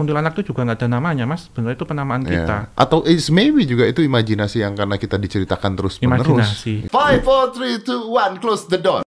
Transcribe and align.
kuntilanak 0.00 0.32
itu 0.32 0.48
juga 0.48 0.64
nggak 0.64 0.78
ada 0.78 0.88
namanya 0.90 1.24
mas 1.24 1.44
sebenarnya 1.44 1.76
itu 1.76 1.84
penamaan 1.84 2.22
Ya. 2.22 2.32
kita 2.34 2.56
Atau 2.74 3.04
is 3.04 3.28
maybe 3.28 3.62
juga 3.62 3.84
itu 3.84 4.00
imajinasi 4.00 4.60
yang 4.60 4.72
karena 4.72 4.96
kita 4.96 5.14
diceritakan 5.14 5.72
terus 5.74 6.00
menerus. 6.00 6.24
imajinasi 6.24 6.88
Five, 6.88 7.20
four, 7.20 7.52
three, 7.52 7.76
two, 7.78 8.08
one, 8.08 8.38
close 8.38 8.64
the 8.66 8.76
door. 8.76 9.04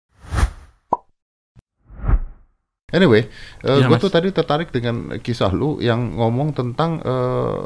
Anyway, 2.88 3.26
Iya, 3.60 3.90
gue 3.90 3.98
Mas. 3.98 4.00
tuh 4.00 4.14
tadi 4.14 4.30
tertarik 4.30 4.70
dengan 4.70 5.18
kisah 5.18 5.50
lu 5.50 5.82
yang 5.82 6.14
ngomong 6.14 6.54
tentang 6.54 7.02
eh, 7.02 7.66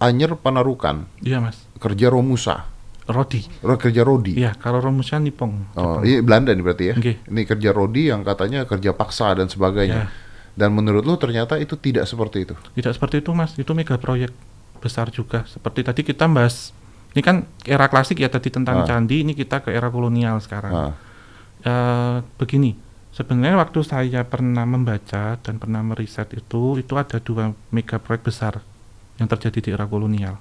Anyer 0.00 0.32
Panarukan, 0.34 1.10
iya 1.20 1.42
mas 1.42 1.58
kerja 1.76 2.06
Romusa, 2.08 2.62
Rodi 3.04 3.42
Ro- 3.58 3.74
kerja 3.76 4.00
Rodi. 4.00 4.32
iya 4.34 4.54
kalau 4.54 4.78
Romusnya 4.78 5.18
Nipong 5.18 5.74
Oh, 5.74 5.98
ini 6.00 6.22
Belanda 6.22 6.54
nih 6.54 6.62
berarti 6.62 6.84
ya. 6.86 6.94
Oke. 6.94 7.12
Ini 7.20 7.40
kerja 7.42 7.70
Rodi 7.70 8.06
yang 8.06 8.22
katanya 8.22 8.64
kerja 8.64 8.94
paksa 8.94 9.34
dan 9.34 9.50
sebagainya. 9.50 10.06
Ya. 10.06 10.29
Dan 10.60 10.76
menurut 10.76 11.08
lu 11.08 11.16
ternyata 11.16 11.56
itu 11.56 11.72
tidak 11.74 12.04
seperti 12.04 12.44
itu. 12.44 12.54
Tidak 12.76 12.92
seperti 12.92 13.24
itu 13.24 13.32
mas, 13.32 13.56
itu 13.56 13.72
mega 13.72 13.96
proyek 13.96 14.28
besar 14.76 15.08
juga. 15.08 15.48
Seperti 15.48 15.80
tadi 15.80 16.04
kita 16.04 16.28
bahas, 16.28 16.76
ini 17.16 17.24
kan 17.24 17.48
era 17.64 17.88
klasik 17.88 18.20
ya 18.20 18.28
tadi 18.28 18.52
tentang 18.52 18.84
Ah. 18.84 18.86
candi, 18.86 19.24
ini 19.24 19.32
kita 19.32 19.64
ke 19.64 19.72
era 19.72 19.88
kolonial 19.88 20.36
sekarang. 20.38 20.72
Nah, 20.72 20.94
Eh, 21.60 22.16
begini, 22.40 22.72
sebenarnya 23.12 23.60
waktu 23.60 23.84
saya 23.84 24.24
pernah 24.24 24.64
membaca 24.64 25.36
dan 25.36 25.60
pernah 25.60 25.84
meriset 25.84 26.32
itu, 26.32 26.80
itu 26.80 26.96
ada 26.96 27.20
dua 27.20 27.52
mega 27.68 28.00
proyek 28.00 28.24
besar 28.24 28.64
yang 29.16 29.28
terjadi 29.28 29.60
di 29.60 29.68
era 29.68 29.84
kolonial. 29.84 30.40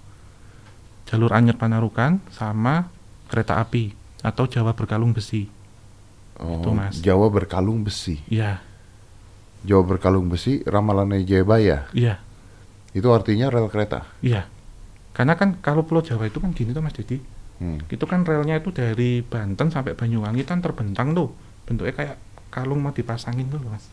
Jalur 1.12 1.36
Anyer 1.36 1.60
Panarukan 1.60 2.24
sama 2.32 2.88
kereta 3.28 3.60
api 3.60 3.92
atau 4.24 4.48
Jawa 4.48 4.72
berkalung 4.72 5.12
besi. 5.12 5.52
oh, 6.40 6.64
Itu, 6.64 6.72
Mas. 6.72 7.04
Jawa 7.04 7.28
berkalung 7.28 7.84
besi. 7.84 8.24
Iya, 8.32 8.64
Jawa 9.62 9.84
berkalung 9.86 10.28
besi, 10.28 10.64
ramalannya 10.64 11.24
Jayabaya. 11.24 11.92
iya, 11.92 12.20
Itu 12.92 13.12
artinya 13.12 13.48
rel 13.48 13.68
kereta. 13.68 14.08
iya. 14.20 14.48
Karena 15.12 15.36
kan 15.36 15.60
kalau 15.60 15.84
Pulau 15.84 16.00
Jawa 16.00 16.26
itu 16.26 16.40
kan 16.40 16.56
gini 16.56 16.72
tuh 16.72 16.80
Mas 16.80 16.96
Dedi, 16.96 17.20
Hmm. 17.60 17.76
itu 17.92 18.08
kan 18.08 18.24
relnya 18.24 18.56
itu 18.56 18.72
dari 18.72 19.20
Banten 19.20 19.68
sampai 19.68 19.92
Banyuwangi 19.92 20.48
kan 20.48 20.64
terbentang 20.64 21.12
tuh 21.12 21.36
bentuknya 21.68 21.92
kayak 21.92 22.16
kalung 22.48 22.80
mau 22.80 22.96
dipasangin 22.96 23.52
tuh 23.52 23.60
mas 23.60 23.84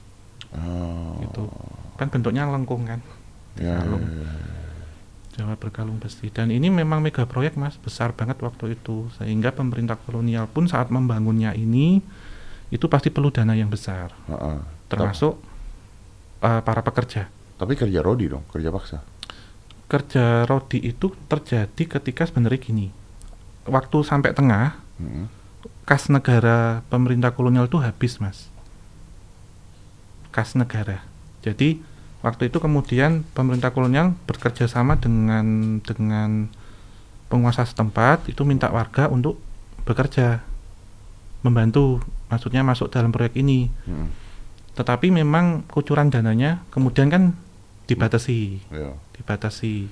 Oh, 0.54 1.18
itu 1.18 1.50
kan 1.98 2.06
bentuknya 2.06 2.46
lengkung 2.46 2.86
kan 2.86 3.02
ya, 3.58 3.82
kalung. 3.82 4.06
ya, 4.06 4.22
ya. 4.22 4.30
Jawa 5.34 5.58
berkalung 5.58 5.98
besi 5.98 6.30
dan 6.30 6.48
ini 6.48 6.70
memang 6.70 7.02
mega 7.02 7.26
proyek 7.26 7.58
mas 7.58 7.74
besar 7.76 8.14
banget 8.14 8.38
waktu 8.38 8.78
itu 8.78 9.10
sehingga 9.18 9.50
pemerintah 9.50 9.98
kolonial 9.98 10.46
pun 10.46 10.70
saat 10.70 10.88
membangunnya 10.88 11.50
ini 11.50 11.98
itu 12.70 12.86
pasti 12.86 13.10
perlu 13.10 13.28
dana 13.28 13.52
yang 13.52 13.68
besar 13.68 14.14
Heeh. 14.30 14.62
termasuk 14.86 15.42
eh, 16.38 16.60
para 16.60 16.80
pekerja 16.80 17.28
Tapi 17.56 17.72
kerja 17.72 18.00
Rodi 18.00 18.28
dong, 18.28 18.44
kerja 18.48 18.68
paksa. 18.68 19.00
kerja 19.86 20.42
rodi 20.44 20.82
itu 20.82 21.14
terjadi 21.26 21.82
ketika 21.86 22.26
sebenarnya 22.26 22.58
gini 22.58 22.86
waktu 23.64 24.02
sampai 24.02 24.32
tengah 24.32 24.82
Hmm. 24.96 25.28
kas 25.84 26.08
negara 26.08 26.80
pemerintah 26.88 27.30
kolonial 27.30 27.68
itu 27.68 27.76
habis 27.78 28.16
mas 28.16 28.48
kas 30.32 30.52
negara 30.52 31.04
jadi 31.40 31.78
waktu 32.20 32.48
itu 32.48 32.58
kemudian 32.58 33.22
pemerintah 33.30 33.70
kolonial 33.70 34.16
bekerja 34.24 34.66
sama 34.66 34.96
dengan 34.96 35.78
dengan 35.80 36.48
penguasa 37.26 37.62
setempat 37.62 38.26
itu 38.26 38.42
minta 38.42 38.66
warga 38.68 39.06
untuk 39.06 39.38
bekerja 39.84 40.40
membantu 41.40 42.00
maksudnya 42.26 42.64
masuk 42.64 42.88
dalam 42.88 43.12
proyek 43.12 43.36
ini 43.36 43.70
Hmm. 43.84 44.10
Tetapi 44.76 45.08
memang 45.08 45.64
kucuran 45.72 46.12
dananya 46.12 46.62
kemudian 46.68 47.08
kan 47.08 47.32
dibatasi. 47.88 48.60
Ya. 48.68 48.92
dibatasi. 49.16 49.88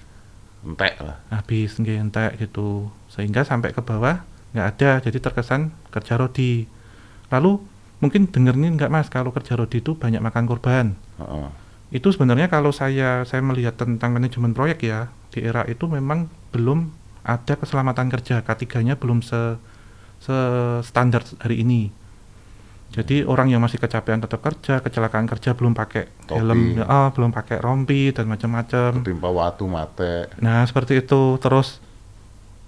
Entek 0.65 0.97
lah. 1.01 1.21
habis 1.29 1.77
nggak 1.77 1.99
entek 2.09 2.31
gitu. 2.41 2.89
Sehingga 3.09 3.45
sampai 3.45 3.73
ke 3.73 3.81
bawah 3.81 4.25
nggak 4.53 4.67
ada 4.77 4.91
jadi 5.01 5.19
terkesan 5.21 5.73
kerja 5.89 6.21
rodi. 6.21 6.69
Lalu 7.33 7.61
mungkin 8.01 8.29
dengerin 8.29 8.77
nggak 8.77 8.93
mas? 8.93 9.09
Kalau 9.09 9.33
kerja 9.33 9.57
rodi 9.57 9.81
itu 9.81 9.97
banyak 9.97 10.21
makan 10.21 10.45
korban. 10.45 10.87
Heeh. 11.21 11.49
itu 11.95 12.11
sebenarnya 12.11 12.51
kalau 12.51 12.75
saya 12.75 13.23
saya 13.23 13.39
melihat 13.39 13.79
tentang 13.79 14.19
manajemen 14.19 14.51
proyek 14.51 14.83
ya 14.83 15.15
di 15.31 15.47
era 15.47 15.63
itu 15.71 15.87
memang 15.87 16.27
belum 16.51 16.91
ada 17.23 17.55
keselamatan 17.55 18.11
kerja. 18.11 18.43
K3-nya 18.43 18.99
belum 18.99 19.23
se, 19.23 19.57
se 20.19 20.35
standar 20.83 21.23
hari 21.39 21.63
ini 21.63 21.95
jadi 22.95 23.27
orang 23.27 23.51
yang 23.51 23.59
masih 23.59 23.83
kecapean 23.83 24.23
tetap 24.23 24.39
kerja 24.39 24.79
kecelakaan 24.79 25.27
kerja 25.27 25.59
belum 25.59 25.75
pakai 25.75 26.07
Topi. 26.31 26.39
helm 26.39 26.79
ah, 26.87 27.11
belum 27.11 27.35
pakai 27.35 27.59
rompi 27.59 28.15
dan 28.15 28.31
macam-macam 28.31 29.03
Ketimpa 29.03 29.31
watu 29.35 29.67
mate. 29.67 30.31
Nah, 30.39 30.63
seperti 30.63 31.03
itu. 31.03 31.35
Terus 31.43 31.83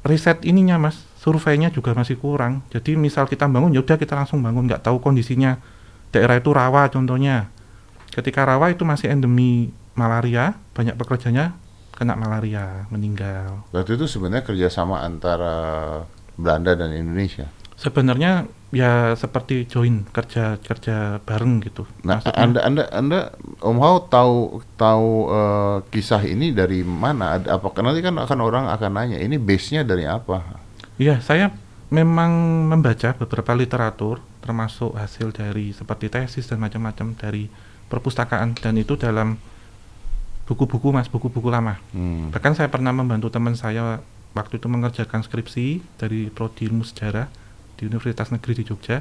riset 0.02 0.42
ininya, 0.42 0.82
Mas, 0.82 0.98
surveinya 1.22 1.70
juga 1.70 1.94
masih 1.94 2.18
kurang. 2.18 2.66
Jadi 2.74 2.98
misal 2.98 3.30
kita 3.30 3.46
bangun, 3.46 3.70
ya 3.70 3.86
udah 3.86 3.94
kita 3.94 4.18
langsung 4.18 4.42
bangun, 4.42 4.66
nggak 4.66 4.82
tahu 4.82 4.98
kondisinya. 4.98 5.62
Daerah 6.10 6.42
itu 6.42 6.50
rawa 6.50 6.90
contohnya. 6.90 7.54
Ketika 8.10 8.42
rawa 8.42 8.74
itu 8.74 8.82
masih 8.82 9.14
endemi 9.14 9.70
malaria, 9.94 10.58
banyak 10.74 10.98
pekerjanya 10.98 11.54
kena 11.94 12.18
malaria, 12.18 12.90
meninggal. 12.90 13.62
Berarti 13.70 13.94
itu 13.94 14.10
sebenarnya 14.10 14.42
kerjasama 14.42 15.06
antara 15.06 15.54
Belanda 16.34 16.74
dan 16.74 16.90
Indonesia. 16.92 17.46
Sebenarnya 17.78 18.48
ya 18.74 19.14
seperti 19.14 19.70
join 19.70 20.02
kerja 20.10 20.58
kerja 20.58 21.22
bareng 21.22 21.62
gitu. 21.62 21.86
Nah, 22.02 22.18
Maksudnya- 22.18 22.42
anda, 22.42 22.60
anda, 22.66 22.84
anda, 22.90 23.18
Om 23.62 23.78
Hao 23.78 23.96
tahu 24.10 24.60
tahu 24.74 25.10
eh, 25.30 25.76
kisah 25.94 26.22
ini 26.26 26.50
dari 26.50 26.82
mana? 26.82 27.38
Ada 27.38 27.56
apa? 27.58 27.70
Nanti 27.82 28.02
kan 28.02 28.18
akan 28.18 28.38
orang 28.42 28.64
akan 28.66 28.90
nanya, 28.90 29.18
ini 29.22 29.38
base-nya 29.38 29.86
dari 29.86 30.04
apa? 30.04 30.42
Iya, 30.98 31.22
saya 31.22 31.54
memang 31.92 32.66
membaca 32.66 33.14
beberapa 33.14 33.54
literatur, 33.54 34.18
termasuk 34.42 34.98
hasil 34.98 35.30
dari 35.30 35.70
seperti 35.70 36.10
tesis 36.10 36.50
dan 36.50 36.58
macam-macam 36.58 37.14
dari 37.14 37.46
perpustakaan, 37.86 38.58
dan 38.58 38.74
itu 38.74 38.98
dalam 38.98 39.38
buku-buku 40.50 40.90
mas, 40.90 41.06
buku-buku 41.06 41.46
lama. 41.46 41.78
Hmm. 41.94 42.34
Bahkan 42.34 42.58
saya 42.58 42.66
pernah 42.66 42.90
membantu 42.90 43.30
teman 43.30 43.54
saya 43.54 44.02
waktu 44.34 44.58
itu 44.58 44.66
mengerjakan 44.66 45.22
skripsi 45.22 45.82
dari 45.98 46.28
prodi 46.34 46.66
ilmu 46.66 46.82
sejarah 46.82 47.45
di 47.76 47.86
Universitas 47.86 48.32
Negeri 48.32 48.52
di 48.58 48.64
Jogja. 48.64 48.98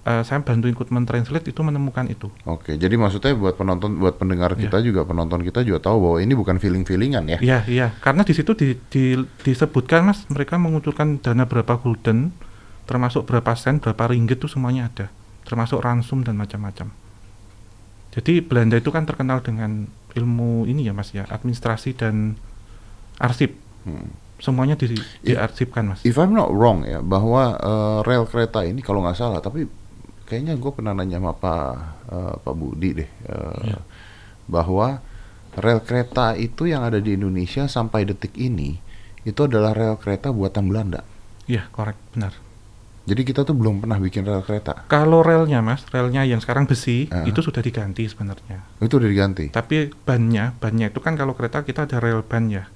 Eh, 0.00 0.22
saya 0.24 0.40
bantu 0.40 0.64
ikut 0.64 0.88
mentranslate 0.88 1.52
itu 1.52 1.60
menemukan 1.60 2.08
itu. 2.08 2.32
Oke, 2.48 2.80
jadi 2.80 2.96
maksudnya 2.96 3.36
buat 3.36 3.60
penonton, 3.60 4.00
buat 4.00 4.16
pendengar 4.16 4.56
Iya. 4.56 4.68
kita 4.68 4.78
juga, 4.80 5.04
penonton 5.04 5.44
kita 5.44 5.60
juga 5.60 5.76
tahu 5.84 5.96
bahwa 6.00 6.18
ini 6.24 6.32
bukan 6.32 6.56
feeling-feelingan 6.56 7.24
ya. 7.28 7.38
Iya, 7.40 7.58
iya. 7.68 7.86
Karena 8.00 8.24
di 8.24 8.32
situ 8.32 8.56
di, 8.56 8.80
di- 8.88 9.20
disebutkan 9.44 10.08
mas, 10.08 10.24
mereka 10.32 10.56
mengucurkan 10.56 11.20
dana 11.20 11.44
berapa 11.44 11.76
gulden, 11.76 12.32
termasuk 12.88 13.28
berapa 13.28 13.52
sen, 13.52 13.76
berapa 13.76 14.08
ringgit 14.08 14.40
itu 14.40 14.48
semuanya 14.48 14.88
ada, 14.88 15.12
termasuk 15.44 15.84
ransum 15.84 16.24
dan 16.24 16.40
macam-macam. 16.40 16.88
Jadi 18.10 18.40
Belanda 18.40 18.80
itu 18.80 18.88
kan 18.88 19.04
terkenal 19.04 19.44
dengan 19.44 19.84
ilmu 20.16 20.64
ini 20.64 20.88
ya 20.88 20.96
mas 20.96 21.12
ya, 21.12 21.28
administrasi 21.28 21.92
dan 21.94 22.40
arsip. 23.20 23.52
Hmm. 23.84 24.10
Semuanya 24.40 24.74
di, 24.74 24.96
diarsipkan 25.20 25.84
mas. 25.86 26.00
If 26.02 26.16
I'm 26.16 26.32
not 26.32 26.48
wrong 26.48 26.82
ya, 26.82 26.98
bahwa 26.98 27.54
eh, 27.54 27.98
rel 28.02 28.24
kereta 28.24 28.64
ini 28.64 28.80
kalau 28.80 29.04
nggak 29.04 29.14
salah, 29.14 29.38
tapi 29.38 29.68
kayaknya 30.24 30.56
gue 30.56 30.72
pernah 30.72 30.90
nanya 30.90 31.20
sama 31.20 31.32
Pak 31.32 31.72
eh, 32.08 32.34
Pak 32.40 32.54
Budi 32.54 32.90
deh, 32.96 33.06
eh, 33.06 33.56
Iya. 33.66 33.78
bahwa 34.46 35.04
rel 35.52 35.80
kereta 35.80 36.34
itu 36.34 36.64
yang 36.64 36.82
ada 36.82 36.96
di 36.96 37.12
Indonesia 37.12 37.66
sampai 37.66 38.02
detik 38.02 38.32
ini 38.34 38.80
itu 39.20 39.40
adalah 39.40 39.70
rel 39.70 39.94
kereta 39.94 40.30
buatan 40.30 40.66
Belanda. 40.66 41.04
Iya, 41.44 41.68
korek, 41.68 41.98
benar. 42.14 42.32
Jadi 43.00 43.26
kita 43.26 43.42
tuh 43.42 43.52
belum 43.52 43.82
pernah 43.82 43.98
bikin 43.98 44.22
rel 44.22 44.40
kereta. 44.40 44.86
Kalau 44.86 45.20
relnya 45.20 45.58
mas, 45.58 45.82
relnya 45.90 46.22
yang 46.22 46.38
sekarang 46.38 46.64
besi, 46.64 47.10
Ah. 47.10 47.26
itu 47.26 47.42
sudah 47.42 47.58
diganti 47.58 48.06
sebenarnya. 48.06 48.62
Itu 48.78 48.96
udah 48.96 49.10
diganti. 49.10 49.50
Tapi 49.50 49.90
bannya, 50.00 50.54
bannya 50.56 50.88
itu 50.88 51.02
kan 51.02 51.18
kalau 51.18 51.34
kereta 51.34 51.60
kita 51.60 51.84
ada 51.84 51.98
rel 51.98 52.22
ban 52.22 52.46
ya, 52.46 52.70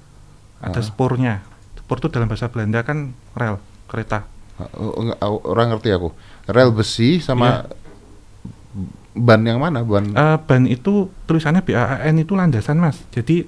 ada 0.59 0.81
Ah. 0.81 0.85
spornya. 0.85 1.47
Spor 1.85 2.01
itu 2.01 2.09
dalam 2.09 2.33
bahasa 2.33 2.49
Belanda 2.49 2.81
kan 2.81 3.13
rel 3.37 3.61
kereta. 3.85 4.25
Oh, 4.73 5.13
oh, 5.13 5.37
orang 5.45 5.77
ngerti 5.77 5.93
aku. 5.93 6.17
Rel 6.49 6.73
besi 6.73 7.21
sama 7.21 7.69
ban 9.13 9.45
yang 9.45 9.61
mana? 9.61 9.85
Ban 9.85 10.09
Eh, 10.11 10.37
ban 10.49 10.65
itu 10.65 11.13
tulisannya 11.29 11.61
BAAN 11.61 12.17
itu 12.19 12.33
landasan 12.33 12.81
mas. 12.81 13.05
Jadi 13.13 13.45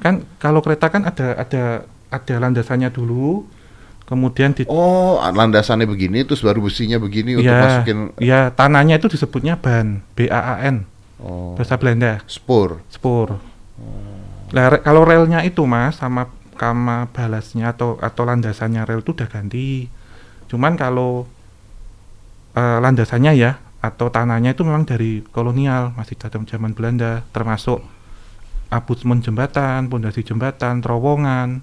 kan 0.00 0.24
kalau 0.40 0.64
kereta 0.64 0.88
kan 0.88 1.04
ada 1.04 1.36
ada 1.36 1.62
ada 2.08 2.34
landasannya 2.40 2.88
dulu, 2.88 3.44
kemudian 4.08 4.56
di 4.56 4.64
Oh, 4.64 5.20
landasannya 5.20 5.84
begini 5.84 6.24
terus 6.24 6.40
baru 6.40 6.64
besinya 6.64 6.96
begini 6.96 7.36
untuk 7.36 7.52
ya, 7.52 7.60
masukin 7.60 7.98
ya 8.16 8.40
tanahnya 8.48 8.96
itu 8.96 9.12
disebutnya 9.12 9.60
ban 9.60 10.00
BAAN 10.16 10.88
oh, 11.20 11.52
bahasa 11.52 11.76
Belanda 11.76 12.24
spur. 12.24 12.80
spor. 12.88 13.36
Lah 14.48 14.72
re- 14.72 14.80
kalau 14.80 15.04
relnya 15.04 15.44
itu 15.44 15.60
mas 15.68 16.00
sama 16.00 16.32
sama 16.60 17.06
balasnya 17.14 17.72
atau 17.72 17.96
atau 18.02 18.22
landasannya 18.26 18.82
rel 18.84 19.00
itu 19.00 19.14
udah 19.14 19.28
ganti. 19.30 19.86
Cuman 20.50 20.74
kalau 20.74 21.24
eh, 22.58 22.78
landasannya 22.82 23.32
ya 23.38 23.62
atau 23.78 24.10
tanahnya 24.10 24.58
itu 24.58 24.66
memang 24.66 24.82
dari 24.82 25.22
kolonial 25.30 25.94
masih 25.94 26.18
dalam 26.18 26.42
zaman 26.44 26.74
Belanda 26.74 27.22
termasuk 27.30 27.78
abutmen 28.68 29.24
jembatan, 29.24 29.88
pondasi 29.88 30.26
jembatan, 30.26 30.84
terowongan. 30.84 31.62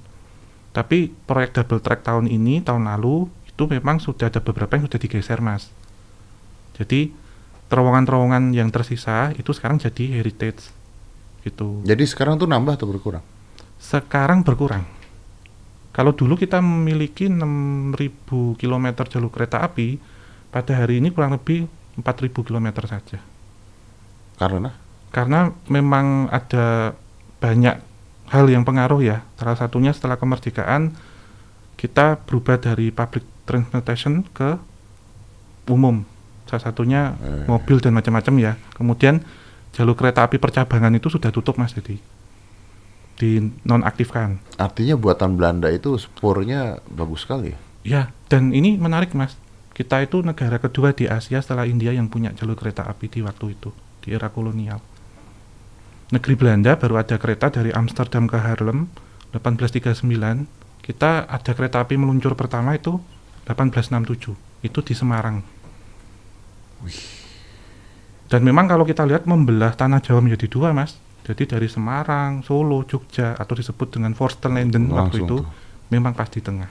Tapi 0.75 1.12
proyek 1.27 1.56
double 1.56 1.80
track 1.80 2.03
tahun 2.03 2.27
ini, 2.27 2.59
tahun 2.59 2.88
lalu 2.91 3.31
itu 3.48 3.63
memang 3.71 4.03
sudah 4.03 4.27
ada 4.27 4.44
beberapa 4.44 4.75
yang 4.75 4.91
sudah 4.91 5.00
digeser, 5.00 5.39
Mas. 5.39 5.71
Jadi 6.75 7.15
terowongan-terowongan 7.71 8.51
yang 8.51 8.68
tersisa 8.69 9.31
itu 9.39 9.56
sekarang 9.56 9.80
jadi 9.80 10.19
heritage 10.19 10.69
gitu. 11.48 11.80
Jadi 11.88 12.03
sekarang 12.03 12.36
tuh 12.36 12.50
nambah 12.50 12.75
atau 12.75 12.89
berkurang? 12.89 13.24
Sekarang 13.86 14.42
berkurang. 14.42 14.82
Kalau 15.94 16.12
dulu 16.12 16.34
kita 16.36 16.58
memiliki 16.60 17.30
6.000 17.30 18.58
km 18.58 18.86
jalur 19.06 19.30
kereta 19.30 19.62
api, 19.62 20.02
pada 20.50 20.74
hari 20.74 20.98
ini 20.98 21.14
kurang 21.14 21.38
lebih 21.38 21.70
4.000 22.02 22.34
km 22.42 22.68
saja. 22.90 23.22
Karena? 24.42 24.74
Karena 25.14 25.54
memang 25.70 26.28
ada 26.34 26.98
banyak 27.40 27.76
hal 28.34 28.46
yang 28.50 28.66
pengaruh 28.66 29.06
ya. 29.06 29.22
Salah 29.38 29.56
satunya 29.56 29.94
setelah 29.94 30.18
kemerdekaan 30.18 30.98
kita 31.78 32.20
berubah 32.26 32.58
dari 32.58 32.90
public 32.90 33.24
transportation 33.46 34.26
ke 34.34 34.58
umum. 35.70 36.04
Salah 36.50 36.74
satunya 36.74 37.14
Eh. 37.22 37.46
mobil 37.48 37.78
dan 37.80 37.94
macam-macam 37.94 38.34
ya. 38.42 38.54
Kemudian 38.74 39.22
jalur 39.72 39.94
kereta 39.94 40.26
api 40.26 40.42
percabangan 40.42 40.92
itu 40.98 41.08
sudah 41.08 41.30
tutup 41.30 41.56
Mas 41.62 41.72
jadi 41.76 42.00
dinonaktifkan. 43.15 44.39
Artinya 44.59 44.95
buatan 45.00 45.39
Belanda 45.39 45.71
itu 45.71 45.95
spornya 46.00 46.83
bagus 46.91 47.23
sekali. 47.23 47.56
Ya, 47.85 48.12
dan 48.27 48.51
ini 48.51 48.75
menarik 48.75 49.13
Mas. 49.15 49.38
Kita 49.75 50.00
itu 50.00 50.23
negara 50.23 50.56
kedua 50.56 50.95
di 50.95 51.06
Asia 51.06 51.44
setelah 51.44 51.67
India 51.67 51.91
yang 51.91 52.07
punya 52.07 52.31
jalur 52.31 52.56
kereta 52.56 52.88
api 52.88 53.12
di 53.12 53.19
waktu 53.19 53.59
itu, 53.59 53.75
di 54.00 54.15
era 54.15 54.31
kolonial. 54.31 54.79
Negeri 56.15 56.38
Belanda 56.38 56.79
baru 56.79 57.01
ada 57.01 57.19
kereta 57.19 57.51
dari 57.51 57.75
Amsterdam 57.75 58.29
ke 58.29 58.39
Haarlem 58.39 58.88
1839. 59.35 60.47
Kita 60.79 61.27
ada 61.27 61.51
kereta 61.51 61.83
api 61.83 61.97
meluncur 61.97 62.38
pertama 62.39 62.77
itu 62.77 63.01
1867. 63.50 64.31
Itu 64.63 64.79
di 64.85 64.94
Semarang. 64.95 65.41
Dan 68.29 68.41
memang 68.41 68.69
kalau 68.69 68.85
kita 68.85 69.06
lihat 69.06 69.25
membelah 69.25 69.73
tanah 69.73 70.01
Jawa 70.01 70.21
menjadi 70.21 70.47
dua, 70.50 70.73
Mas. 70.73 70.97
Jadi 71.25 71.44
dari 71.50 71.66
Semarang, 71.66 72.45
Solo, 72.45 72.86
Jogja 72.86 73.33
atau 73.33 73.57
disebut 73.57 73.98
dengan 73.98 74.13
Forstenlanden 74.13 74.86
waktu 74.94 75.25
itu 75.25 75.42
tuh. 75.42 75.50
memang 75.89 76.13
pas 76.13 76.30
di 76.30 76.38
tengah. 76.39 76.69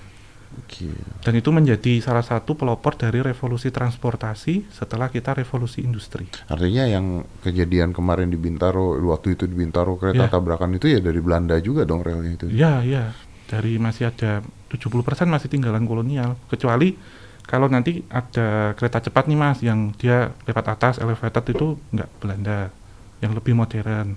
Oke. 0.55 0.87
Dan 1.19 1.35
itu 1.35 1.51
menjadi 1.51 1.99
salah 1.99 2.23
satu 2.23 2.55
pelopor 2.55 2.95
dari 2.95 3.19
revolusi 3.19 3.75
transportasi 3.75 4.71
setelah 4.71 5.11
kita 5.11 5.35
revolusi 5.35 5.83
industri. 5.83 6.31
Artinya 6.47 6.87
yang 6.87 7.05
kejadian 7.43 7.91
kemarin 7.91 8.31
di 8.31 8.39
Bintaro, 8.39 8.95
waktu 9.03 9.35
itu 9.35 9.51
di 9.51 9.59
Bintaro 9.59 9.99
kereta 9.99 10.27
Ya. 10.27 10.31
tabrakan 10.31 10.79
itu 10.79 10.87
ya 10.87 11.03
dari 11.03 11.19
Belanda 11.19 11.59
juga 11.59 11.83
dong 11.83 12.07
relnya 12.07 12.39
itu. 12.39 12.47
Ya, 12.55 12.87
ya. 12.87 13.11
Dari 13.51 13.83
masih 13.83 14.15
ada 14.15 14.47
70% 14.71 15.27
masih 15.27 15.51
tinggalan 15.51 15.83
kolonial. 15.85 16.39
Kecuali 16.47 16.95
kalau 17.43 17.67
nanti 17.67 18.07
ada 18.07 18.73
kereta 18.73 19.03
cepat 19.03 19.27
nih 19.27 19.37
Mas 19.37 19.59
yang 19.59 19.91
dia 19.99 20.31
lewat 20.47 20.65
atas 20.71 20.95
elevated 20.97 21.51
itu 21.51 21.77
nggak 21.91 22.09
Belanda, 22.23 22.71
yang 23.19 23.35
lebih 23.35 23.59
modern. 23.59 24.15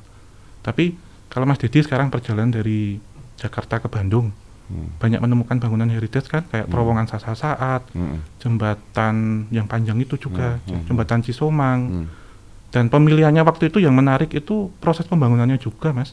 Tapi 0.68 1.00
kalau 1.32 1.48
Mas 1.48 1.64
Dedi 1.64 1.80
sekarang 1.80 2.12
perjalanan 2.12 2.52
dari 2.52 3.00
Jakarta 3.40 3.80
ke 3.80 3.88
Bandung, 3.88 4.36
Hmm. 4.68 4.92
banyak 5.00 5.24
menemukan 5.24 5.64
bangunan 5.64 5.88
heritage 5.88 6.28
kan 6.28 6.44
kayak 6.44 6.68
terowongan 6.68 7.08
Sasa 7.08 7.32
Saat, 7.40 7.88
Mm-mm. 7.96 8.20
jembatan 8.44 9.48
yang 9.48 9.64
panjang 9.64 9.96
itu 10.04 10.20
juga, 10.20 10.60
Hmm, 10.68 10.84
hmm. 10.84 10.86
jembatan 10.92 11.24
Cisomang. 11.24 11.80
Hmm. 11.88 12.08
Dan 12.68 12.92
pemilihannya 12.92 13.48
waktu 13.48 13.72
itu 13.72 13.80
yang 13.80 13.96
menarik 13.96 14.36
itu 14.36 14.68
proses 14.84 15.08
pembangunannya 15.08 15.56
juga, 15.56 15.96
Mas. 15.96 16.12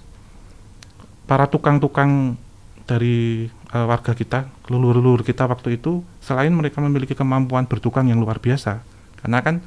Para 1.26 1.50
tukang-tukang 1.50 2.38
dari 2.86 3.50
eh, 3.50 3.86
warga 3.90 4.14
kita, 4.14 4.46
leluhur-leluhur 4.70 5.26
kita 5.26 5.50
waktu 5.50 5.74
itu, 5.74 6.06
selain 6.22 6.54
mereka 6.54 6.78
memiliki 6.78 7.18
kemampuan 7.18 7.66
bertukang 7.66 8.06
yang 8.06 8.22
luar 8.22 8.38
biasa, 8.38 8.86
karena 9.18 9.42
kan 9.42 9.66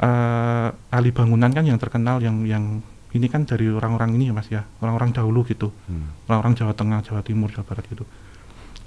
eh, 0.00 0.68
ahli 0.88 1.10
bangunan 1.12 1.52
kan 1.52 1.60
yang 1.60 1.76
terkenal 1.76 2.24
yang 2.24 2.40
yang 2.48 2.80
ini 3.16 3.26
kan 3.32 3.48
dari 3.48 3.72
orang-orang 3.72 4.20
ini 4.20 4.28
ya, 4.28 4.34
Mas 4.36 4.48
ya, 4.52 4.68
orang-orang 4.84 5.16
dahulu 5.16 5.44
gitu, 5.48 5.72
Hmm. 5.88 6.12
orang-orang 6.28 6.52
Jawa 6.58 6.72
Tengah, 6.76 7.00
Jawa 7.04 7.20
Timur, 7.24 7.48
Jawa 7.48 7.64
Barat 7.64 7.84
gitu. 7.88 8.04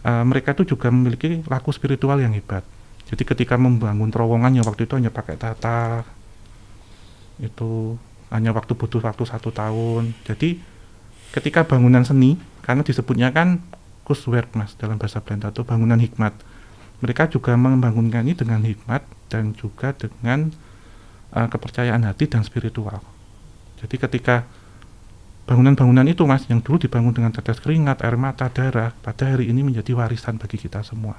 Eh, 0.02 0.24
mereka 0.26 0.54
itu 0.54 0.74
juga 0.78 0.90
memiliki 0.94 1.42
laku 1.46 1.70
spiritual 1.74 2.22
yang 2.22 2.34
hebat. 2.34 2.62
Jadi 3.10 3.22
ketika 3.26 3.58
membangun 3.58 4.10
terowongan 4.14 4.62
yang 4.62 4.66
waktu 4.66 4.86
itu 4.86 4.94
hanya 4.98 5.10
pakai 5.10 5.36
tata, 5.38 6.06
itu 7.42 7.98
hanya 8.30 8.54
waktu 8.56 8.74
butuh 8.78 9.02
waktu 9.04 9.24
satu 9.28 9.50
tahun. 9.52 10.14
Jadi 10.24 10.62
ketika 11.36 11.66
bangunan 11.66 12.06
seni, 12.06 12.38
karena 12.62 12.86
disebutnya 12.86 13.34
kan 13.34 13.60
kuswerk 14.06 14.54
mas 14.58 14.74
dalam 14.78 14.98
bahasa 15.02 15.20
Belanda 15.22 15.50
itu 15.50 15.62
bangunan 15.66 15.98
hikmat. 16.00 16.34
Mereka 17.02 17.34
juga 17.34 17.58
membangunkan 17.58 18.22
ini 18.22 18.38
dengan 18.38 18.62
hikmat 18.62 19.02
dan 19.34 19.58
juga 19.58 19.94
dengan 19.98 20.54
eh, 21.34 21.48
kepercayaan 21.50 22.06
hati 22.06 22.30
dan 22.30 22.46
spiritual. 22.46 23.02
Jadi 23.82 23.96
ketika 23.98 24.46
bangunan-bangunan 25.50 26.06
itu 26.08 26.24
mas 26.30 26.46
yang 26.48 26.62
dulu 26.62 26.78
dibangun 26.78 27.12
dengan 27.12 27.34
tetes 27.34 27.58
keringat, 27.60 28.06
air 28.06 28.16
mata, 28.16 28.48
darah, 28.48 28.94
pada 29.02 29.34
hari 29.34 29.50
ini 29.50 29.66
menjadi 29.66 29.98
warisan 29.98 30.38
bagi 30.38 30.62
kita 30.62 30.86
semua. 30.86 31.18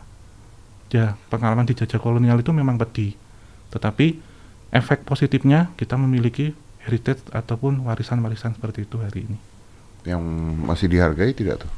Ya 0.94 1.18
pengalaman 1.32 1.66
dijajah 1.66 1.98
kolonial 1.98 2.38
itu 2.38 2.52
memang 2.54 2.78
pedih, 2.78 3.18
tetapi 3.74 4.20
efek 4.72 5.04
positifnya 5.04 5.72
kita 5.76 5.98
memiliki 5.98 6.54
heritage 6.86 7.22
ataupun 7.30 7.82
warisan-warisan 7.86 8.56
seperti 8.56 8.86
itu 8.86 8.96
hari 9.00 9.26
ini. 9.26 9.38
Yang 10.06 10.22
masih 10.64 10.86
dihargai 10.90 11.32
tidak 11.36 11.62
tuh? 11.62 11.72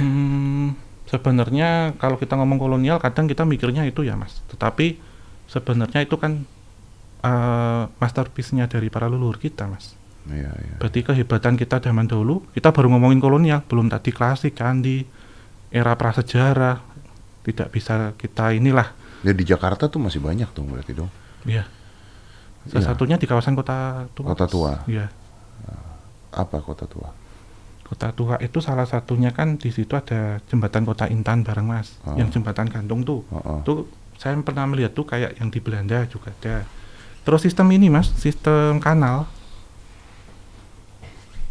Hmm, 0.00 0.78
sebenarnya 1.10 1.92
kalau 2.00 2.16
kita 2.16 2.38
ngomong 2.40 2.56
kolonial 2.56 2.96
kadang 3.02 3.28
kita 3.28 3.44
mikirnya 3.44 3.84
itu 3.84 4.00
ya 4.06 4.16
mas, 4.16 4.40
tetapi 4.48 4.96
sebenarnya 5.50 6.06
itu 6.06 6.16
kan 6.16 6.48
eh, 7.24 7.82
masterpiece-nya 7.96 8.68
dari 8.68 8.92
para 8.92 9.08
leluhur 9.08 9.40
kita 9.40 9.64
mas. 9.64 9.96
Iya, 10.24 10.52
iya. 10.52 10.76
Berarti 10.80 11.00
kehebatan 11.00 11.56
kita 11.56 11.80
zaman 11.80 12.04
dahulu, 12.04 12.44
kita 12.52 12.72
baru 12.72 12.92
ngomongin 12.92 13.20
kolonial, 13.20 13.60
belum 13.64 13.88
tadi 13.88 14.08
klasik, 14.08 14.56
candi, 14.56 15.04
era 15.68 15.92
prasejarah, 15.96 16.80
tidak 17.44 17.68
bisa 17.68 18.12
kita 18.16 18.52
inilah. 18.52 18.92
Ya 19.20 19.32
di 19.32 19.44
Jakarta 19.44 19.88
tuh 19.88 20.00
masih 20.00 20.20
banyak 20.20 20.48
dong 20.52 20.68
berarti 20.72 20.92
dong. 20.96 21.08
Ya. 21.44 21.64
Salah 22.68 22.80
Iya. 22.80 22.88
satunya 22.96 23.16
di 23.20 23.28
kawasan 23.28 23.52
kota 23.52 24.08
tua. 24.16 24.32
Kota 24.32 24.46
tua. 24.48 24.72
Iya. 24.88 25.12
Apa 26.32 26.64
kota 26.64 26.88
tua? 26.88 27.12
Kota 27.84 28.08
tua 28.16 28.40
itu 28.40 28.58
salah 28.64 28.88
satunya 28.88 29.28
kan 29.30 29.60
di 29.60 29.68
situ 29.68 29.92
ada 29.92 30.40
jembatan 30.48 30.88
kota 30.88 31.04
Intan 31.06 31.44
bareng 31.44 31.68
mas, 31.68 32.00
Oh. 32.08 32.16
yang 32.16 32.32
jembatan 32.32 32.66
gantung 32.72 33.04
tuh. 33.04 33.20
Oh, 33.28 33.36
oh. 33.44 33.58
Tuh 33.60 33.78
saya 34.16 34.32
pernah 34.40 34.64
melihat 34.64 34.96
tuh 34.96 35.04
kayak 35.04 35.36
yang 35.36 35.52
di 35.52 35.60
Belanda 35.60 36.08
juga 36.08 36.32
ada. 36.40 36.64
Terus 37.24 37.40
sistem 37.40 37.72
ini 37.72 37.88
mas, 37.88 38.12
sistem 38.20 38.78
kanal. 38.78 39.24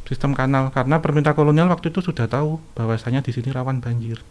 Sistem 0.06 0.38
kanal 0.38 0.70
karena 0.70 1.02
pemerintah 1.02 1.34
kolonial 1.34 1.74
waktu 1.74 1.90
itu 1.90 2.06
sudah 2.06 2.30
tahu 2.30 2.62
bahwasanya 2.78 3.26
di 3.26 3.34
sini 3.34 3.50
rawan 3.50 3.82
banjir. 3.82 4.22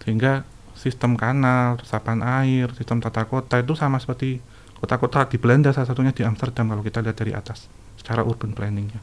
Sehingga 0.00 0.48
sistem 0.72 1.20
kanal, 1.20 1.76
resapan 1.76 2.24
air, 2.24 2.72
sistem 2.72 3.04
tata 3.04 3.28
kota 3.28 3.60
itu 3.60 3.76
sama 3.76 4.00
seperti 4.00 4.40
kota-kota 4.80 5.28
di 5.28 5.36
Belanda 5.38 5.70
salah 5.70 5.86
satunya 5.92 6.10
di 6.10 6.26
Amsterdam 6.26 6.72
kalau 6.72 6.82
kita 6.82 7.04
lihat 7.04 7.14
dari 7.14 7.36
atas 7.36 7.68
secara 8.00 8.24
urban 8.24 8.56
planningnya. 8.56 8.98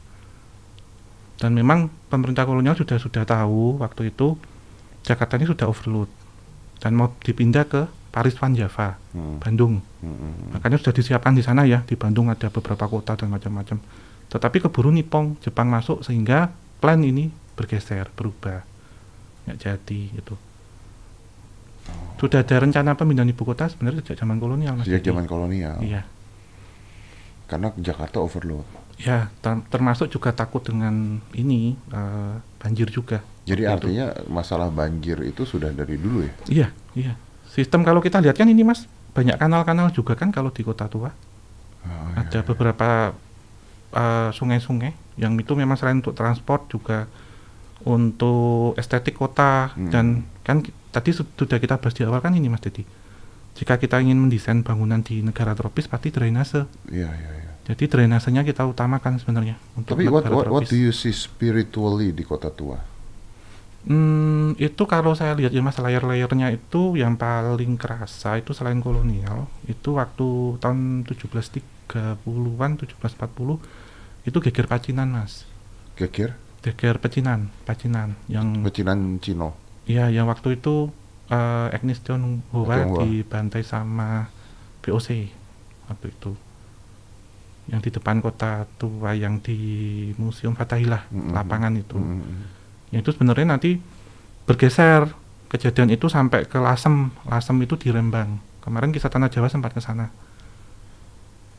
Dan 1.40 1.56
memang 1.56 1.88
pemerintah 2.12 2.44
kolonial 2.44 2.76
sudah 2.76 3.00
sudah 3.00 3.24
tahu 3.24 3.80
waktu 3.80 4.12
itu 4.12 4.36
Jakarta 5.00 5.40
ini 5.40 5.48
sudah 5.48 5.72
overload 5.72 6.12
dan 6.84 6.92
mau 6.92 7.16
dipindah 7.24 7.64
ke 7.64 7.88
Paris 8.10 8.34
Van 8.34 8.50
Java, 8.52 8.98
Hmm. 9.14 9.38
Bandung. 9.38 9.78
Hmm, 10.02 10.10
hmm, 10.10 10.58
Makanya 10.58 10.76
sudah 10.76 10.90
disiapkan 10.92 11.32
di 11.32 11.42
sana 11.42 11.62
ya, 11.62 11.82
di 11.82 11.94
Bandung 11.94 12.26
ada 12.26 12.50
beberapa 12.50 12.86
kota 12.86 13.14
dan 13.14 13.30
macam-macam. 13.30 13.78
Tetapi 14.26 14.56
keburu 14.60 14.90
Nipong, 14.90 15.38
Jepang 15.38 15.66
masuk 15.66 16.02
sehingga 16.02 16.50
plan 16.78 16.98
ini 17.00 17.30
bergeser, 17.54 18.10
berubah. 18.12 18.62
Nggak 19.46 19.58
jadi 19.58 20.00
gitu. 20.12 20.34
Sudah 22.16 22.44
ada 22.44 22.56
rencana 22.60 22.92
pemindahan 22.92 23.30
ibu 23.30 23.42
kota 23.42 23.66
sebenarnya 23.66 24.04
sejak 24.04 24.20
zaman 24.20 24.36
kolonial 24.36 24.76
Mas. 24.76 24.84
Sejak 24.84 25.00
zaman 25.02 25.24
kolonial. 25.24 25.80
Iya. 25.80 26.04
Karena 27.48 27.72
Jakarta 27.74 28.20
overload. 28.20 28.62
Ya, 29.00 29.32
ter- 29.40 29.64
termasuk 29.72 30.12
juga 30.12 30.30
takut 30.30 30.60
dengan 30.60 31.18
ini 31.32 31.72
eh, 31.88 32.34
banjir 32.60 32.92
juga. 32.92 33.24
Jadi 33.48 33.64
itu. 33.64 33.72
artinya 33.72 34.06
masalah 34.28 34.68
banjir 34.68 35.16
itu 35.24 35.42
sudah 35.42 35.72
dari 35.72 35.96
dulu 35.96 36.22
ya? 36.22 36.32
Iya, 36.46 36.68
iya. 36.94 37.12
Sistem 37.50 37.82
kalau 37.82 37.98
kita 37.98 38.22
lihat 38.22 38.38
kan 38.38 38.46
ini 38.46 38.62
Mas, 38.62 38.86
banyak 39.10 39.34
kanal-kanal 39.34 39.90
juga 39.90 40.14
kan 40.14 40.30
kalau 40.30 40.54
di 40.54 40.62
kota 40.62 40.86
tua. 40.86 41.10
Oh, 41.80 42.12
ada 42.14 42.44
beberapa 42.46 43.10
uh, 43.90 44.28
sungai-sungai 44.30 44.92
yang 45.18 45.34
itu 45.34 45.52
memang 45.58 45.74
selain 45.74 45.98
untuk 45.98 46.14
transport 46.14 46.68
juga 46.70 47.08
untuk 47.82 48.76
estetik 48.76 49.16
kota 49.16 49.72
Hmm. 49.72 49.88
dan 49.88 50.06
kan 50.44 50.60
tadi 50.92 51.10
su- 51.16 51.26
sudah 51.34 51.56
kita 51.56 51.80
bahas 51.80 51.96
di 51.96 52.04
awal 52.04 52.20
kan 52.20 52.36
ini 52.36 52.52
Mas 52.52 52.60
Dedi. 52.60 52.84
Jika 53.56 53.76
kita 53.76 53.98
ingin 53.98 54.20
mendesain 54.20 54.60
bangunan 54.60 55.00
di 55.00 55.24
negara 55.24 55.56
tropis 55.56 55.88
pasti 55.88 56.12
drainase. 56.12 56.68
Iya, 56.86 57.08
iya, 57.10 57.30
iya. 57.34 57.50
Jadi 57.66 57.86
drainasenya 57.86 58.42
kita 58.42 58.64
utamakan 58.66 59.20
sebenarnya 59.20 59.56
untuk 59.74 59.96
Tapi 59.96 60.08
what, 60.08 60.26
what, 60.28 60.46
what 60.48 60.64
do 60.66 60.76
you 60.76 60.92
see 60.92 61.12
spiritually 61.12 62.12
di 62.12 62.24
kota 62.24 62.52
tua? 62.52 62.76
Hmm, 63.80 64.52
itu 64.60 64.82
kalau 64.84 65.16
saya 65.16 65.32
lihat 65.32 65.56
ya 65.56 65.64
mas 65.64 65.80
layer-layernya 65.80 66.52
itu 66.52 67.00
yang 67.00 67.16
paling 67.16 67.80
kerasa 67.80 68.36
itu 68.36 68.52
selain 68.52 68.84
kolonial 68.84 69.48
itu 69.64 69.96
waktu 69.96 70.28
tahun 70.60 71.08
1730-an 71.08 72.76
1740 72.76 74.28
itu 74.28 74.38
geger 74.44 74.66
pacinan 74.68 75.08
mas 75.16 75.48
Kekir? 75.96 76.36
geger 76.60 77.00
pecinan 77.00 77.48
pacinan 77.64 78.20
yang 78.28 78.60
Pecinan 78.60 79.16
Cino. 79.24 79.56
ya 79.88 80.12
yang 80.12 80.28
waktu 80.28 80.60
itu 80.60 80.92
eh 81.32 81.68
Agnes 81.72 82.04
Tionghoa 82.04 82.76
Tionghoa. 82.76 83.00
dibantai 83.08 83.62
sama 83.64 84.28
VOC 84.84 85.08
waktu 85.88 86.06
itu 86.12 86.32
yang 87.70 87.80
di 87.80 87.90
depan 87.92 88.18
kota 88.18 88.66
tua 88.76 89.14
yang 89.14 89.38
di 89.38 89.58
Museum 90.18 90.52
Fathahilah 90.58 91.06
Mm-mm. 91.08 91.32
lapangan 91.32 91.74
itu 91.78 91.96
Mm, 91.96 92.20
yang 92.20 92.24
itu 92.98 93.14
sebenarnya 93.14 93.54
nanti 93.54 93.78
bergeser. 94.50 95.14
Kejadian 95.50 95.90
itu 95.90 96.06
sampai 96.06 96.46
ke 96.46 96.58
Lasem. 96.58 97.10
Lasem 97.26 97.58
itu 97.62 97.74
di 97.74 97.90
Rembang. 97.90 98.38
Kemarin 98.62 98.90
kisah 98.94 99.10
tanah 99.10 99.30
Jawa 99.30 99.50
sempat 99.50 99.74
ke 99.74 99.82
sana. 99.82 100.10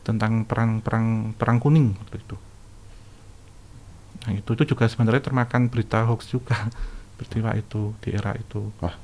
Tentang 0.03 0.43
perang 0.47 0.79
perang 0.83 1.35
perang 1.35 1.57
kuning 1.59 1.95
waktu 1.99 2.19
itu. 2.19 2.35
Nah 4.27 4.31
itu 4.37 4.49
itu 4.53 4.63
juga 4.75 4.87
sebenarnya 4.87 5.23
termakan 5.23 5.67
berita 5.67 6.07
hoax 6.07 6.31
juga. 6.31 6.55
Peristiwa 7.19 7.51
itu 7.55 7.95
di 7.99 8.09
era 8.15 8.35
itu. 8.35 8.71
Wah. 8.79 8.95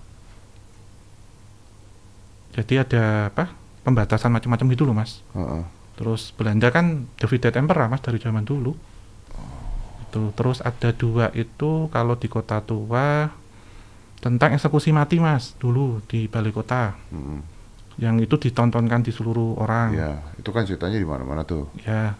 jadi 2.57 2.81
ada 2.81 3.29
apa 3.29 3.53
pembatasan 3.86 4.34
macam-macam 4.34 4.65
gitu 4.74 4.84
loh 4.89 4.98
mas. 4.98 5.22
Heeh. 5.38 5.62
Terus 5.93 6.34
Belanda 6.34 6.74
kan 6.74 7.05
divided 7.22 7.53
emperor 7.53 7.86
mas 7.86 8.01
dari 8.01 8.17
zaman 8.17 8.41
dulu. 8.41 8.74
Itu 10.17 10.33
terus 10.33 10.59
ada 10.59 10.89
dua 10.91 11.29
itu 11.38 11.86
kalau 11.93 12.17
di 12.17 12.25
kota 12.25 12.57
tua 12.59 13.29
tentang 14.17 14.57
eksekusi 14.57 14.89
mati 14.89 15.21
mas 15.21 15.53
dulu 15.62 16.01
di 16.09 16.25
balai 16.25 16.50
kota 16.50 16.97
Mm, 17.13 17.45
yang 18.01 18.17
itu 18.17 18.33
ditontonkan 18.33 19.01
di 19.01 19.13
seluruh 19.13 19.57
orang. 19.57 19.93
Ya, 19.93 20.12
itu 20.38 20.50
kan 20.50 20.65
ceritanya 20.65 20.97
di 20.97 21.05
mana-mana 21.05 21.45
tuh. 21.45 21.69
Ya. 21.81 22.17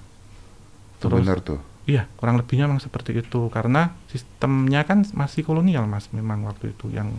Terus 0.98 1.26
benar 1.26 1.42
tuh. 1.42 1.58
iya 1.86 2.06
kurang 2.18 2.38
lebihnya 2.38 2.68
memang 2.68 2.82
seperti 2.82 3.18
itu 3.18 3.48
karena 3.48 3.94
sistemnya 4.10 4.84
kan 4.84 5.06
masih 5.14 5.42
kolonial 5.42 5.86
mas 5.88 6.10
memang 6.12 6.46
waktu 6.46 6.74
itu 6.74 6.94
yang 6.94 7.10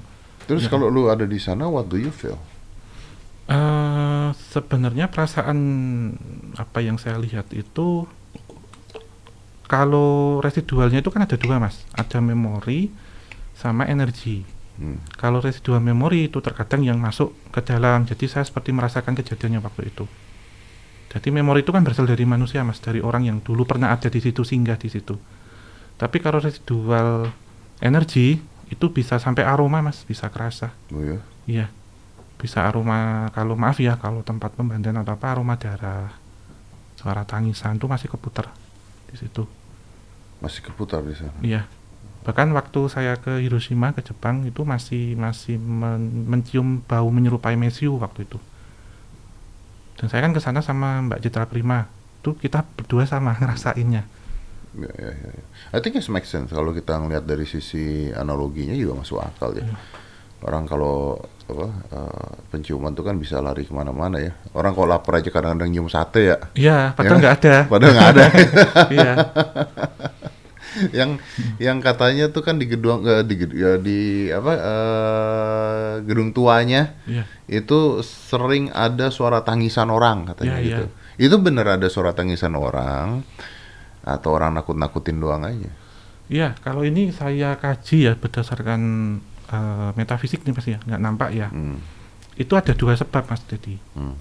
Terus 0.46 0.64
Ya. 0.64 0.70
kalau 0.70 0.88
lu 0.88 1.06
ada 1.08 1.26
di 1.26 1.36
sana, 1.36 1.66
what 1.66 1.86
do 1.86 1.98
you 1.98 2.08
feel? 2.08 2.38
eh 3.48 4.28
sebenarnya 4.52 5.08
perasaan 5.08 5.58
apa 6.54 6.78
yang 6.84 7.00
saya 7.00 7.16
lihat 7.16 7.48
itu 7.52 8.04
kalau 9.68 10.40
residualnya 10.40 11.04
itu 11.04 11.12
kan 11.12 11.28
ada 11.28 11.36
dua 11.36 11.60
mas. 11.60 11.84
Ada 11.92 12.18
memori 12.24 12.90
sama 13.54 13.86
energi. 13.86 14.56
Hmm. 14.78 15.02
kalau 15.18 15.42
residual 15.42 15.82
memori 15.82 16.30
itu 16.30 16.38
terkadang 16.38 16.86
yang 16.86 17.02
masuk 17.02 17.34
ke 17.50 17.60
dalam. 17.66 18.06
Jadi 18.06 18.30
saya 18.30 18.46
seperti 18.46 18.70
merasakan 18.70 19.18
kejadiannya 19.18 19.58
waktu 19.58 19.90
itu. 19.90 20.06
Jadi 21.10 21.34
memori 21.34 21.66
itu 21.66 21.74
kan 21.74 21.82
berasal 21.82 22.06
dari 22.06 22.22
manusia 22.22 22.62
mas. 22.62 22.78
Dari 22.78 23.02
orang 23.02 23.26
yang 23.26 23.38
dulu 23.42 23.66
pernah 23.66 23.90
ada 23.90 24.06
di 24.06 24.22
situ 24.22 24.46
singgah 24.46 24.78
di 24.78 24.86
situ. 24.86 25.18
Tapi 25.98 26.22
kalau 26.22 26.38
residual 26.38 27.26
energi 27.82 28.38
itu 28.70 28.86
bisa 28.94 29.18
sampai 29.18 29.42
aroma 29.42 29.82
mas. 29.82 30.06
Bisa 30.06 30.30
kerasa. 30.30 30.70
Oh 30.94 31.02
ya. 31.02 31.18
Iya, 31.50 31.66
bisa 32.38 32.62
aroma 32.70 33.26
kalau 33.34 33.58
maaf 33.58 33.82
ya 33.82 33.98
kalau 33.98 34.22
tempat 34.22 34.54
pembantaian 34.54 35.02
atau 35.02 35.18
apa 35.18 35.26
aroma 35.34 35.58
darah, 35.58 36.14
suara 36.94 37.26
tangisan 37.26 37.82
itu 37.82 37.90
masih 37.90 38.06
keputar 38.06 38.54
di 39.10 39.18
situ. 39.18 39.57
Masih 40.38 40.62
keputar 40.62 41.02
di 41.02 41.14
sana. 41.14 41.34
Iya, 41.40 41.66
bahkan 42.22 42.50
waktu 42.52 42.80
saya 42.86 43.18
ke 43.18 43.42
Hiroshima 43.42 43.90
ke 43.90 44.00
Jepang 44.00 44.46
itu 44.46 44.62
masih 44.62 45.14
masih 45.14 45.58
men- 45.58 46.26
mencium 46.26 46.80
bau 46.84 47.10
menyerupai 47.10 47.58
mesiu 47.58 47.98
waktu 47.98 48.22
itu. 48.22 48.38
Dan 49.98 50.06
saya 50.06 50.22
kan 50.22 50.30
ke 50.30 50.38
sana 50.38 50.62
sama 50.62 51.02
Mbak 51.02 51.18
Citra 51.20 51.44
Prima, 51.44 51.90
itu 52.22 52.34
kita 52.34 52.62
berdua 52.62 53.02
sama 53.02 53.34
ngerasainnya. 53.38 54.06
Ya, 54.78 54.92
ya, 54.94 55.10
ya, 55.10 55.28
ya. 55.34 55.44
I 55.74 55.82
think 55.82 55.98
it 55.98 56.06
makes 56.06 56.30
sense 56.30 56.52
kalau 56.52 56.70
kita 56.70 56.94
ngelihat 56.94 57.26
dari 57.26 57.42
sisi 57.42 58.14
analoginya 58.14 58.76
juga 58.78 59.02
masuk 59.02 59.18
akal 59.18 59.58
ya. 59.58 59.66
Iya. 59.66 59.76
Orang 60.38 60.70
kalau 60.70 61.18
apa 61.50 61.66
eh, 61.90 62.30
penciuman 62.54 62.94
tuh 62.94 63.02
kan 63.02 63.18
bisa 63.18 63.42
lari 63.42 63.66
ke 63.66 63.74
mana-mana 63.74 64.22
ya. 64.22 64.38
Orang 64.54 64.70
kalau 64.78 64.86
lapar 64.86 65.18
aja 65.18 65.34
kadang-kadang 65.34 65.66
nyium 65.66 65.90
sate 65.90 66.30
ya. 66.30 66.36
Iya, 66.54 66.78
padahal 66.94 67.18
Ya. 67.18 67.22
nggak 67.26 67.36
ada. 67.42 67.54
Padahal 67.66 67.90
nggak 67.90 68.10
ada. 68.14 68.24
Iya, 68.94 69.12
yang 70.98 71.16
yang 71.56 71.78
katanya 71.80 72.28
tuh 72.28 72.44
kan 72.44 72.60
di 72.60 72.68
gedung 72.68 73.02
eh, 73.08 73.24
di 73.24 73.34
ya, 73.56 73.80
di 73.80 74.28
apa 74.28 74.52
eh, 74.52 75.92
gedung 76.04 76.36
tuanya 76.36 76.94
iya. 77.08 77.24
itu 77.48 78.04
sering 78.04 78.70
ada 78.72 79.08
suara 79.08 79.42
tangisan 79.42 79.88
orang 79.88 80.34
katanya 80.34 80.58
Iya, 80.58 80.66
gitu. 80.66 80.84
Itu 81.18 81.36
bener 81.42 81.66
ada 81.66 81.88
suara 81.90 82.14
tangisan 82.14 82.54
orang 82.54 83.26
atau 84.06 84.30
orang 84.32 84.54
nakut-nakutin 84.54 85.18
doang 85.18 85.42
aja. 85.44 85.70
Iya, 86.28 86.54
kalau 86.60 86.84
ini 86.84 87.10
saya 87.10 87.56
kaji 87.56 88.08
ya 88.08 88.12
berdasarkan 88.14 88.80
eh, 89.50 89.90
metafisik 89.96 90.44
nih 90.44 90.54
mas 90.54 90.66
ya, 90.68 90.78
nggak 90.84 91.00
nampak 91.02 91.30
ya. 91.34 91.48
Hmm. 91.50 91.80
Itu 92.38 92.54
ada 92.54 92.76
dua 92.76 92.94
sebab 92.94 93.26
mas 93.26 93.42
Dedi. 93.48 93.80
Hmm. 93.96 94.14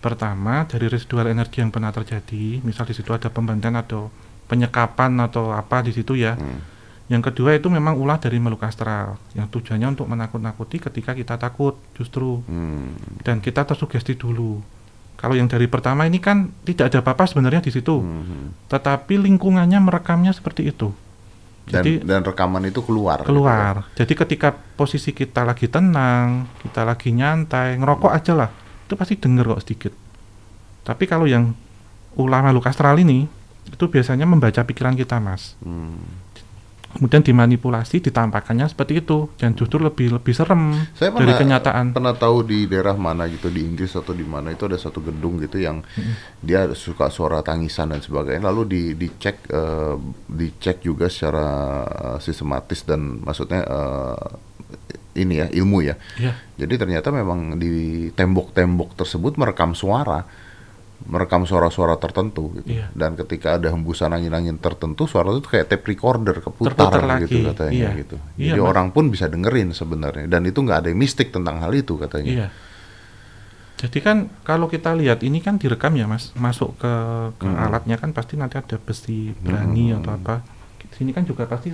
Pertama 0.00 0.64
dari 0.64 0.88
residual 0.88 1.28
energi 1.28 1.60
yang 1.60 1.68
pernah 1.68 1.92
terjadi, 1.92 2.64
misal 2.64 2.88
di 2.88 2.96
situ 2.96 3.12
ada 3.12 3.28
pembantaian 3.28 3.76
atau 3.76 4.08
penyekapan 4.50 5.14
atau 5.22 5.54
apa 5.54 5.80
di 5.80 5.94
situ 5.94 6.18
ya. 6.18 6.34
Hmm. 6.34 6.58
Yang 7.06 7.30
kedua 7.30 7.54
itu 7.54 7.66
memang 7.66 7.94
ulah 7.94 8.18
dari 8.18 8.38
makhluk 8.38 8.62
astral 8.62 9.18
yang 9.34 9.46
tujuannya 9.46 9.94
untuk 9.94 10.06
menakut-nakuti 10.06 10.78
ketika 10.78 11.14
kita 11.14 11.38
takut 11.38 11.78
justru 11.94 12.42
Hmm. 12.46 12.98
dan 13.22 13.38
kita 13.38 13.62
tersugesti 13.62 14.14
dulu. 14.14 14.58
Kalau 15.14 15.36
yang 15.36 15.46
dari 15.46 15.66
pertama 15.66 16.06
ini 16.06 16.16
kan 16.16 16.50
tidak 16.64 16.90
ada 16.90 17.02
apa-apa 17.02 17.28
sebenarnya 17.28 17.60
di 17.60 17.70
situ, 17.70 17.98
Hmm. 17.98 18.54
tetapi 18.66 19.20
lingkungannya 19.20 19.78
merekamnya 19.78 20.30
seperti 20.30 20.66
itu. 20.66 20.90
Dan, 21.70 21.86
Jadi 21.86 21.92
dan 22.02 22.24
rekaman 22.24 22.66
itu 22.66 22.82
keluar. 22.82 23.22
gitu 23.22 23.30
keluar. 23.30 23.86
Jadi 23.94 24.12
ketika 24.16 24.48
posisi 24.50 25.12
kita 25.12 25.46
lagi 25.46 25.70
tenang, 25.70 26.50
kita 26.58 26.82
lagi 26.82 27.14
nyantai, 27.14 27.78
ngerokok 27.78 28.10
aja 28.10 28.32
lah, 28.34 28.50
itu 28.86 28.94
pasti 28.94 29.14
denger 29.14 29.54
kok 29.54 29.62
sedikit. 29.62 29.92
Tapi 30.82 31.04
kalau 31.06 31.30
yang 31.30 31.54
ulah 32.16 32.42
makhluk 32.42 32.66
astral 32.66 32.98
ini, 32.98 33.28
itu 33.68 33.84
biasanya 33.90 34.24
membaca 34.24 34.64
pikiran 34.64 34.96
kita, 34.96 35.20
mas. 35.20 35.58
Hmm. 35.60 36.00
Kemudian 36.90 37.22
dimanipulasi, 37.22 38.02
ditampakkannya 38.02 38.66
seperti 38.66 38.98
itu, 38.98 39.30
dan 39.38 39.54
justru 39.54 39.78
lebih 39.78 40.10
lebih 40.10 40.34
serem 40.34 40.74
Saya 40.98 41.14
dari 41.14 41.30
pernah 41.30 41.38
kenyataan. 41.38 41.86
pernah 41.94 42.14
tahu 42.18 42.42
di 42.42 42.66
daerah 42.66 42.98
mana 42.98 43.30
gitu 43.30 43.46
di 43.46 43.62
Inggris 43.62 43.94
atau 43.94 44.10
di 44.10 44.26
mana 44.26 44.50
itu 44.50 44.66
ada 44.66 44.74
satu 44.74 44.98
gedung 44.98 45.38
gitu 45.38 45.62
yang 45.62 45.86
dia 46.42 46.66
suka 46.74 47.06
suara 47.06 47.46
tangisan 47.46 47.94
dan 47.94 48.02
sebagainya 48.02 48.42
lalu 48.42 48.62
di 48.66 48.82
dicek 48.98 49.38
eh, 49.54 49.94
dicek 50.26 50.82
juga 50.82 51.06
secara 51.06 51.48
eh, 51.86 52.18
sistematis 52.18 52.82
dan 52.82 53.22
maksudnya 53.22 53.62
eh, 53.62 54.26
ini 55.14 55.42
ya 55.42 55.46
ilmu 55.46 55.78
ya. 55.86 55.94
Iya, 56.18 56.34
Jadi 56.58 56.74
ternyata 56.74 57.14
memang 57.14 57.58
di 57.58 58.08
tembok-tembok 58.14 58.98
tersebut 58.98 59.38
merekam 59.38 59.74
suara, 59.74 60.26
merekam 61.08 61.48
suara-suara 61.48 61.96
tertentu. 61.96 62.52
Gitu. 62.60 62.76
Iya. 62.76 62.92
Dan 62.92 63.16
ketika 63.16 63.56
ada 63.56 63.72
hembusan 63.72 64.12
angin-angin 64.12 64.60
tertentu, 64.60 65.08
suara 65.08 65.32
itu 65.32 65.46
kayak 65.46 65.70
tape 65.70 65.86
recorder 65.88 66.40
keputar 66.40 66.74
Terputar 66.76 67.02
gitu 67.24 67.40
lagi, 67.40 67.48
katanya 67.54 67.72
iya. 67.72 67.90
gitu. 67.96 68.16
Iya, 68.36 68.52
Jadi 68.52 68.60
Mas. 68.60 68.68
orang 68.68 68.86
pun 68.92 69.04
bisa 69.08 69.26
dengerin 69.26 69.70
sebenarnya. 69.72 70.26
Dan 70.28 70.42
itu 70.44 70.58
nggak 70.60 70.78
ada 70.84 70.88
yang 70.92 71.00
mistik 71.00 71.32
tentang 71.32 71.56
hal 71.60 71.72
itu 71.72 71.96
katanya. 71.96 72.30
iya. 72.30 72.48
Jadi 73.80 73.98
kan 74.04 74.28
kalau 74.44 74.68
kita 74.68 74.92
lihat 74.92 75.24
ini 75.24 75.40
kan 75.40 75.56
direkam 75.56 75.96
ya, 75.96 76.04
mas, 76.04 76.36
masuk 76.36 76.76
ke, 76.76 76.92
ke 77.40 77.48
Hmm. 77.48 77.64
alatnya 77.64 77.96
kan 77.96 78.12
pasti 78.12 78.36
nanti 78.36 78.60
ada 78.60 78.76
besi 78.76 79.32
berani 79.32 79.96
Hmm. 79.96 80.04
atau 80.04 80.10
apa. 80.20 80.34
Sini 80.92 81.16
kan 81.16 81.24
juga 81.24 81.48
pasti 81.48 81.72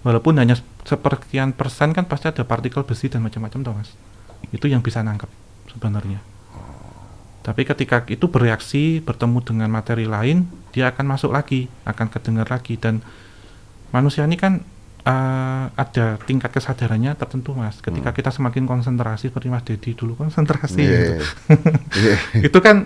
walaupun 0.00 0.40
hanya 0.40 0.56
seperkian 0.86 1.52
persen 1.52 1.92
kan 1.92 2.08
pasti 2.08 2.30
ada 2.30 2.46
partikel 2.48 2.80
besi 2.86 3.10
dan 3.10 3.20
macam-macam 3.20 3.60
toh 3.60 3.74
mas 3.74 3.90
itu 4.54 4.70
yang 4.70 4.78
bisa 4.78 5.02
nangkep 5.02 5.26
sebenarnya 5.68 6.22
tapi 7.48 7.64
ketika 7.64 8.04
itu 8.12 8.28
bereaksi 8.28 9.00
bertemu 9.00 9.40
dengan 9.40 9.72
materi 9.72 10.04
lain 10.04 10.44
dia 10.68 10.92
akan 10.92 11.16
masuk 11.16 11.32
lagi 11.32 11.64
akan 11.88 12.12
kedengar 12.12 12.44
lagi 12.44 12.76
dan 12.76 13.00
manusia 13.88 14.28
ini 14.28 14.36
kan 14.36 14.60
eh, 15.00 15.64
ada 15.72 16.20
tingkat 16.28 16.52
kesadarannya 16.52 17.16
tertentu 17.16 17.56
mas 17.56 17.80
ketika 17.80 18.12
kita 18.12 18.28
semakin 18.28 18.68
konsentrasi 18.68 19.32
seperti 19.32 19.48
mas 19.48 19.64
Dedi 19.64 19.96
dulu 19.96 20.12
konsentrasi 20.20 20.76
Iya, 20.76 20.92
gitu. 20.92 21.12
iya. 21.96 22.16
itu 22.52 22.58
kan 22.60 22.84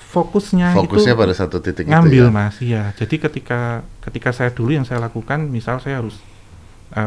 fokusnya, 0.00 0.72
Fokusnya 0.72 1.12
itu 1.12 1.20
pada 1.20 1.34
satu 1.36 1.60
titik 1.60 1.84
ngambil 1.84 2.24
itu 2.24 2.32
ya. 2.32 2.32
mas 2.32 2.56
iya 2.64 2.82
jadi 2.96 3.28
ketika 3.28 3.84
ketika 4.00 4.32
saya 4.32 4.48
dulu 4.48 4.72
yang 4.72 4.88
saya 4.88 5.04
lakukan 5.04 5.44
misal 5.52 5.84
saya 5.84 6.00
harus 6.00 6.16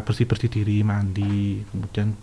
bersih 0.05 0.29
bersih 0.29 0.53
diri 0.53 0.85
mandi 0.85 1.65
kemudian 1.73 2.13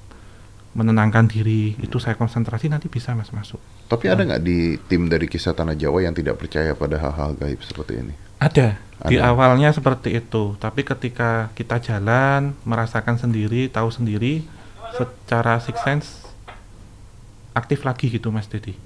menenangkan 0.78 1.26
diri 1.26 1.74
itu 1.82 1.98
saya 1.98 2.14
konsentrasi 2.14 2.70
nanti 2.70 2.86
bisa 2.86 3.10
mas 3.12 3.34
masuk 3.34 3.58
Tapi 3.90 4.06
ada 4.06 4.22
nggak 4.22 4.42
di 4.44 4.78
tim 4.86 5.10
dari 5.10 5.26
kisah 5.26 5.50
tanah 5.50 5.74
Jawa 5.74 6.06
yang 6.06 6.14
tidak 6.14 6.38
percaya 6.38 6.70
pada 6.72 6.94
hal-hal 6.96 7.34
gaib 7.34 7.58
seperti 7.60 7.98
ini? 7.98 8.14
ada 8.38 8.78
di 9.10 9.18
Ada. 9.18 9.34
awalnya 9.34 9.74
seperti 9.74 10.14
itu 10.14 10.54
tapi 10.56 10.86
ketika 10.86 11.50
kita 11.58 11.82
jalan 11.82 12.54
merasakan 12.62 13.18
sendiri 13.18 13.66
tahu 13.66 13.90
sendiri 13.90 14.46
secara 14.94 15.58
six 15.58 15.74
sense 15.82 16.06
aktif 17.50 17.82
lagi 17.82 18.06
gitu 18.06 18.30
mas 18.30 18.46
Dedi 18.46 18.78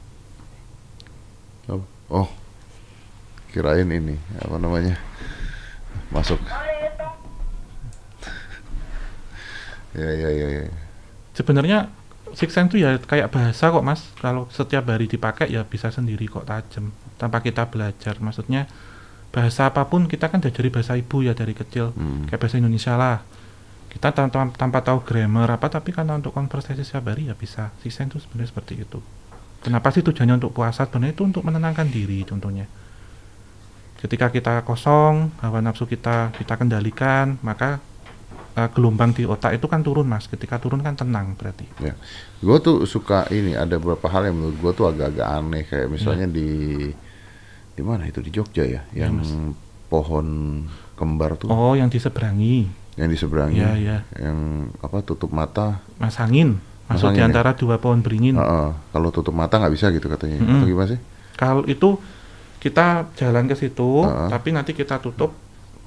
Oh, 1.69 1.79
oh, 2.11 2.29
kirain 3.53 3.87
ini 3.87 4.19
apa 4.41 4.57
namanya 4.59 4.99
masuk. 6.11 6.41
ya 9.93 10.09
ya 10.11 10.29
ya 10.33 10.49
ya. 10.59 10.65
Sebenarnya 11.33 11.93
six 12.33 12.53
sense 12.57 12.73
itu 12.73 12.85
ya 12.85 12.97
kayak 13.01 13.33
bahasa 13.33 13.69
kok 13.73 13.85
mas. 13.85 14.01
Kalau 14.21 14.49
setiap 14.53 14.89
hari 14.89 15.09
dipakai 15.09 15.53
ya 15.53 15.65
bisa 15.65 15.93
sendiri 15.93 16.29
kok 16.29 16.49
tajam 16.49 16.93
tanpa 17.21 17.45
kita 17.45 17.69
belajar. 17.69 18.19
Maksudnya 18.21 18.69
bahasa 19.33 19.69
apa 19.69 19.89
pun 19.89 20.09
kita 20.09 20.29
kan 20.29 20.45
diajari 20.45 20.69
bahasa 20.69 20.97
ibu 20.97 21.25
ya 21.25 21.33
dari 21.33 21.57
kecil. 21.57 21.93
Hmm. 21.97 22.29
kayak 22.29 22.41
bahasa 22.41 22.57
Indonesia 22.61 22.95
lah. 22.97 23.19
Kita 23.93 24.09
tanpa, 24.09 24.49
tanpa 24.57 24.81
tahu 24.81 25.05
grammar 25.05 25.53
apa 25.53 25.69
tapi 25.69 25.93
karena 25.93 26.17
untuk 26.17 26.33
konversasi 26.33 26.81
setiap 26.81 27.13
hari 27.13 27.29
ya 27.29 27.37
bisa. 27.37 27.73
Six 27.85 27.93
sense 27.93 28.17
itu 28.17 28.19
sebenarnya 28.25 28.49
seperti 28.49 28.75
itu. 28.81 29.01
Kenapa 29.63 29.93
sih 29.95 30.03
tujuannya 30.03 30.41
untuk 30.41 30.57
puasa? 30.57 30.89
Sebenarnya 30.89 31.15
itu 31.15 31.23
untuk 31.29 31.45
menenangkan 31.45 31.87
diri 31.87 32.25
contohnya. 32.25 32.67
Ketika 34.01 34.35
kita 34.35 34.67
kosong 34.67 35.31
hawa 35.39 35.63
nafsu 35.63 35.87
kita 35.87 36.35
kita 36.35 36.59
kendalikan 36.59 37.39
maka 37.39 37.79
eh, 38.53 38.69
gelombang 38.71 39.13
di 39.13 39.25
otak 39.25 39.57
itu 39.57 39.67
kan 39.67 39.81
turun 39.81 40.05
mas. 40.05 40.27
Ketika 40.27 40.57
turun 40.57 40.81
kan 40.81 40.93
tenang 40.93 41.35
berarti. 41.35 41.65
Ya, 41.79 41.95
gue 42.39 42.57
tuh 42.59 42.85
suka 42.85 43.25
ini 43.29 43.53
ada 43.53 43.77
beberapa 43.77 44.07
hal 44.07 44.29
yang 44.29 44.37
menurut 44.37 44.57
gue 44.59 44.73
tuh 44.75 44.87
agak-agak 44.87 45.27
aneh. 45.27 45.63
Kayak 45.65 45.89
misalnya 45.89 46.27
di 46.27 46.51
di 47.73 47.83
mana 47.83 48.05
itu? 48.05 48.21
Di 48.21 48.29
Jogja 48.29 48.63
ya, 48.63 48.85
Iya, 48.93 49.09
yang 49.09 49.21
Mas. 49.21 49.31
pohon 49.89 50.27
kembar 50.95 51.37
tuh. 51.37 51.49
Oh 51.49 51.73
yang 51.73 51.89
diseberangi. 51.89 52.69
Yang 52.93 53.09
di 53.09 53.17
seberangnya, 53.17 53.73
Iya, 53.73 54.05
iya. 54.05 54.21
yang 54.21 54.69
apa 54.79 55.01
tutup 55.01 55.33
mata, 55.33 55.81
mas 55.97 56.21
angin. 56.21 56.61
Masuk 56.85 57.09
Mas 57.09 57.17
di 57.17 57.21
ya? 57.25 57.29
antara 57.33 57.57
dua 57.57 57.81
pohon 57.81 58.05
beringin. 58.05 58.37
Heeh, 58.37 58.69
kalau 58.93 59.09
tutup 59.09 59.33
mata 59.33 59.57
nggak 59.57 59.73
bisa 59.73 59.89
gitu 59.89 60.13
katanya, 60.13 60.45
Mm-mm. 60.45 60.61
atau 60.61 60.69
gimana 60.69 60.89
sih? 60.93 61.01
kalau 61.33 61.65
itu 61.65 61.97
kita 62.61 63.09
jalan 63.17 63.49
ke 63.49 63.57
situ 63.57 64.05
Heeh. 64.05 64.29
tapi 64.29 64.53
nanti 64.53 64.77
kita 64.77 65.01
tutup 65.01 65.33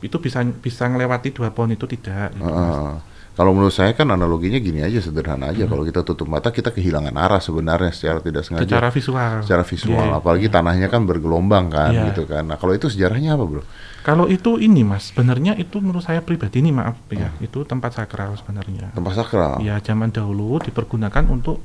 itu 0.05 0.17
bisa 0.17 0.39
bisa 0.45 0.85
melewati 0.85 1.29
dua 1.29 1.49
pohon 1.49 1.69
itu 1.69 1.85
tidak 1.85 2.31
gitu. 2.31 2.45
Heeh. 2.45 2.93
Kalau 3.35 3.51
menurut 3.51 3.75
saya 3.75 3.91
kan 3.91 4.07
analoginya 4.07 4.55
gini 4.57 4.79
aja 4.79 4.95
sederhana 4.97 5.49
Hmm. 5.49 5.51
aja. 5.51 5.63
Kalau 5.65 5.83
kita 5.83 6.01
tutup 6.01 6.23
mata 6.25 6.49
kita 6.49 6.71
kehilangan 6.71 7.11
arah 7.11 7.43
sebenarnya 7.43 7.91
secara 7.91 8.23
tidak 8.23 8.47
sengaja. 8.47 8.63
secara 8.63 8.87
visual 8.87 9.33
secara 9.43 9.63
visual, 9.65 10.07
Iya. 10.07 10.15
apalagi 10.15 10.47
tanahnya 10.47 10.87
kan 10.87 11.03
bergelombang 11.03 11.67
kan, 11.67 11.91
Iya. 11.91 12.03
gitu 12.09 12.23
kan. 12.23 12.47
Nah 12.47 12.55
kalau 12.55 12.71
itu 12.71 12.87
sejarahnya 12.87 13.35
apa 13.35 13.43
bro? 13.43 13.63
kalau 14.01 14.29
itu 14.29 14.55
ini 14.57 14.85
mas 14.85 15.09
sebenarnya 15.09 15.57
itu 15.57 15.81
menurut 15.81 15.99
saya 15.99 16.21
pribadi 16.21 16.61
nih 16.61 16.69
maaf 16.71 16.93
ya 17.09 17.27
Hmm. 17.27 17.41
itu 17.41 17.65
tempat 17.65 17.89
sakral 17.91 18.37
sebenarnya 18.37 18.93
Tempat 18.93 19.13
sakral. 19.17 19.57
ya 19.59 19.81
zaman 19.81 20.13
dahulu 20.13 20.61
dipergunakan 20.61 21.25
untuk 21.27 21.57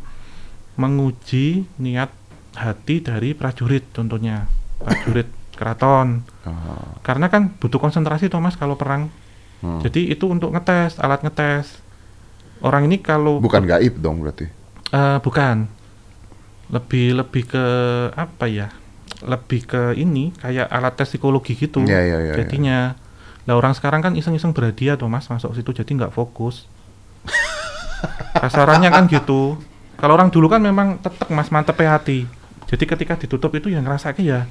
menguji 0.74 1.68
niat 1.76 2.08
hati 2.52 2.98
dari 2.98 3.30
prajurit 3.32 3.90
contohnya 3.90 4.48
prajurit 4.78 5.28
keraton. 5.60 6.24
Ah, 6.48 6.96
karena 7.04 7.28
kan 7.28 7.52
butuh 7.60 7.76
konsentrasi 7.76 8.32
Thomas 8.32 8.56
kalau 8.56 8.80
perang. 8.80 9.12
Hmm. 9.60 9.76
jadi 9.84 10.16
itu 10.16 10.24
untuk 10.24 10.56
ngetes 10.56 10.96
alat 10.96 11.20
ngetes. 11.20 11.84
Orang 12.64 12.88
ini 12.88 12.96
kalau 13.04 13.44
Bukan 13.44 13.68
gaib 13.68 14.00
dong 14.00 14.24
berarti. 14.24 14.48
Eh, 14.88 15.18
bukan. 15.20 15.68
Lebih 16.72 17.20
lebih 17.20 17.44
ke 17.44 17.66
apa 18.16 18.48
ya 18.48 18.72
lebih 19.20 19.68
ke 19.68 19.82
ini 20.00 20.32
kayak 20.40 20.64
alat 20.72 20.96
tes 20.96 21.12
psikologi 21.12 21.52
gitu 21.52 21.84
Iya, 21.84 22.00
iya, 22.00 22.18
iya, 22.24 22.34
jadinya. 22.40 22.96
Lah 23.44 23.54
orang 23.56 23.76
sekarang 23.76 24.00
kan 24.00 24.16
iseng-iseng 24.16 24.56
berhadiah 24.56 24.96
Thomas 24.96 25.28
masuk 25.28 25.52
situ 25.52 25.76
jadi 25.76 25.90
nggak 25.92 26.14
fokus. 26.16 26.64
Kasarannya 28.40 28.88
kan 28.88 29.04
gitu. 29.12 29.60
Kalau 30.00 30.16
orang 30.16 30.32
dulu 30.32 30.48
kan 30.48 30.64
memang 30.64 30.96
tetap 31.04 31.28
mas 31.28 31.52
mantep 31.52 31.76
hati. 31.84 32.24
Jadi 32.64 32.84
ketika 32.88 33.18
ditutup 33.20 33.52
itu 33.52 33.68
yang 33.68 33.84
ngerasa 33.84 34.16
ya 34.16 34.48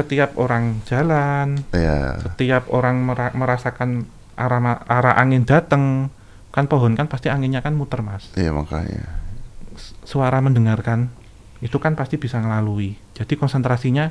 setiap 0.00 0.30
orang 0.34 0.80
jalan 0.84 1.60
Ya. 1.70 2.16
setiap 2.18 2.66
orang 2.68 3.02
mera- 3.02 3.32
merasakan 3.32 4.04
arah 4.34 4.60
arah 4.82 5.14
angin 5.14 5.44
datang 5.44 6.08
kan 6.48 6.64
pohon 6.64 6.92
kan 6.92 7.06
pasti 7.06 7.28
anginnya 7.28 7.60
kan 7.60 7.72
muter 7.72 8.00
mas 8.00 8.32
Iya 8.34 8.50
makanya. 8.50 9.20
S- 9.72 9.94
suara 10.02 10.40
mendengarkan 10.40 11.12
itu 11.60 11.76
kan 11.76 11.92
pasti 11.92 12.16
bisa 12.16 12.36
ngelalui 12.36 12.96
jadi 13.12 13.32
konsentrasinya 13.34 14.08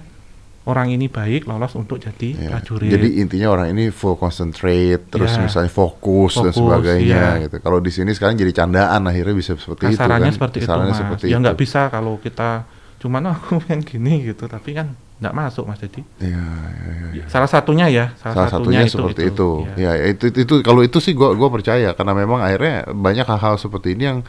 orang 0.61 0.91
ini 0.91 1.07
baik 1.07 1.43
lolos 1.43 1.73
untuk 1.73 1.97
jadi 1.97 2.29
Iya. 2.31 2.49
prajurit 2.53 2.91
Jadi 2.91 3.09
intinya 3.17 3.49
orang 3.49 3.73
ini 3.73 3.89
full 3.89 4.13
concentrate, 4.15 5.09
terus 5.09 5.33
Iya. 5.33 5.41
misalnya 5.41 5.71
fokus, 5.71 6.37
dan 6.37 6.51
Fokus, 6.51 6.61
sebagainya 6.61 7.09
iya. 7.31 7.41
gitu. 7.41 7.57
Kalau 7.57 7.79
di 7.79 7.89
sini 7.89 8.11
sekarang 8.11 8.37
jadi 8.37 8.53
candaan 8.55 9.01
akhirnya 9.03 9.33
bisa 9.33 9.55
seperti 9.55 9.83
itu 9.87 9.97
kasarannya 9.97 10.29
kan. 10.29 10.35
seperti 10.35 10.57
itu 10.59 10.69
mas 10.69 10.93
seperti 10.95 11.25
ya 11.25 11.31
itu. 11.31 11.41
nggak 11.41 11.57
bisa 11.57 11.81
kalau 11.87 12.13
kita 12.17 12.69
cuman 12.99 13.21
"Oh, 13.25 13.35
aku 13.39 13.65
yang 13.65 13.81
gini 13.81 14.13
gitu 14.23 14.45
tapi 14.45 14.69
kan 14.71 14.93
nggak 15.19 15.35
masuk 15.35 15.67
mas 15.67 15.75
jadi 15.77 15.99
Iya, 16.17 16.45
iya, 16.79 17.07
iya. 17.11 17.23
salah 17.27 17.45
satunya 17.45 17.85
ya 17.87 18.05
salah, 18.15 18.47
Salah 18.47 18.51
satunya, 18.55 18.87
seperti 18.87 19.27
itu. 19.27 19.67
Ya. 19.75 19.91
Ya, 19.91 20.15
itu, 20.15 20.31
itu, 20.31 20.39
itu 20.43 20.53
kalau 20.59 20.79
itu 20.79 20.97
sih 20.97 21.11
gua 21.11 21.35
gua 21.35 21.51
percaya 21.51 21.91
karena 21.91 22.13
memang 22.13 22.39
akhirnya 22.39 22.87
banyak 22.87 23.27
hal-hal 23.27 23.55
seperti 23.55 23.99
ini 23.99 24.03
yang 24.05 24.19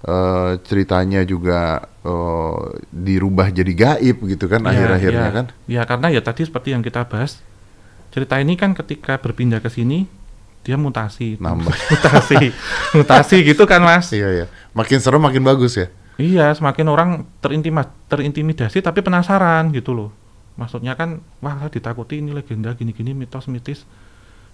eh, 0.00 0.50
ceritanya 0.62 1.20
juga 1.22 1.82
eh, 2.00 2.56
dirubah 2.88 3.50
jadi 3.50 3.72
gaib 3.74 4.22
gitu 4.24 4.46
kan 4.46 4.62
Ya, 4.62 4.70
akhir-akhirnya 4.70 5.26
ya. 5.26 5.34
kan. 5.34 5.46
ya 5.66 5.82
karena 5.82 6.06
ya 6.08 6.20
tadi 6.20 6.46
seperti 6.46 6.72
yang 6.72 6.80
kita 6.80 7.02
bahas 7.04 7.42
cerita 8.10 8.38
ini 8.38 8.54
kan 8.54 8.70
ketika 8.70 9.18
berpindah 9.18 9.58
ke 9.58 9.66
sini 9.66 10.06
dia 10.60 10.76
mutasi 10.76 11.38
Nambah. 11.38 11.74
mutasi 11.92 12.54
mutasi 12.92 13.36
gitu 13.44 13.64
kan 13.64 13.80
mas 13.80 14.10
Iya 14.10 14.28
ya. 14.30 14.46
Makin 14.70 14.98
serem 14.98 15.18
makin 15.18 15.42
bagus 15.42 15.74
ya. 15.74 15.90
Iya, 16.14 16.52
semakin 16.52 16.84
orang 16.86 17.10
terintima, 17.40 17.88
terintimidasi 18.06 18.78
tapi 18.78 19.00
penasaran 19.00 19.72
gitu 19.72 19.96
loh. 19.96 20.12
Maksudnya 20.60 20.92
kan, 20.92 21.10
wah 21.40 21.56
lah 21.56 21.66
ditakuti 21.66 22.20
ini 22.20 22.30
legenda 22.30 22.70
gini-gini 22.70 23.16
mitos 23.16 23.48
mitis. 23.48 23.88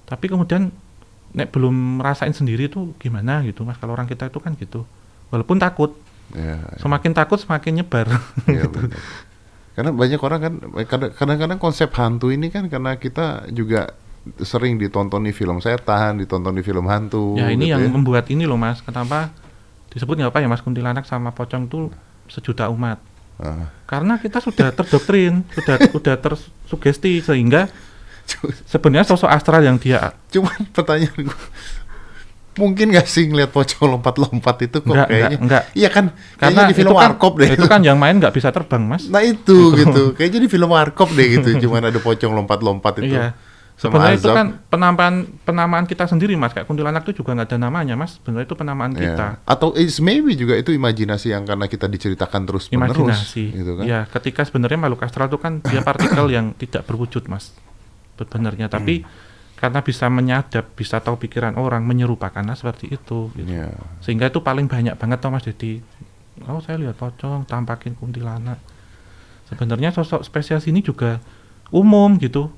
Tapi 0.07 0.31
kemudian 0.31 0.71
nek 1.35 1.51
belum 1.51 1.99
merasain 1.99 2.31
sendiri 2.31 2.71
tuh 2.71 2.95
gimana 2.97 3.42
gitu 3.42 3.66
mas. 3.66 3.75
Kalau 3.75 3.92
orang 3.92 4.07
kita 4.07 4.31
itu 4.31 4.38
kan 4.38 4.55
gitu. 4.55 4.87
Walaupun 5.29 5.59
takut, 5.59 5.99
Iya. 6.31 6.79
semakin 6.79 7.11
takut 7.12 7.38
semakin 7.38 7.83
nyebar. 7.83 8.07
Iya, 8.47 8.71
benar. 8.73 8.95
Karena 9.75 9.90
banyak 9.90 10.21
orang 10.21 10.40
kan 10.40 10.53
kadang- 10.87 11.12
kadang-kadang 11.12 11.59
konsep 11.59 11.90
hantu 11.92 12.31
ini 12.31 12.49
kan 12.49 12.66
karena 12.66 12.95
kita 12.95 13.51
juga 13.51 13.92
sering 14.40 14.75
ditonton 14.75 15.23
di 15.23 15.31
film 15.31 15.59
setan, 15.59 16.19
ditonton 16.19 16.51
di 16.51 16.62
film 16.62 16.87
hantu. 16.87 17.35
ya 17.35 17.47
ini 17.47 17.66
gitu 17.66 17.75
yang 17.75 17.83
ya. 17.83 17.90
membuat 17.90 18.27
ini 18.27 18.42
loh 18.42 18.57
mas. 18.57 18.79
Kenapa 18.81 19.31
disebut 19.90 20.16
nggak 20.16 20.31
apa 20.31 20.38
ya 20.38 20.49
mas 20.49 20.62
kuntilanak 20.62 21.05
sama 21.05 21.31
pocong 21.31 21.66
tuh 21.66 21.90
sejuta 22.27 22.66
umat. 22.69 22.99
Ah. 23.37 23.68
Karena 23.85 24.16
kita 24.16 24.40
sudah 24.40 24.72
terdoktrin, 24.72 25.44
sudah 25.53 25.77
sudah 25.92 26.14
tersugesti 26.16 27.20
sehingga 27.20 27.68
sebenarnya 28.66 29.07
sosok 29.07 29.31
astral 29.31 29.62
yang 29.62 29.79
dia 29.79 30.16
Cuman 30.33 30.66
pertanyaan 30.75 31.31
gue, 31.31 31.40
mungkin 32.57 32.90
gak 32.96 33.07
sih 33.07 33.29
ngeliat 33.29 33.53
pocong 33.53 33.92
lompat-lompat 33.92 34.57
itu 34.66 34.81
kok 34.81 34.88
Enggak, 34.88 35.09
kayaknya? 35.12 35.38
enggak, 35.38 35.42
enggak. 35.44 35.62
Iya 35.77 35.88
kan, 35.92 36.05
karena 36.40 36.61
di 36.66 36.75
film 36.75 36.92
kan, 36.96 37.01
warkop 37.12 37.33
deh. 37.37 37.49
itu 37.53 37.66
kan 37.68 37.81
yang 37.85 38.01
main 38.01 38.16
nggak 38.16 38.33
bisa 38.33 38.49
terbang 38.49 38.83
mas 38.83 39.05
Nah 39.12 39.20
itu 39.20 39.77
gitu, 39.77 40.16
kayaknya 40.16 40.40
di 40.42 40.51
film 40.51 40.72
warkop 40.72 41.12
deh 41.12 41.27
gitu, 41.37 41.68
cuman 41.68 41.92
ada 41.92 42.01
pocong 42.01 42.33
lompat-lompat 42.33 43.05
itu. 43.05 43.14
iya 43.14 43.37
Sama 43.77 43.93
sebenarnya 43.93 44.17
itu 44.17 44.31
kan 44.31 44.47
penamaan 44.67 45.15
penamaan 45.43 45.85
kita 45.85 46.05
sendiri 46.05 46.33
mas 46.33 46.51
kayak 46.51 46.65
kuntilanak 46.65 47.05
itu 47.05 47.21
juga 47.21 47.37
nggak 47.37 47.47
ada 47.47 47.59
namanya 47.61 47.93
mas 47.93 48.17
sebenarnya 48.17 48.45
itu 48.45 48.57
penamaan 48.57 48.91
Iya. 48.91 49.01
kita 49.07 49.27
Atau 49.45 49.77
is 49.77 50.01
maybe 50.01 50.33
juga 50.33 50.57
itu 50.57 50.73
imajinasi 50.73 51.29
yang 51.29 51.45
karena 51.45 51.67
kita 51.67 51.85
diceritakan 51.85 52.41
terus 52.43 52.67
menerus, 52.67 52.97
imajinasi 52.97 53.45
gitu 53.53 53.73
kan? 53.75 53.85
ya 53.85 54.01
ketika 54.07 54.43
sebenarnya 54.43 54.79
makhluk 54.79 55.03
astral 55.03 55.29
itu 55.29 55.37
kan 55.37 55.61
dia 55.61 55.81
partikel 55.83 56.25
yang 56.27 56.53
tidak 56.55 56.83
berwujud 56.85 57.25
mas 57.27 57.53
sebenarnya 58.15 58.67
tapi 58.67 59.05
Hmm. 59.05 59.12
karena 59.57 59.81
bisa 59.81 60.09
menyadap 60.09 60.73
bisa 60.73 60.97
tahu 60.99 61.17
pikiran 61.19 61.53
orang 61.55 61.81
menyerupakanlah 61.83 62.53
seperti 62.55 62.89
itu 62.91 63.29
gitu. 63.31 63.45
Iya. 63.47 63.77
sehingga 64.01 64.27
itu 64.27 64.41
paling 64.41 64.67
banyak 64.67 64.93
banget 64.95 65.21
Thomas 65.21 65.45
jadi 65.45 65.85
oh 66.45 66.61
saya 66.61 66.77
lihat 66.79 66.97
pocong 66.97 67.45
tampakin 67.45 67.93
kuntilanak 67.93 68.57
sebenarnya 69.47 69.93
sosok 69.93 70.21
spesies 70.23 70.65
ini 70.65 70.81
juga 70.81 71.21
umum 71.69 72.17
gitu 72.17 72.49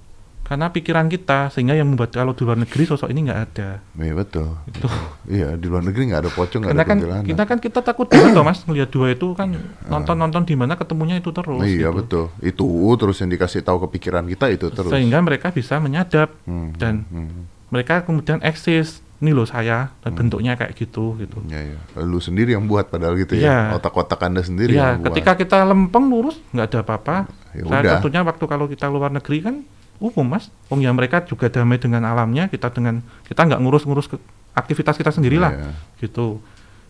karena 0.48 0.66
pikiran 0.66 1.06
kita 1.06 1.48
sehingga 1.48 1.72
yang 1.72 1.84
membuat 1.87 2.08
kalau 2.11 2.32
di 2.32 2.40
luar 2.40 2.56
negeri 2.56 2.82
sosok 2.82 3.06
ini 3.06 3.20
nggak 3.22 3.40
ada 3.46 3.84
Iya 3.94 4.14
betul. 4.14 4.48
itu 4.66 4.88
Iya 5.28 5.48
di 5.54 5.66
luar 5.66 5.84
negeri 5.84 6.02
nggak 6.06 6.20
ada 6.20 6.30
pocong, 6.30 6.61
nggak 6.62 6.72
ada 6.72 6.82
kan 6.82 6.96
kuntilanak. 6.96 7.24
kita 7.26 7.42
kan 7.44 7.58
kita 7.58 7.80
takut 7.82 8.06
banget 8.06 8.32
loh 8.32 8.42
mas 8.42 8.58
ngelihat 8.62 8.88
dua 8.88 9.06
itu 9.11 9.26
kan 9.32 9.52
nonton 9.84 10.16
nonton 10.16 10.42
di 10.42 10.54
mana 10.54 10.72
ketemunya 10.72 11.14
itu 11.14 11.28
terus 11.30 11.61
iya 11.62 11.88
gitu. 11.88 11.92
betul. 11.94 12.24
Itu 12.40 12.64
terus 12.96 13.16
yang 13.18 13.28
dikasih 13.28 13.61
tahu 13.61 13.84
ke 13.84 14.00
pikiran 14.00 14.24
kita 14.26 14.48
itu 14.48 14.66
terus. 14.68 14.88
sehingga 14.88 15.20
mereka 15.20 15.50
bisa 15.50 15.76
menyadap 15.76 16.32
Hmm, 16.42 16.72
dan 16.74 17.04
hmm. 17.04 17.68
mereka 17.68 18.00
kemudian 18.02 18.40
eksis 18.40 19.04
ini 19.18 19.30
loh 19.30 19.44
saya 19.44 19.92
dan 20.00 20.11
Hmm. 20.11 20.18
bentuknya 20.18 20.54
kayak 20.54 20.72
gitu 20.74 21.18
gitu 21.18 21.42
Ya, 21.44 21.61
ya. 21.66 21.78
Lu 21.98 22.16
sendiri 22.18 22.54
yang 22.54 22.64
buat 22.64 22.87
padahal 22.87 23.14
gitu 23.16 23.34
Iya. 23.34 23.68
ya. 23.68 23.76
Otak-otak 23.76 24.16
Anda 24.22 24.40
sendiri 24.40 24.72
Iya, 24.72 24.96
yang 24.96 25.02
buat. 25.02 25.12
ketika 25.12 25.37
kita 25.37 25.58
lempeng 25.62 26.06
lurus 26.06 26.40
nggak 26.48 26.66
ada 26.66 26.78
apa-apa. 26.80 27.16
Ya 27.50 27.62
Saya 27.62 27.68
udah. 27.76 27.92
tentunya 27.94 28.20
waktu 28.22 28.44
kalau 28.46 28.64
kita 28.64 28.87
luar 28.87 29.11
negeri 29.11 29.38
kan 29.40 29.54
umum 29.98 30.26
mas. 30.26 30.48
Om 30.66 30.78
ya 30.78 30.90
mereka 30.90 31.22
juga 31.22 31.46
damai 31.46 31.76
dengan 31.76 32.02
alamnya. 32.02 32.46
Kita 32.46 32.70
dengan 32.70 32.98
kita 33.24 33.44
nggak 33.44 33.61
ngurus-ngurus 33.61 34.06
aktivitas 34.52 34.94
kita 34.94 35.11
sendiri 35.11 35.37
lah, 35.37 35.52
Iya. 35.52 35.70
gitu. 36.00 36.42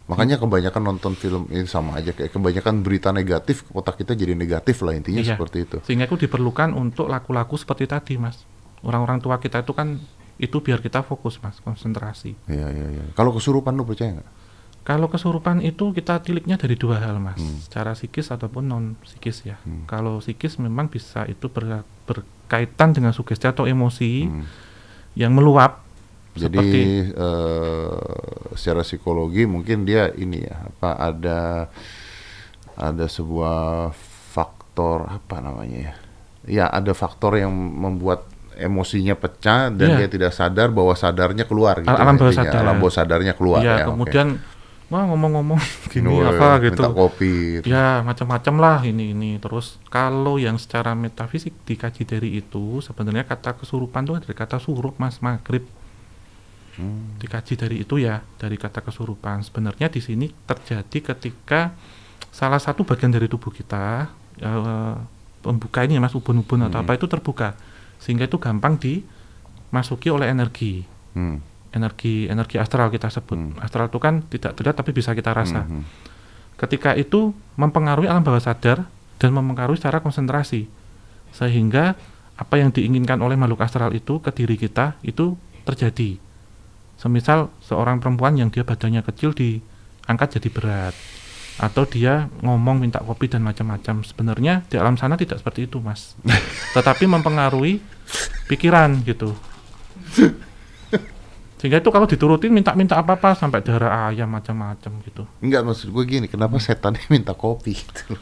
Makanya 0.09 0.41
kebanyakan 0.41 0.83
nonton 0.83 1.13
film 1.13 1.45
ini 1.49 1.69
sama 1.69 2.01
aja 2.01 2.17
kayak 2.17 2.33
kebanyakan 2.33 2.81
berita 2.81 3.13
negatif 3.13 3.69
otak 3.71 4.01
kita 4.01 4.17
jadi 4.17 4.33
negatif 4.33 4.81
lah 4.81 4.97
intinya 4.97 5.21
Iya. 5.21 5.37
seperti 5.37 5.59
itu. 5.63 5.77
Sehingga 5.85 6.09
itu 6.09 6.17
diperlukan 6.19 6.73
untuk 6.73 7.13
laku-laku 7.13 7.61
seperti 7.61 7.85
tadi 7.85 8.17
mas. 8.17 8.41
Orang-orang 8.81 9.21
tua 9.21 9.37
kita 9.37 9.61
itu 9.61 9.73
kan 9.73 10.01
itu 10.39 10.57
biar 10.63 10.81
kita 10.81 11.05
fokus 11.05 11.37
mas, 11.39 11.61
konsentrasi. 11.61 12.33
Iya 12.49 12.69
iya 12.71 12.87
iya. 12.89 13.05
Kalau 13.13 13.37
kesurupan 13.37 13.77
lu 13.77 13.85
percaya 13.85 14.17
nggak? 14.17 14.29
Kalau 14.81 15.13
kesurupan 15.13 15.61
itu 15.61 15.93
kita 15.93 16.25
tiliknya 16.25 16.57
dari 16.57 16.73
dua 16.73 16.97
hal 16.97 17.21
mas, 17.21 17.37
Hmm. 17.37 17.61
secara 17.61 17.93
psikis 17.93 18.33
ataupun 18.33 18.65
non 18.65 18.97
psikis 19.05 19.45
ya. 19.45 19.61
Hmm. 19.61 19.85
Kalau 19.85 20.25
psikis 20.25 20.57
memang 20.57 20.89
bisa 20.89 21.29
itu 21.29 21.53
ber- 21.53 21.85
berkaitan 22.49 22.97
dengan 22.97 23.13
sugesti 23.13 23.45
atau 23.45 23.69
emosi 23.69 24.25
Hmm. 24.25 24.45
yang 25.13 25.37
meluap 25.37 25.85
Jadi 26.33 26.49
seperti 26.57 26.81
eh, 27.13 28.01
secara 28.57 28.81
psikologi 28.81 29.45
mungkin 29.45 29.85
dia 29.85 30.09
ini 30.15 30.49
ya 30.49 30.65
apa 30.65 30.91
ada 30.97 31.41
ada 32.73 33.05
sebuah 33.05 33.91
faktor 34.33 35.11
apa 35.11 35.43
namanya 35.43 35.93
ya? 35.93 35.95
Ya 36.49 36.65
ada 36.71 36.95
faktor 36.95 37.37
yang 37.37 37.53
membuat 37.53 38.25
emosinya 38.55 39.13
pecah 39.13 39.69
dan 39.69 39.89
Iya. 39.93 39.99
dia 39.99 40.09
tidak 40.09 40.33
sadar 40.33 40.71
bahwa 40.71 40.95
sadarnya 40.95 41.45
keluar 41.45 41.83
gitu. 41.83 41.91
Alam 41.91 42.17
bawah 42.17 42.31
intinya. 42.31 42.49
sadar. 42.49 42.61
Alam 42.65 42.77
bawah 42.79 42.95
sadarnya 42.95 43.35
keluar 43.35 43.61
ya, 43.61 43.83
ya. 43.83 43.87
kemudian 43.87 44.29
wah 44.89 45.05
ngomong-ngomong 45.05 45.61
gini 45.93 46.17
apa 46.21 46.59
gitu. 46.65 46.81
Minta 46.81 46.91
kopi. 46.91 47.33
gitu. 47.61 47.67
Ya 47.69 48.01
macam-macam 48.01 48.55
lah 48.57 48.79
ini 48.83 49.13
ini. 49.13 49.31
Terus 49.37 49.77
kalau 49.89 50.37
yang 50.37 50.57
secara 50.57 50.93
metafisik 50.93 51.53
dikaji 51.65 52.03
dari 52.03 52.29
itu 52.37 52.81
sebenarnya 52.81 53.25
kata 53.25 53.53
kesurupan 53.55 54.05
itu 54.05 54.17
dari 54.25 54.33
kata 54.33 54.57
surup 54.57 54.97
mas 54.97 55.21
maghrib. 55.21 55.65
Hmm. 56.79 57.19
Dikaji 57.19 57.55
dari 57.55 57.77
itu 57.83 57.99
ya 57.99 58.23
dari 58.37 58.57
kata 58.57 58.81
kesurupan. 58.81 59.43
Sebenarnya 59.43 59.89
di 59.89 60.01
sini 60.01 60.27
terjadi 60.47 61.13
ketika 61.13 61.75
salah 62.31 62.59
satu 62.59 62.83
bagian 62.83 63.11
dari 63.11 63.27
tubuh 63.27 63.51
kita 63.51 64.09
eh, 64.39 64.95
pembuka 65.39 65.83
ini 65.83 65.97
ya, 65.97 66.01
mas 66.01 66.15
ubun-ubun 66.15 66.65
atau 66.65 66.79
Hmm. 66.79 66.87
apa 66.87 66.95
itu 66.95 67.07
terbuka 67.07 67.55
sehingga 67.99 68.25
itu 68.25 68.39
gampang 68.39 68.79
dimasuki 68.79 70.09
oleh 70.09 70.31
energi 70.31 70.87
Hmm. 71.13 71.43
Energi 71.79 72.27
energi 72.27 72.59
astral 72.59 72.91
kita 72.91 73.09
sebut. 73.09 73.39
Hmm. 73.39 73.55
Astral 73.63 73.87
itu 73.87 73.99
kan 74.03 74.27
tidak 74.27 74.59
terlihat 74.59 74.77
tapi 74.77 74.91
bisa 74.91 75.15
kita 75.15 75.31
rasa. 75.31 75.63
Hmm. 75.63 75.87
Ketika 76.59 76.99
itu 76.99 77.31
mempengaruhi 77.55 78.11
alam 78.11 78.27
bawah 78.27 78.43
sadar 78.43 78.91
dan 79.23 79.31
mempengaruhi 79.31 79.79
secara 79.79 80.03
konsentrasi. 80.03 80.67
Sehingga 81.31 81.95
apa 82.39 82.55
yang 82.59 82.75
diinginkan 82.75 83.19
oleh 83.23 83.39
makhluk 83.39 83.63
astral 83.63 83.95
itu 83.95 84.19
ke 84.19 84.31
diri 84.35 84.59
kita 84.59 84.99
itu 85.07 85.39
terjadi. 85.63 86.19
Semisal 86.99 87.55
seorang 87.63 88.03
perempuan 88.03 88.35
yang 88.35 88.51
dia 88.51 88.67
badannya 88.67 89.07
kecil 89.07 89.31
diangkat 89.31 90.39
jadi 90.39 90.49
berat 90.51 90.95
atau 91.59 91.83
dia 91.83 92.31
ngomong 92.39 92.79
minta 92.79 93.03
kopi 93.03 93.27
dan 93.27 93.43
macam-macam. 93.43 94.07
Sebenarnya 94.07 94.63
di 94.71 94.79
alam 94.79 94.95
sana 94.95 95.19
tidak 95.19 95.43
seperti 95.43 95.67
itu, 95.67 95.83
Mas. 95.83 96.15
Tetapi 96.75 97.05
mempengaruhi 97.11 97.83
pikiran 98.47 99.03
gitu. 99.03 99.35
Sehingga 101.59 101.83
itu 101.83 101.91
kalau 101.91 102.07
diturutin 102.07 102.55
minta-minta 102.55 102.95
apa-apa 102.95 103.35
sampai 103.35 103.67
darah 103.67 104.15
ayam 104.15 104.31
macam-macam 104.31 105.03
gitu. 105.03 105.27
Enggak 105.43 105.67
maksud 105.67 105.91
gue 105.91 106.05
gini, 106.07 106.27
kenapa 106.31 106.55
setannya 106.63 107.03
minta 107.11 107.35
kopi 107.35 107.75
gitu 107.75 108.15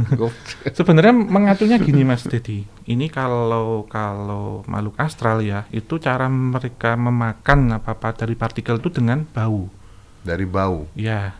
Sebenarnya 0.78 1.10
mengaturnya 1.10 1.82
gini 1.82 2.06
Mas 2.06 2.22
Dedi. 2.22 2.62
Ini 2.86 3.10
kalau 3.10 3.82
kalau 3.90 4.62
makhluk 4.70 4.94
astral 4.94 5.42
ya, 5.42 5.66
itu 5.74 5.98
cara 5.98 6.30
mereka 6.30 6.94
memakan 6.94 7.82
apa-apa 7.82 8.14
dari 8.14 8.38
partikel 8.38 8.78
itu 8.78 8.94
dengan 8.94 9.26
bau. 9.26 9.66
Dari 10.22 10.46
bau. 10.46 10.86
Ya. 10.94 11.34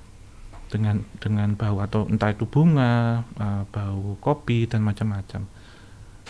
Dengan 0.69 1.07
dengan 1.23 1.55
bau 1.55 1.81
atau 1.81 2.05
entah 2.11 2.35
itu 2.35 2.51
bunga, 2.51 3.25
eh, 3.39 3.63
bau 3.71 4.19
kopi 4.19 4.67
dan 4.67 4.83
macam-macam. 4.83 5.47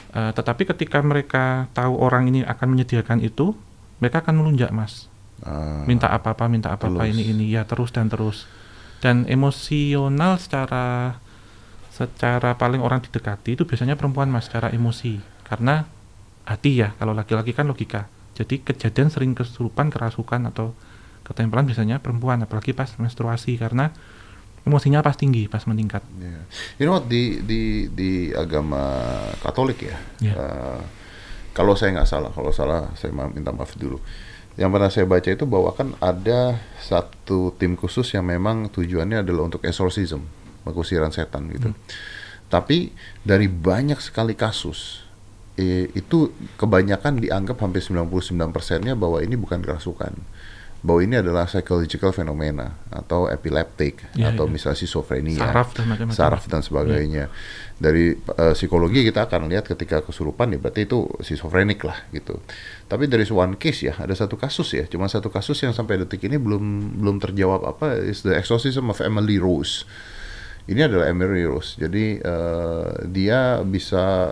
Eh, 0.08 0.30
tetapi 0.36 0.62
ketika 0.68 1.00
mereka 1.00 1.66
tahu 1.72 1.96
orang 1.96 2.28
ini 2.28 2.40
akan 2.44 2.76
menyediakan 2.76 3.24
itu, 3.24 3.56
mereka 3.98 4.22
akan 4.22 4.34
melunjak, 4.42 4.70
Mas. 4.70 5.06
Ah, 5.42 5.86
minta 5.86 6.10
apa-apa, 6.10 6.50
minta 6.50 6.74
apa-apa 6.74 7.06
Terus. 7.06 7.14
ini 7.14 7.22
ini 7.30 7.44
ya 7.54 7.62
terus 7.62 7.94
dan 7.94 8.10
terus. 8.10 8.50
Dan 8.98 9.30
emosional 9.30 10.42
secara 10.42 11.14
secara 11.94 12.58
paling 12.58 12.82
orang 12.82 13.02
didekati 13.02 13.54
itu 13.54 13.62
biasanya 13.62 13.94
perempuan 13.94 14.30
Mas 14.30 14.50
secara 14.50 14.74
emosi. 14.74 15.22
Karena 15.46 15.86
hati 16.46 16.82
ya, 16.82 16.94
kalau 16.98 17.14
laki-laki 17.14 17.54
kan 17.54 17.70
logika. 17.70 18.10
Jadi 18.34 18.62
kejadian 18.62 19.10
sering 19.10 19.34
kesurupan, 19.34 19.90
kerasukan 19.90 20.50
atau 20.50 20.74
ketempelan 21.26 21.66
biasanya 21.68 22.00
perempuan 22.00 22.40
apalagi 22.40 22.72
pas 22.72 22.88
menstruasi 22.96 23.60
karena 23.60 23.92
emosinya 24.64 25.04
pas 25.04 25.14
tinggi, 25.18 25.46
pas 25.50 25.62
meningkat. 25.68 26.00
Iya. 26.18 26.42
You 26.80 26.84
know 26.86 26.98
what 26.98 27.06
di 27.10 27.42
di 27.44 27.90
di 27.92 28.32
agama 28.32 28.98
Katolik 29.42 29.84
ya. 29.84 29.96
Iya. 30.22 30.34
eh, 30.34 30.80
kalau 31.58 31.74
saya 31.74 31.90
nggak 31.98 32.06
salah, 32.06 32.30
kalau 32.30 32.54
salah 32.54 32.94
saya 32.94 33.10
minta 33.10 33.50
maaf 33.50 33.74
dulu. 33.74 33.98
Yang 34.54 34.70
pernah 34.70 34.90
saya 34.94 35.06
baca 35.10 35.26
itu 35.26 35.42
bahwa 35.42 35.74
kan 35.74 35.98
ada 35.98 36.62
satu 36.78 37.50
tim 37.58 37.74
khusus 37.74 38.14
yang 38.14 38.30
memang 38.30 38.70
tujuannya 38.70 39.26
adalah 39.26 39.50
untuk 39.50 39.66
exorcism, 39.66 40.22
pengusiran 40.62 41.10
setan 41.10 41.50
gitu. 41.50 41.74
Tapi 42.46 42.94
dari 43.26 43.50
banyak 43.50 43.98
sekali 43.98 44.38
kasus 44.38 45.02
eh, 45.58 45.90
itu 45.98 46.30
kebanyakan 46.62 47.18
dianggap 47.18 47.58
hampir 47.58 47.82
99%-nya 47.82 48.94
bahwa 48.94 49.18
ini 49.18 49.34
bukan 49.34 49.58
kerasukan. 49.58 50.14
Bahwa 50.78 51.02
ini 51.02 51.18
adalah 51.18 51.50
psychological 51.50 52.14
phenomena 52.14 52.78
atau 52.86 53.26
epileptic 53.26 53.98
Iya, 54.14 54.30
atau 54.30 54.46
iya. 54.46 54.52
misalnya 54.54 54.78
schizophrenia 54.78 55.42
Saraf 55.42 55.74
dan 55.74 55.84
macam-macam. 55.90 56.14
saraf 56.14 56.42
dan 56.46 56.62
sebagainya. 56.62 57.26
Dari 57.78 58.14
eh, 58.14 58.54
psikologi 58.54 59.02
kita 59.02 59.26
akan 59.26 59.50
lihat 59.50 59.66
ketika 59.66 60.06
kesurupan 60.06 60.54
ya 60.54 60.58
berarti 60.62 60.86
itu 60.86 61.10
schizofrenik 61.18 61.82
lah 61.82 61.98
gitu. 62.14 62.38
Tapi 62.86 63.10
dari 63.10 63.26
one 63.26 63.58
case 63.58 63.90
ya 63.90 63.94
ada 63.98 64.14
satu 64.14 64.38
kasus 64.38 64.70
ya, 64.74 64.86
cuma 64.86 65.10
satu 65.10 65.30
kasus 65.30 65.58
yang 65.62 65.74
sampai 65.74 65.98
detik 65.98 66.22
ini 66.26 66.38
belum 66.38 66.94
belum 67.02 67.18
terjawab 67.18 67.66
apa 67.66 67.98
is 67.98 68.22
the 68.22 68.34
exorcism 68.34 68.86
of 68.86 69.02
Emily 69.02 69.42
Rose. 69.42 69.82
Ini 70.68 70.84
adalah 70.84 71.08
Emily 71.08 71.48
Rose. 71.48 71.80
Jadi 71.80 72.20
eh, 72.20 72.88
dia 73.08 73.64
bisa 73.64 74.28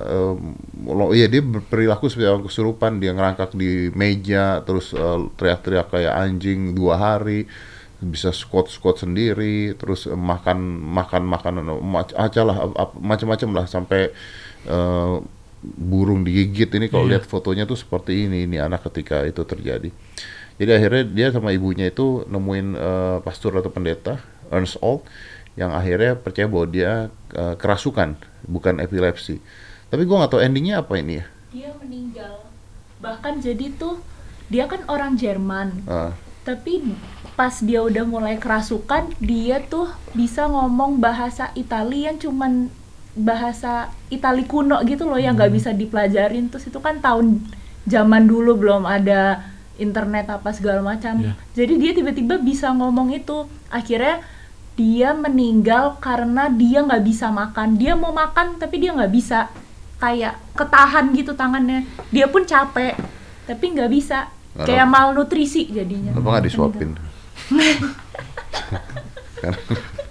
lo- 0.85 1.17
iya 1.17 1.27
dia 1.33 1.41
berperilaku 1.41 2.13
seperti 2.13 2.29
orang 2.29 2.45
kesurupan, 2.45 3.01
dia 3.01 3.17
ngerangkak 3.17 3.57
di 3.57 3.89
meja 3.97 4.61
terus 4.63 4.93
eh, 4.93 5.19
teriak-teriak 5.39 5.89
kayak 5.89 6.15
anjing 6.15 6.77
dua 6.77 6.95
hari 7.01 7.49
bisa 7.97 8.29
squat 8.29 8.69
squat 8.69 9.01
sendiri 9.01 9.73
terus 9.81 10.05
eh, 10.05 10.13
makan 10.13 10.61
makan 10.93 11.23
makanan 11.25 11.65
mac 11.81 12.13
acalah 12.13 12.69
macam-macam 13.01 13.49
lah 13.57 13.65
sampai 13.65 14.13
eh, 14.69 15.17
burung 15.65 16.21
digigit 16.23 16.69
ini 16.77 16.93
kalau 16.93 17.09
Iya. 17.09 17.17
lihat 17.17 17.25
fotonya 17.27 17.65
tuh 17.65 17.81
seperti 17.81 18.29
ini 18.29 18.45
ini 18.45 18.61
anak 18.61 18.85
ketika 18.87 19.25
itu 19.25 19.41
terjadi 19.43 19.89
jadi 20.61 20.71
akhirnya 20.77 21.03
dia 21.09 21.29
sama 21.33 21.51
ibunya 21.57 21.89
itu 21.89 22.29
nemuin 22.29 22.69
eh, 22.77 23.17
pastor 23.25 23.57
atau 23.57 23.73
pendeta 23.73 24.21
Ernst 24.53 24.79
Alt 24.85 25.09
yang 25.57 25.73
akhirnya 25.73 26.15
percaya 26.15 26.47
bahwa 26.47 26.67
dia 26.69 27.09
eh, 27.33 27.55
kerasukan 27.57 28.15
bukan 28.47 28.79
epilepsi. 28.85 29.41
Tapi 29.89 30.05
gua 30.05 30.25
nggak 30.25 30.33
tahu 30.37 30.41
endingnya 30.45 30.85
apa 30.85 30.95
ini 31.01 31.21
ya. 31.21 31.27
Dia 31.51 31.71
meninggal. 31.81 32.45
Bahkan 33.01 33.41
jadi 33.41 33.73
tuh 33.75 33.99
dia 34.53 34.69
kan 34.69 34.85
orang 34.87 35.17
Jerman. 35.17 35.83
Ah, 35.89 36.13
tapi 36.47 36.95
pas 37.35 37.59
dia 37.61 37.83
udah 37.83 38.05
mulai 38.07 38.39
kerasukan 38.39 39.13
dia 39.19 39.59
tuh 39.61 39.91
bisa 40.15 40.47
ngomong 40.47 41.03
bahasa 41.03 41.51
Itali 41.59 42.07
yang 42.07 42.17
cuman 42.17 42.71
bahasa 43.17 43.91
Itali 44.13 44.45
kuno 44.45 44.79
gitu 44.85 45.09
loh 45.09 45.19
yang 45.19 45.35
nggak 45.35 45.53
bisa 45.53 45.73
dipelajarin. 45.73 46.53
Terus 46.53 46.69
itu 46.69 46.79
kan 46.79 47.01
tahun 47.01 47.41
zaman 47.89 48.29
dulu 48.29 48.61
belum 48.61 48.85
ada 48.85 49.43
internet 49.81 50.29
apa 50.29 50.53
segala 50.53 50.81
macam. 50.81 51.21
Iya. 51.21 51.33
jadi 51.53 51.75
dia 51.81 51.93
tiba-tiba 51.97 52.37
bisa 52.41 52.71
ngomong 52.73 53.13
itu. 53.17 53.49
Akhirnya 53.73 54.23
dia 54.77 55.17
meninggal 55.17 55.97
karena 55.99 56.53
dia 56.53 56.85
nggak 56.85 57.03
bisa 57.03 57.33
makan. 57.33 57.81
Dia 57.81 57.97
mau 57.97 58.13
makan 58.13 58.61
tapi 58.61 58.77
dia 58.79 58.93
nggak 58.93 59.11
bisa. 59.11 59.49
Kayak 59.97 60.37
ketahan 60.53 61.17
gitu 61.17 61.33
tangannya. 61.33 61.89
Dia 62.13 62.29
pun 62.29 62.45
capek 62.45 62.93
tapi 63.49 63.65
nggak 63.73 63.91
bisa. 63.91 64.29
Nggak 64.53 64.67
kayak 64.69 64.87
malnutrisi 64.87 65.69
jadinya. 65.69 66.13
Kenapa 66.13 66.29
nggak 66.37 66.47
disuapin? 66.47 66.91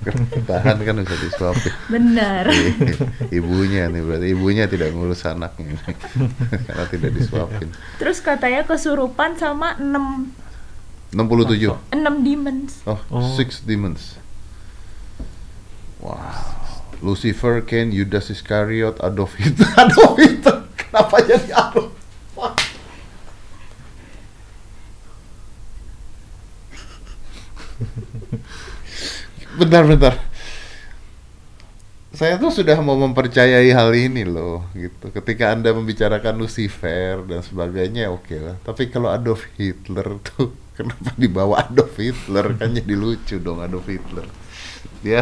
Kan 0.06 0.22
tahan 0.46 0.78
kan 0.82 0.96
bisa 1.02 1.18
disuapin. 1.18 1.74
Benar. 1.90 2.46
Ibunya 3.34 3.90
nih 3.90 4.02
berarti 4.02 4.28
ibunya 4.34 4.66
tidak 4.70 4.94
ngurus 4.94 5.26
anaknya 5.26 5.78
karena 6.66 6.86
tidak 6.90 7.12
disuapin. 7.14 7.70
Terus 7.98 8.22
katanya 8.22 8.66
kesurupan 8.66 9.34
sama 9.38 9.78
enam 9.82 10.30
67. 11.10 11.74
6 11.90 12.28
demons. 12.28 12.72
Oh, 12.86 13.00
Oh. 13.10 13.34
six 13.34 13.66
demons. 13.66 14.18
Wow. 16.06 16.22
Lucifer, 17.02 17.66
Cain, 17.66 17.90
Judas 17.90 18.30
Iscariot, 18.30 19.02
Adolf 19.02 19.34
Hitler. 19.42 19.66
Adolf 19.90 20.14
Hitler. 20.22 20.70
Kenapa 20.78 21.18
jadi 21.26 21.50
Adolf? 21.50 21.92
Bentar, 29.56 29.88
bentar. 29.88 30.14
Saya 32.16 32.40
tuh 32.40 32.52
sudah 32.52 32.80
mau 32.80 32.96
mempercayai 32.96 33.72
hal 33.76 33.92
ini 33.92 34.24
loh, 34.24 34.68
gitu. 34.72 35.12
Ketika 35.12 35.52
Anda 35.52 35.76
membicarakan 35.76 36.40
Lucifer 36.40 37.24
dan 37.28 37.44
sebagainya, 37.44 38.08
oke 38.12 38.36
lah. 38.40 38.56
Tapi 38.64 38.88
kalau 38.88 39.12
Adolf 39.12 39.44
Hitler 39.60 40.20
tuh, 40.24 40.56
kenapa 40.78 41.12
dibawa 41.20 41.68
Adolf 41.68 41.98
Hitler? 42.00 42.56
Kan 42.56 42.78
jadi 42.78 42.94
lucu 42.96 43.36
dong 43.42 43.60
Adolf 43.60 43.88
Hitler. 43.88 44.45
Dia 45.06 45.22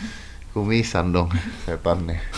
kumisan 0.52 1.10
dong 1.10 1.32
setannya. 1.64 2.20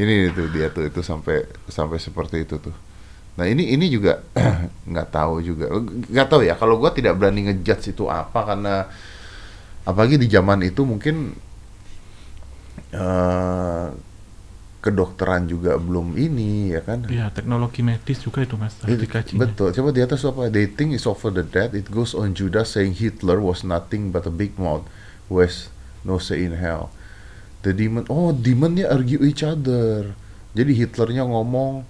ini 0.00 0.32
tuh 0.32 0.48
dia 0.48 0.72
tuh 0.72 0.88
itu 0.88 1.04
sampai 1.04 1.44
sampai 1.68 2.00
seperti 2.00 2.48
itu 2.48 2.56
tuh. 2.56 2.72
Nah 3.36 3.44
ini 3.44 3.76
ini 3.76 3.92
juga 3.92 4.24
nggak 4.90 5.08
tahu 5.12 5.44
juga 5.44 5.68
nggak 6.08 6.28
tahu 6.32 6.40
ya 6.48 6.56
kalau 6.56 6.80
gua 6.80 6.96
tidak 6.96 7.20
berani 7.20 7.52
ngejudge 7.52 7.92
itu 7.92 8.08
apa 8.08 8.40
karena 8.48 8.88
apalagi 9.84 10.16
di 10.16 10.32
zaman 10.32 10.64
itu 10.64 10.80
mungkin 10.88 11.36
eh 12.96 13.86
kedokteran 14.86 15.44
juga 15.44 15.74
belum 15.74 16.14
ini 16.14 16.70
ya 16.70 16.80
kan? 16.80 17.02
Iya, 17.04 17.28
teknologi 17.28 17.82
medis 17.82 18.22
juga 18.22 18.40
itu 18.40 18.54
mas 18.54 18.78
harus 18.78 18.94
It- 18.94 19.02
dikaji. 19.02 19.34
betul. 19.34 19.74
Coba 19.74 19.90
di 19.90 20.00
atas 20.00 20.22
apa? 20.22 20.46
They 20.46 20.70
think 20.70 20.94
is 20.94 21.02
over 21.04 21.28
the 21.28 21.42
dead. 21.42 21.74
It 21.74 21.90
goes 21.90 22.14
on 22.14 22.32
Judas 22.32 22.72
saying 22.72 22.94
Hitler 22.94 23.42
was 23.42 23.60
nothing 23.60 24.10
but 24.10 24.22
a 24.22 24.32
big 24.32 24.54
mouth 24.54 24.86
who 25.26 25.42
has 25.42 25.68
no 26.00 26.16
say 26.16 26.40
in 26.40 26.54
hell. 26.54 26.94
The 27.60 27.74
demon 27.74 28.06
oh 28.06 28.30
demonnya 28.30 28.86
argue 28.86 29.18
each 29.20 29.42
other. 29.42 30.14
Jadi 30.54 30.72
Hitlernya 30.72 31.26
ngomong 31.26 31.82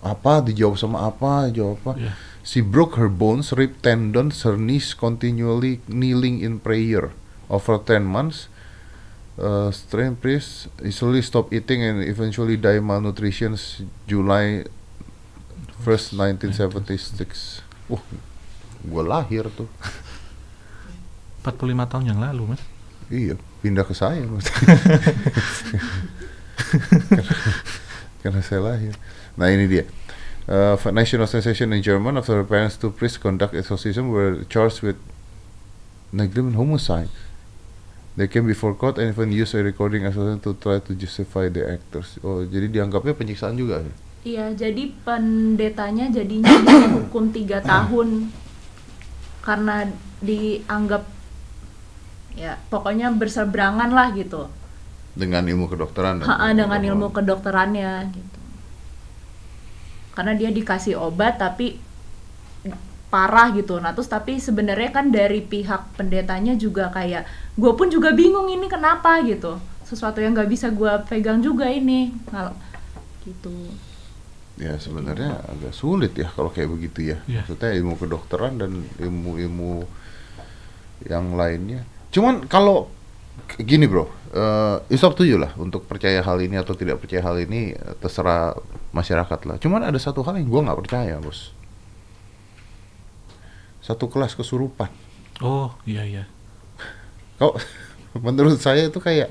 apa? 0.00 0.42
Dijawab 0.42 0.78
sama 0.78 1.06
apa? 1.06 1.50
Jawab 1.50 1.78
apa? 1.82 1.92
Iya. 1.98 2.12
She 2.42 2.58
broke 2.58 2.98
her 2.98 3.06
bones, 3.06 3.54
ripped 3.54 3.86
tendons, 3.86 4.42
her 4.42 4.58
knees 4.58 4.94
continually 4.94 5.78
kneeling 5.86 6.42
in 6.42 6.58
prayer. 6.58 7.14
Over 7.46 7.78
10 7.78 8.02
months, 8.02 8.50
uh, 9.38 9.70
strained 9.70 10.20
priest 10.20 10.68
easily 10.84 11.22
stopped 11.22 11.52
eating 11.52 11.82
and 11.82 12.04
eventually 12.04 12.56
died 12.56 12.82
malnutrition 12.82 13.56
July 14.08 14.64
1st, 15.82 16.14
1976. 16.58 17.62
Uh, 17.90 17.98
gue 18.82 19.02
lahir 19.02 19.46
tuh. 19.54 19.68
45 21.42 21.90
tahun 21.90 22.04
yang 22.06 22.20
lalu 22.22 22.54
mas. 22.54 22.62
Iya, 23.10 23.34
pindah 23.60 23.84
ke 23.84 23.92
saya. 23.92 24.22
Mas. 24.24 24.46
Karena 28.22 28.40
saya 28.40 28.62
lahir. 28.62 28.94
Nah 29.34 29.50
ini 29.50 29.66
dia. 29.66 29.84
Uh, 30.46 30.74
national 30.90 31.26
sensation 31.26 31.70
in 31.74 31.82
German 31.82 32.18
after 32.18 32.34
her 32.34 32.46
parents 32.46 32.78
two 32.78 32.90
priests 32.90 33.18
conduct 33.18 33.54
exorcism 33.54 34.10
were 34.10 34.46
charged 34.46 34.82
with 34.86 34.96
negligent 36.14 36.54
homicide. 36.54 37.10
They 38.12 38.28
came 38.28 38.44
before 38.44 38.76
court 38.76 39.00
and 39.00 39.08
even 39.16 39.32
used 39.32 39.56
a 39.56 39.64
recording 39.64 40.04
exorcism 40.04 40.36
to 40.44 40.52
try 40.60 40.84
to 40.84 40.92
justify 40.92 41.48
the 41.48 41.64
actors. 41.64 42.20
Oh, 42.20 42.44
jadi 42.44 42.68
dianggapnya 42.68 43.16
penyiksaan 43.16 43.56
juga. 43.56 43.80
ya? 43.80 43.92
Iya, 44.22 44.46
jadi 44.68 44.92
pendetanya 45.02 46.12
jadinya 46.12 46.52
dihukum 46.68 47.32
tiga 47.32 47.64
tahun 47.64 48.28
karena 49.42 49.90
dianggap 50.22 51.02
ya 52.38 52.54
pokoknya 52.70 53.16
berseberangan 53.16 53.90
lah 53.90 54.12
gitu. 54.12 54.46
Dengan 55.16 55.44
ilmu 55.48 55.66
kedokteran 55.68 56.22
dan 56.22 56.26
Ha, 56.28 56.52
dengan 56.52 56.80
ilmu 56.80 57.10
kedokterannya 57.10 58.12
gitu. 58.12 58.40
Karena 60.12 60.36
dia 60.36 60.52
dikasih 60.52 61.00
obat 61.00 61.40
tapi 61.40 61.80
parah 63.12 63.52
gitu. 63.52 63.76
Nah 63.76 63.92
terus 63.92 64.08
tapi 64.08 64.40
sebenarnya 64.40 64.88
kan 64.88 65.12
dari 65.12 65.44
pihak 65.44 66.00
pendetanya 66.00 66.56
juga 66.56 66.88
kayak 66.88 67.28
gue 67.60 67.72
pun 67.76 67.92
juga 67.92 68.16
bingung 68.16 68.48
ini 68.48 68.72
kenapa 68.72 69.20
gitu. 69.20 69.60
Sesuatu 69.84 70.24
yang 70.24 70.32
nggak 70.32 70.48
bisa 70.48 70.72
gue 70.72 70.92
pegang 71.04 71.44
juga 71.44 71.68
ini. 71.68 72.16
Kalau 72.32 72.56
gitu. 73.28 73.52
Ya 74.56 74.80
sebenarnya 74.80 75.44
agak 75.44 75.76
sulit 75.76 76.16
ya 76.16 76.32
kalau 76.32 76.48
kayak 76.48 76.72
begitu 76.72 77.12
ya. 77.12 77.20
Iya. 77.28 77.44
Maksudnya 77.44 77.70
ilmu 77.76 77.94
kedokteran 78.00 78.56
dan 78.56 78.80
ilmu-ilmu 78.96 79.84
yang 81.04 81.36
lainnya. 81.36 81.84
Cuman 82.08 82.48
kalau 82.48 82.88
gini 83.60 83.84
bro, 83.84 84.08
eh 84.32 84.76
it's 84.88 85.04
up 85.04 85.12
to 85.12 85.28
you 85.28 85.36
lah 85.36 85.52
untuk 85.60 85.84
percaya 85.84 86.24
hal 86.24 86.40
ini 86.40 86.56
atau 86.56 86.72
tidak 86.72 87.04
percaya 87.04 87.20
hal 87.20 87.36
ini 87.36 87.76
eh, 87.76 87.94
terserah 88.00 88.56
masyarakat 88.96 89.40
lah. 89.44 89.56
Cuman 89.60 89.84
ada 89.84 90.00
satu 90.00 90.24
hal 90.24 90.40
yang 90.40 90.48
gua 90.48 90.64
nggak 90.68 90.80
percaya 90.84 91.20
bos. 91.20 91.52
Satu 93.82 94.06
kelas 94.06 94.32
kesurupan. 94.32 94.88
Oh 95.42 95.74
iya 95.84 96.06
iya. 96.06 96.24
Kok 97.36 97.58
menurut 98.24 98.56
saya 98.56 98.86
itu 98.86 98.96
kayak 98.96 99.28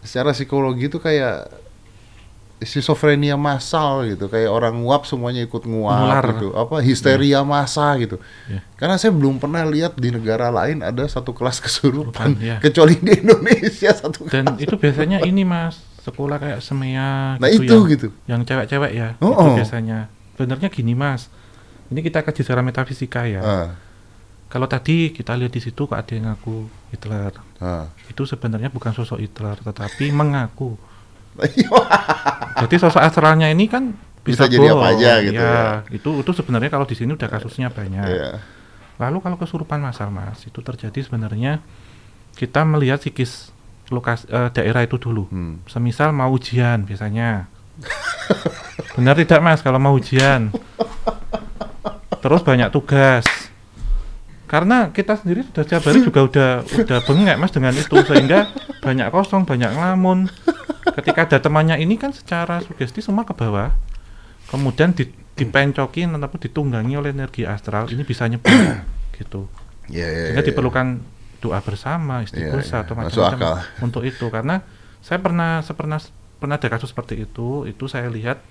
secara 0.00 0.32
psikologi 0.32 0.88
itu 0.88 0.98
kayak 0.98 1.46
skizofrenia 2.60 3.40
massal 3.40 4.04
gitu 4.04 4.28
kayak 4.28 4.52
orang 4.52 4.84
nguap 4.84 5.08
semuanya 5.08 5.40
ikut 5.40 5.64
nguap 5.64 5.96
Menular. 5.96 6.24
gitu 6.28 6.48
apa 6.52 6.76
histeria 6.84 7.40
massa 7.40 7.96
gitu 7.96 8.20
Iya. 8.44 8.60
karena 8.76 9.00
saya 9.00 9.16
belum 9.16 9.40
pernah 9.40 9.64
lihat 9.64 9.96
di 9.96 10.12
negara 10.12 10.52
lain 10.52 10.84
ada 10.84 11.00
satu 11.08 11.32
kelas 11.32 11.56
kesurupan 11.64 12.12
Kesurupan, 12.12 12.30
iya. 12.36 12.60
kecuali 12.60 13.00
di 13.00 13.16
Indonesia 13.16 13.90
satu 13.96 14.28
Dan 14.28 14.44
kelas 14.44 14.60
itu 14.60 14.74
biasanya 14.76 15.24
ini 15.24 15.40
mas 15.40 15.80
sekolah 16.00 16.36
kayak 16.36 16.60
semea 16.60 17.40
Nah, 17.40 17.48
gitu 17.48 17.64
itu 17.64 17.72
yang, 17.72 17.84
gitu. 17.88 18.08
yang 18.28 18.40
cewek-cewek 18.44 18.92
ya 18.92 19.08
Oh, 19.24 19.32
itu 19.32 19.40
oh. 19.40 19.56
biasanya 19.56 19.98
sebenarnya 20.36 20.68
gini 20.68 20.92
mas 20.92 21.32
ini 21.90 22.00
kita 22.00 22.22
kaji 22.22 22.40
secara 22.40 22.62
metafisika 22.62 23.26
ya 23.26 23.42
Ah, 23.42 23.68
kalau 24.46 24.66
tadi 24.66 25.10
kita 25.10 25.34
lihat 25.34 25.50
di 25.50 25.60
situ 25.60 25.84
kok 25.84 25.94
ada 25.94 26.10
yang 26.10 26.30
ngaku 26.30 26.66
Hitler 26.90 27.34
ah. 27.58 27.86
itu 28.06 28.22
sebenarnya 28.24 28.70
bukan 28.70 28.90
sosok 28.90 29.18
Hitler 29.18 29.58
tetapi 29.58 30.10
mengaku 30.10 30.74
Iya. 31.38 31.70
jadi 32.66 32.74
sosok 32.78 33.00
astralnya 33.00 33.46
ini 33.46 33.70
kan 33.70 33.94
Bisa 34.20 34.44
bisa, 34.44 34.52
jadi 34.52 34.74
apa 34.74 34.86
aja 34.92 35.12
gitu 35.24 35.40
ya. 35.40 35.86
itu 35.88 36.10
itu 36.20 36.30
sebenarnya 36.34 36.68
kalau 36.68 36.84
di 36.84 36.92
sini 36.92 37.14
udah 37.14 37.28
kasusnya 37.28 37.70
banyak 37.70 38.06
Iya. 38.06 38.30
Lalu 39.00 39.24
kalau 39.24 39.40
kesurupan 39.40 39.80
masal 39.80 40.12
mas, 40.12 40.44
itu 40.44 40.60
terjadi 40.60 41.00
sebenarnya 41.00 41.64
kita 42.36 42.68
melihat 42.68 43.00
psikis 43.00 43.48
lokasi 43.88 44.28
eh, 44.28 44.52
daerah 44.52 44.84
itu 44.84 45.00
dulu. 45.00 45.24
Hmm. 45.32 45.56
Semisal 45.64 46.12
mau 46.12 46.28
ujian 46.28 46.84
biasanya. 46.84 47.48
Benar 49.00 49.16
tidak 49.16 49.40
mas 49.40 49.64
kalau 49.64 49.80
mau 49.80 49.96
ujian? 49.96 50.52
Terus 52.20 52.40
banyak 52.44 52.68
tugas. 52.72 53.24
Karena 54.50 54.90
kita 54.90 55.14
sendiri 55.14 55.46
sudah 55.46 55.62
setiap 55.62 55.82
hari 55.86 56.02
juga 56.02 56.20
udah 56.26 56.50
udah 56.66 56.98
bengek 57.06 57.36
mas 57.38 57.54
dengan 57.54 57.70
itu 57.70 57.96
sehingga 58.02 58.50
banyak 58.82 59.06
kosong, 59.14 59.46
banyak 59.46 59.70
ngelamun. 59.72 60.26
Ketika 60.90 61.28
ada 61.30 61.38
temannya 61.38 61.78
ini 61.78 61.94
kan 61.94 62.10
secara 62.10 62.58
sugesti 62.60 62.98
semua 62.98 63.22
ke 63.22 63.30
bawah. 63.30 63.70
Kemudian 64.50 64.90
di, 64.90 65.06
dipencokin 65.38 66.10
ataupun 66.18 66.40
ditunggangi 66.42 66.98
oleh 66.98 67.14
energi 67.14 67.46
astral 67.46 67.86
ini 67.94 68.02
bisa 68.02 68.26
nyebar 68.26 68.82
gitu. 69.18 69.46
Iya, 69.86 70.06
iya, 70.10 70.22
Sehingga 70.34 70.42
iya. 70.42 70.48
diperlukan 70.50 70.86
doa 71.40 71.58
bersama, 71.62 72.20
Iya, 72.20 72.26
istighosah 72.26 72.82
iya. 72.82 72.84
atau 72.84 72.94
macam-macam 72.98 73.38
untuk 73.80 74.02
itu 74.02 74.26
karena 74.28 74.66
saya 75.00 75.22
pernah 75.22 75.64
saya 75.64 75.78
pernah 75.78 75.98
pernah 76.42 76.56
ada 76.58 76.68
kasus 76.68 76.90
seperti 76.92 77.24
itu, 77.24 77.64
itu 77.70 77.84
saya 77.86 78.10
lihat 78.10 78.42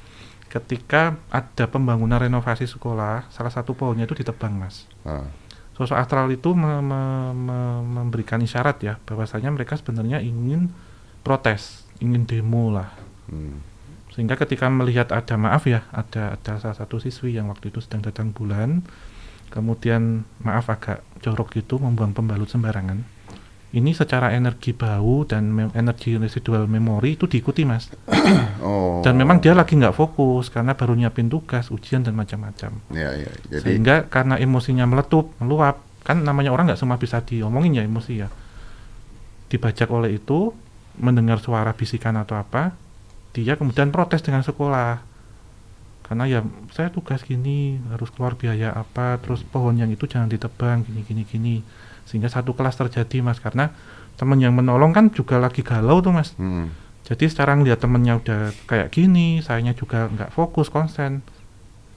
ketika 0.50 1.16
ada 1.30 1.70
pembangunan 1.70 2.18
renovasi 2.18 2.66
sekolah, 2.66 3.30
salah 3.30 3.54
satu 3.54 3.78
pohonnya 3.78 4.10
itu 4.10 4.18
ditebang, 4.18 4.58
Mas. 4.58 4.90
Ah. 5.06 5.30
Sosok 5.78 5.96
astral 5.96 6.28
itu 6.34 6.52
me- 6.58 6.84
me- 6.84 7.32
me- 7.38 7.84
memberikan 7.86 8.42
isyarat 8.44 8.84
ya 8.84 9.00
bahwasanya 9.08 9.54
mereka 9.54 9.80
sebenarnya 9.80 10.20
ingin 10.20 10.74
protes, 11.24 11.88
ingin 12.04 12.28
demo 12.28 12.74
lah. 12.74 12.92
Hmm. 13.32 13.64
Sehingga 14.12 14.36
ketika 14.36 14.68
melihat 14.68 15.14
ada 15.16 15.40
maaf 15.40 15.70
ya, 15.70 15.88
ada 15.94 16.36
ada 16.36 16.60
salah 16.60 16.76
satu 16.76 17.00
siswi 17.00 17.38
yang 17.38 17.48
waktu 17.48 17.72
itu 17.72 17.80
sedang 17.80 18.04
datang 18.04 18.36
bulan, 18.36 18.84
kemudian 19.54 20.28
maaf 20.44 20.68
agak 20.68 21.06
jorok 21.24 21.56
gitu 21.56 21.80
membuang 21.80 22.12
pembalut 22.12 22.50
sembarangan. 22.50 23.06
Ini 23.70 23.94
secara 23.94 24.34
energi 24.34 24.74
bau 24.74 25.22
dan 25.30 25.54
mem- 25.54 25.74
energi 25.78 26.18
residual 26.18 26.66
memori 26.66 27.14
itu 27.18 27.26
diikuti 27.30 27.64
mas. 27.66 27.90
Oh. 28.60 29.00
Dan 29.02 29.16
memang 29.16 29.40
dia 29.40 29.56
lagi 29.56 29.74
nggak 29.80 29.96
fokus 29.96 30.52
karena 30.52 30.76
baru 30.76 30.94
nyiapin 30.94 31.32
tugas, 31.32 31.72
ujian 31.72 32.04
dan 32.04 32.14
macam-macam. 32.14 32.84
Ya, 32.92 33.16
ya. 33.16 33.32
Jadi 33.48 33.80
Sehingga 33.80 34.06
karena 34.12 34.36
emosinya 34.36 34.84
meletup, 34.84 35.32
meluap, 35.40 35.80
kan 36.04 36.20
namanya 36.22 36.52
orang 36.52 36.68
nggak 36.68 36.78
semua 36.82 37.00
bisa 37.00 37.24
diomongin 37.24 37.80
ya 37.80 37.84
emosi 37.88 38.14
ya. 38.20 38.28
Dibajak 39.50 39.90
oleh 39.90 40.20
itu, 40.20 40.54
mendengar 41.00 41.40
suara 41.42 41.72
bisikan 41.74 42.20
atau 42.20 42.38
apa, 42.38 42.76
dia 43.34 43.56
kemudian 43.56 43.90
protes 43.90 44.22
dengan 44.22 44.44
sekolah. 44.44 45.08
karena 46.04 46.26
ya 46.26 46.40
saya 46.74 46.90
tugas 46.90 47.22
gini 47.22 47.78
harus 47.94 48.10
keluar 48.10 48.34
biaya 48.34 48.74
apa 48.74 49.22
terus 49.22 49.46
pohon 49.46 49.78
yang 49.78 49.94
itu 49.94 50.10
jangan 50.10 50.26
ditebang 50.26 50.82
gini 50.82 51.06
gini 51.06 51.22
gini 51.22 51.56
sehingga 52.10 52.26
satu 52.26 52.52
kelas 52.52 52.74
terjadi 52.76 53.22
mas 53.22 53.38
karena 53.38 53.70
teman 54.18 54.36
yang 54.36 54.52
menolong 54.52 54.90
kan 54.90 55.08
juga 55.10 55.38
lagi 55.38 55.62
galau 55.62 56.02
tuh 56.02 56.10
mas 56.10 56.34
Hmm. 56.36 56.74
jadi 57.06 57.30
sekarang 57.30 57.62
lihat 57.62 57.78
temennya 57.78 58.18
udah 58.18 58.50
kayak 58.66 58.90
gini 58.90 59.40
sayanya 59.40 59.72
juga 59.72 60.10
nggak 60.10 60.30
fokus 60.30 60.68
konsen 60.68 61.22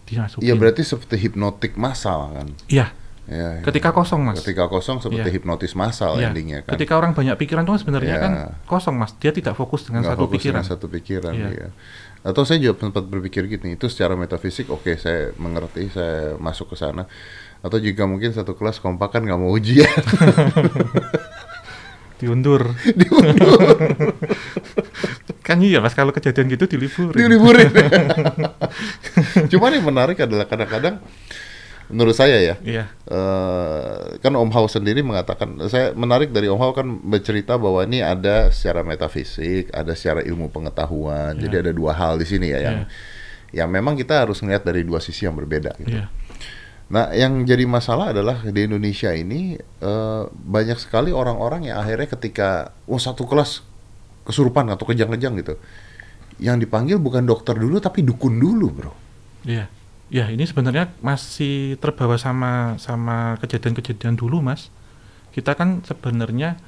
dimasukin 0.04 0.44
Iya 0.44 0.54
berarti 0.54 0.82
seperti 0.82 1.16
hipnotik 1.18 1.74
massal 1.74 2.28
kan. 2.30 2.48
iya 2.68 2.92
Ya, 3.22 3.54
ya. 3.54 3.62
ketika 3.62 3.94
kosong 3.94 4.26
mas 4.26 4.34
Ketika 4.36 4.66
kosong 4.66 4.98
seperti 4.98 5.30
Iya. 5.30 5.36
hipnotis 5.38 5.72
massal 5.72 6.18
Iya. 6.18 6.28
endingnya 6.28 6.66
kan. 6.66 6.74
ketika 6.74 6.98
orang 6.98 7.14
banyak 7.14 7.38
pikiran 7.38 7.62
tuh 7.62 7.78
sebenarnya 7.78 8.18
Iya. 8.18 8.20
kan 8.20 8.32
kosong 8.66 8.98
mas 8.98 9.14
dia 9.16 9.30
tidak 9.30 9.54
fokus 9.54 9.86
dengan 9.86 10.02
Nggak 10.02 10.12
satu 10.12 10.22
fokus 10.26 10.34
pikiran 10.36 10.54
dengan 10.58 10.68
satu 10.68 10.86
pikiran 10.90 11.32
Iya. 11.32 11.48
iya. 11.48 11.68
Atau 12.22 12.42
saya 12.42 12.58
juga 12.58 12.78
sempat 12.80 13.02
berpikir 13.04 13.46
gini, 13.46 13.74
itu 13.74 13.86
secara 13.86 14.14
metafisik 14.14 14.70
oke 14.70 14.94
saya 14.94 15.34
mengerti, 15.36 15.86
saya 15.88 16.38
masuk 16.38 16.70
ke 16.70 16.76
sana. 16.78 17.10
Atau 17.62 17.78
jika 17.78 18.04
mungkin 18.04 18.34
satu 18.34 18.58
kelas 18.58 18.78
kompak 18.78 19.14
kan 19.14 19.22
nggak 19.22 19.38
mau 19.38 19.54
ujian, 19.54 19.86
diundur 22.22 22.62
kan 25.46 25.58
iya 25.58 25.82
mas 25.82 25.90
kalau 25.90 26.14
kejadian 26.14 26.46
gitu 26.50 26.70
diliburin 26.70 27.18
diliburin. 27.18 27.66
Cuman 29.50 29.74
yang 29.74 29.82
menarik 29.82 30.22
adalah 30.22 30.46
kadang-kadang 30.46 31.02
menurut 31.90 32.14
saya 32.14 32.38
ya, 32.40 32.54
iya 32.62 32.84
eh, 33.10 34.16
kan 34.22 34.32
Om 34.32 34.48
Hao 34.54 34.64
sendiri 34.64 35.04
mengatakan, 35.04 35.60
saya 35.66 35.92
menarik 35.92 36.30
dari 36.30 36.46
Om 36.46 36.60
Hao 36.62 36.72
kan 36.72 36.86
bercerita 37.04 37.58
bahwa 37.58 37.84
ini 37.84 38.00
ada 38.00 38.48
secara 38.48 38.80
metafisik, 38.86 39.68
ada 39.74 39.92
secara 39.92 40.24
ilmu 40.24 40.48
pengetahuan. 40.48 41.36
Jadi 41.36 41.52
Iya. 41.58 41.62
ada 41.68 41.72
dua 41.74 41.92
hal 41.92 42.16
di 42.16 42.24
sini 42.24 42.48
ya 42.48 42.58
yang 42.64 42.78
Iya. 42.86 43.66
yang 43.66 43.68
memang 43.68 43.98
kita 43.98 44.24
harus 44.24 44.40
melihat 44.40 44.64
dari 44.64 44.86
dua 44.86 45.02
sisi 45.02 45.26
yang 45.28 45.36
berbeda 45.36 45.76
gitu. 45.76 46.00
iya 46.00 46.08
Nah, 46.92 47.08
yang 47.16 47.48
jadi 47.48 47.64
masalah 47.64 48.12
adalah 48.12 48.44
di 48.44 48.68
Indonesia 48.68 49.08
ini 49.16 49.56
eh, 49.56 50.22
banyak 50.28 50.76
sekali 50.76 51.08
orang-orang 51.08 51.72
yang 51.72 51.80
akhirnya 51.80 52.12
ketika 52.12 52.76
oh 52.84 53.00
satu 53.00 53.24
kelas 53.24 53.64
kesurupan 54.28 54.68
atau 54.68 54.84
kejang-kejang 54.84 55.40
gitu, 55.40 55.56
yang 56.36 56.60
dipanggil 56.60 57.00
bukan 57.00 57.24
dokter 57.24 57.56
dulu 57.56 57.80
tapi 57.80 58.04
dukun 58.04 58.36
dulu, 58.36 58.68
bro. 58.68 58.92
Iya, 59.48 59.72
ya 60.12 60.28
ini 60.28 60.44
sebenarnya 60.44 60.92
masih 61.00 61.80
terbawa 61.80 62.20
sama 62.20 62.76
sama 62.76 63.40
kejadian-kejadian 63.40 64.20
dulu, 64.20 64.44
mas. 64.44 64.68
Kita 65.32 65.56
kan 65.56 65.80
sebenarnya 65.88 66.60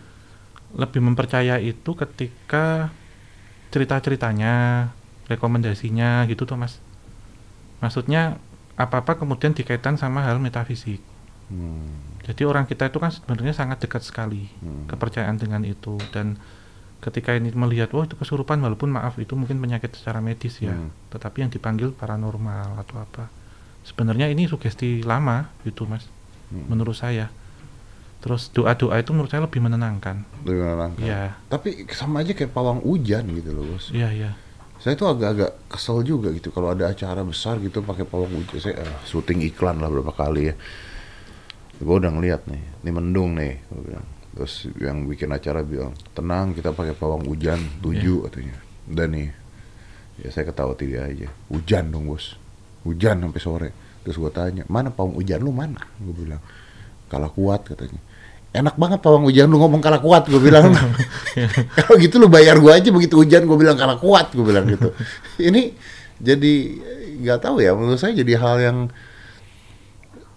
lebih 0.73 1.05
mempercaya 1.05 1.61
itu 1.61 1.93
ketika 1.93 2.89
cerita-ceritanya, 3.77 4.89
rekomendasinya 5.29 6.25
gitu 6.33 6.49
tuh, 6.49 6.57
mas. 6.57 6.81
Maksudnya 7.85 8.41
apa-apa 8.75 9.17
kemudian 9.17 9.53
dikaitkan 9.53 9.95
sama 9.95 10.23
hal 10.23 10.37
metafisik. 10.37 10.99
Hmm, 11.45 12.17
Jadi 12.25 12.43
orang 12.43 12.65
kita 12.65 12.89
itu 12.89 12.97
kan 12.97 13.13
sebenarnya 13.13 13.53
sangat 13.53 13.79
dekat 13.79 14.01
sekali 14.01 14.49
Hmm. 14.59 14.89
kepercayaan 14.89 15.37
dengan 15.37 15.61
itu 15.63 16.01
dan 16.09 16.41
ketika 16.99 17.33
ini 17.33 17.53
melihat 17.53 17.93
wah 17.93 18.03
itu 18.03 18.17
kesurupan 18.17 18.57
walaupun 18.59 18.89
maaf 18.89 19.19
itu 19.19 19.35
mungkin 19.35 19.61
penyakit 19.61 19.93
secara 19.93 20.19
medis 20.19 20.57
ya 20.59 20.73
Hmm. 20.73 20.89
tetapi 21.11 21.45
yang 21.45 21.51
dipanggil 21.51 21.93
paranormal 21.93 22.81
atau 22.81 22.97
apa 22.99 23.29
sebenarnya 23.83 24.27
ini 24.27 24.49
sugesti 24.49 25.05
lama 25.05 25.53
gitu 25.63 25.85
mas 25.85 26.09
Hmm. 26.49 26.65
menurut 26.67 26.97
saya 26.97 27.29
terus 28.19 28.49
doa-doa 28.49 28.97
itu 28.97 29.13
menurut 29.13 29.29
saya 29.29 29.45
lebih 29.45 29.61
menenangkan 29.61 30.25
lebih 30.43 30.65
menenangkan. 30.65 31.05
Iya 31.05 31.37
Tapi 31.45 31.85
sama 31.93 32.25
aja 32.25 32.33
kayak 32.33 32.51
pawang 32.51 32.81
hujan 32.81 33.29
gitu 33.29 33.53
loh, 33.53 33.69
bos. 33.69 33.93
iya 33.93 34.09
iya 34.09 34.31
Saya 34.85 35.01
tuh 35.01 35.17
agak-agak 35.17 35.65
kesel 35.73 36.05
juga 36.05 36.29
gitu 36.37 36.53
kalau 36.53 36.77
ada 36.77 36.93
acara 36.93 37.25
besar 37.25 37.57
gitu 37.65 37.81
pakai 37.81 38.05
pawang 38.05 38.37
hujan. 38.37 38.61
Saya 38.61 38.85
eh, 38.85 38.97
syuting 39.09 39.41
iklan 39.49 39.81
lah 39.81 39.89
berapa 39.89 40.13
kali 40.13 40.53
ya. 40.53 40.55
Gue 41.81 41.97
udah 41.97 42.13
ngeliat 42.13 42.45
nih, 42.45 42.85
ini 42.85 42.91
mendung 42.93 43.33
nih. 43.33 43.65
gua 43.73 43.81
bilang. 43.81 44.07
Terus 44.37 44.69
yang 44.77 45.09
bikin 45.09 45.33
acara 45.33 45.65
bilang, 45.65 45.97
tenang 46.13 46.53
kita 46.53 46.77
pakai 46.77 46.93
pawang 46.93 47.25
hujan 47.25 47.65
tujuh 47.81 48.29
katanya. 48.29 48.61
Dan 48.85 49.17
nih, 49.17 49.29
ya 50.21 50.29
saya 50.29 50.53
ketawa 50.53 50.77
tidak 50.77 51.17
aja. 51.17 51.33
Hujan 51.49 51.89
dong 51.89 52.05
bos, 52.05 52.37
hujan 52.85 53.25
sampai 53.25 53.41
sore. 53.41 53.71
Terus 54.05 54.21
gue 54.21 54.33
tanya, 54.37 54.69
mana 54.69 54.93
pawang 54.93 55.17
hujan 55.17 55.41
lu 55.41 55.49
mana? 55.49 55.81
Gue 55.97 56.13
bilang, 56.13 56.45
kalah 57.09 57.33
kuat 57.33 57.65
katanya. 57.73 58.05
Enak 58.55 58.79
banget 58.79 59.03
pawang 59.03 59.27
hujan 59.27 59.51
lu 59.51 59.59
ngomong 59.59 59.83
kalah 59.83 59.99
kuat, 59.99 60.31
gue 60.31 60.39
bilang. 60.39 60.71
Kalau 61.77 61.97
gitu 61.99 62.23
lu 62.23 62.31
bayar 62.31 62.63
gue 62.63 62.71
aja 62.71 62.89
begitu 62.95 63.19
hujan 63.19 63.51
gue 63.51 63.59
bilang 63.59 63.75
kalah 63.75 63.99
kuat, 63.99 64.31
gue 64.31 64.47
bilang 64.47 64.71
gitu. 64.71 64.95
Ini 65.43 65.75
jadi 66.23 66.55
nggak 67.19 67.39
tahu 67.43 67.59
ya, 67.59 67.75
menurut 67.75 67.99
saya 67.99 68.15
jadi 68.15 68.39
hal 68.39 68.57
yang 68.63 68.79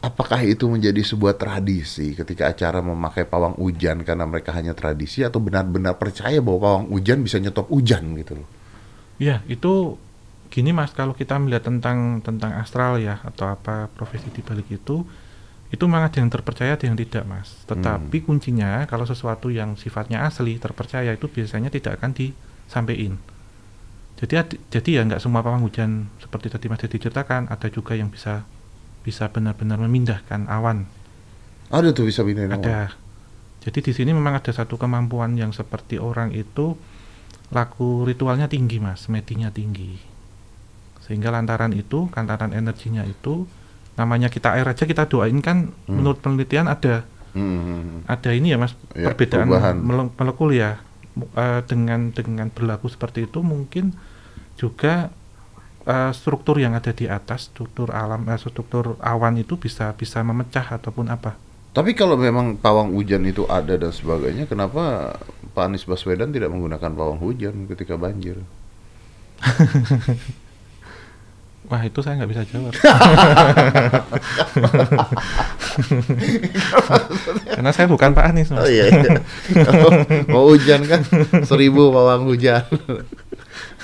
apakah 0.02 0.46
itu 0.46 0.70
menjadi 0.70 1.02
sebuah 1.02 1.36
tradisi 1.36 2.14
ketika 2.14 2.54
acara 2.54 2.80
memakai 2.86 3.26
pawang 3.26 3.58
hujan 3.58 4.06
karena 4.06 4.30
mereka 4.30 4.54
hanya 4.54 4.78
tradisi 4.78 5.26
atau 5.26 5.42
benar-benar 5.42 5.98
percaya 5.98 6.38
bahwa 6.40 6.60
pawang 6.62 6.86
hujan 6.94 7.26
bisa 7.26 7.42
nyetop 7.42 7.68
hujan 7.74 8.14
gitu 8.22 8.38
loh. 8.38 8.48
iya 9.18 9.42
itu 9.50 9.98
gini 10.48 10.72
mas 10.72 10.94
kalau 10.94 11.18
kita 11.18 11.36
melihat 11.42 11.68
tentang 11.68 12.22
tentang 12.22 12.56
astral 12.62 13.02
ya 13.02 13.20
atau 13.26 13.52
apa 13.52 13.92
profesi 13.92 14.32
di 14.32 14.40
balik 14.46 14.70
itu 14.72 15.04
itu 15.68 15.84
memang 15.84 16.08
ada 16.08 16.18
yang 16.24 16.32
terpercaya 16.32 16.80
ada 16.80 16.86
yang 16.88 16.96
tidak 16.96 17.28
mas. 17.28 17.52
Tetapi 17.68 18.24
kuncinya 18.24 18.88
kalau 18.88 19.04
sesuatu 19.04 19.52
yang 19.52 19.76
sifatnya 19.76 20.24
asli 20.24 20.56
terpercaya 20.60 21.12
itu 21.12 21.28
biasanya 21.28 21.68
tidak 21.68 22.00
akan 22.00 22.16
disampaikan. 22.16 23.20
Jadi 24.18 24.34
ad- 24.34 24.60
jadi 24.72 24.90
ya 24.90 25.02
nggak 25.06 25.22
semua 25.22 25.44
pawang 25.44 25.62
hujan 25.68 26.10
seperti 26.24 26.50
tadi 26.50 26.66
mas 26.72 26.82
Dedi 26.82 26.98
ceritakan 26.98 27.52
ada 27.52 27.68
juga 27.70 27.94
yang 27.94 28.10
bisa 28.10 28.48
bisa 29.04 29.28
benar-benar 29.28 29.78
memindahkan 29.78 30.48
awan. 30.48 30.88
Ada 31.68 31.92
tuh 31.92 32.08
bisa 32.08 32.24
pindahin 32.24 32.56
awan. 32.56 32.64
ada 32.64 32.80
jadi 33.68 33.84
di 33.84 33.92
sini 33.92 34.16
memang 34.16 34.40
ada 34.40 34.56
satu 34.56 34.80
kemampuan 34.80 35.36
yang 35.36 35.52
seperti 35.52 36.00
orang 36.00 36.32
itu 36.32 36.80
laku 37.52 38.08
ritualnya 38.08 38.48
tinggi 38.48 38.80
mas. 38.80 39.12
Medinya 39.12 39.52
tinggi. 39.52 40.00
Sehingga 41.04 41.36
lantaran 41.36 41.76
itu 41.76 42.08
lantaran 42.16 42.56
energinya 42.56 43.04
itu 43.04 43.44
namanya 43.98 44.30
kita 44.30 44.54
air 44.54 44.64
aja 44.64 44.86
kita 44.86 45.10
doain 45.10 45.42
kan 45.42 45.74
Hmm. 45.90 46.00
menurut 46.00 46.22
penelitian 46.22 46.70
ada 46.70 47.04
Hmm. 47.34 48.02
ada 48.06 48.30
ini 48.34 48.54
ya 48.54 48.58
mas 48.58 48.74
Ya, 48.94 49.14
perbedaan 49.14 49.46
mele- 49.78 50.14
molekul 50.14 50.54
ya 50.54 50.82
eh, 51.34 51.62
dengan 51.66 52.10
dengan 52.10 52.50
berlaku 52.50 52.90
seperti 52.90 53.26
itu 53.26 53.42
mungkin 53.42 53.94
juga 54.56 55.10
eh, 55.86 56.12
struktur 56.14 56.58
yang 56.58 56.74
ada 56.74 56.90
di 56.94 57.06
atas 57.06 57.50
struktur 57.50 57.94
alam 57.94 58.26
eh, 58.26 58.38
struktur 58.38 58.98
awan 59.02 59.38
itu 59.38 59.58
bisa 59.58 59.94
bisa 59.94 60.22
memecah 60.22 60.78
ataupun 60.78 61.10
apa 61.10 61.38
Tapi 61.74 61.94
kalau 61.94 62.18
memang 62.18 62.58
pawang 62.58 62.90
hujan 62.90 63.22
itu 63.22 63.46
ada 63.46 63.78
dan 63.78 63.94
sebagainya, 63.94 64.50
kenapa 64.50 65.14
Pak 65.54 65.62
Anies 65.62 65.86
Baswedan 65.86 66.34
tidak 66.34 66.50
menggunakan 66.50 66.90
pawang 66.90 67.22
hujan 67.22 67.70
ketika 67.70 67.94
banjir? 67.94 68.42
Wah 71.68 71.84
itu 71.84 72.00
saya 72.00 72.16
nggak 72.16 72.32
bisa 72.32 72.48
jawab. 72.48 72.72
Karena 77.52 77.72
saya 77.76 77.92
bukan 77.92 78.16
Pak 78.16 78.26
Anies. 78.32 78.48
Mas. 78.56 78.64
Oh 78.64 78.70
iya, 78.72 78.88
iya. 78.88 79.20
Mau 80.32 80.48
hujan 80.48 80.88
kan 80.88 81.04
seribu 81.44 81.92
pawang 81.92 82.24
hujan. 82.24 82.64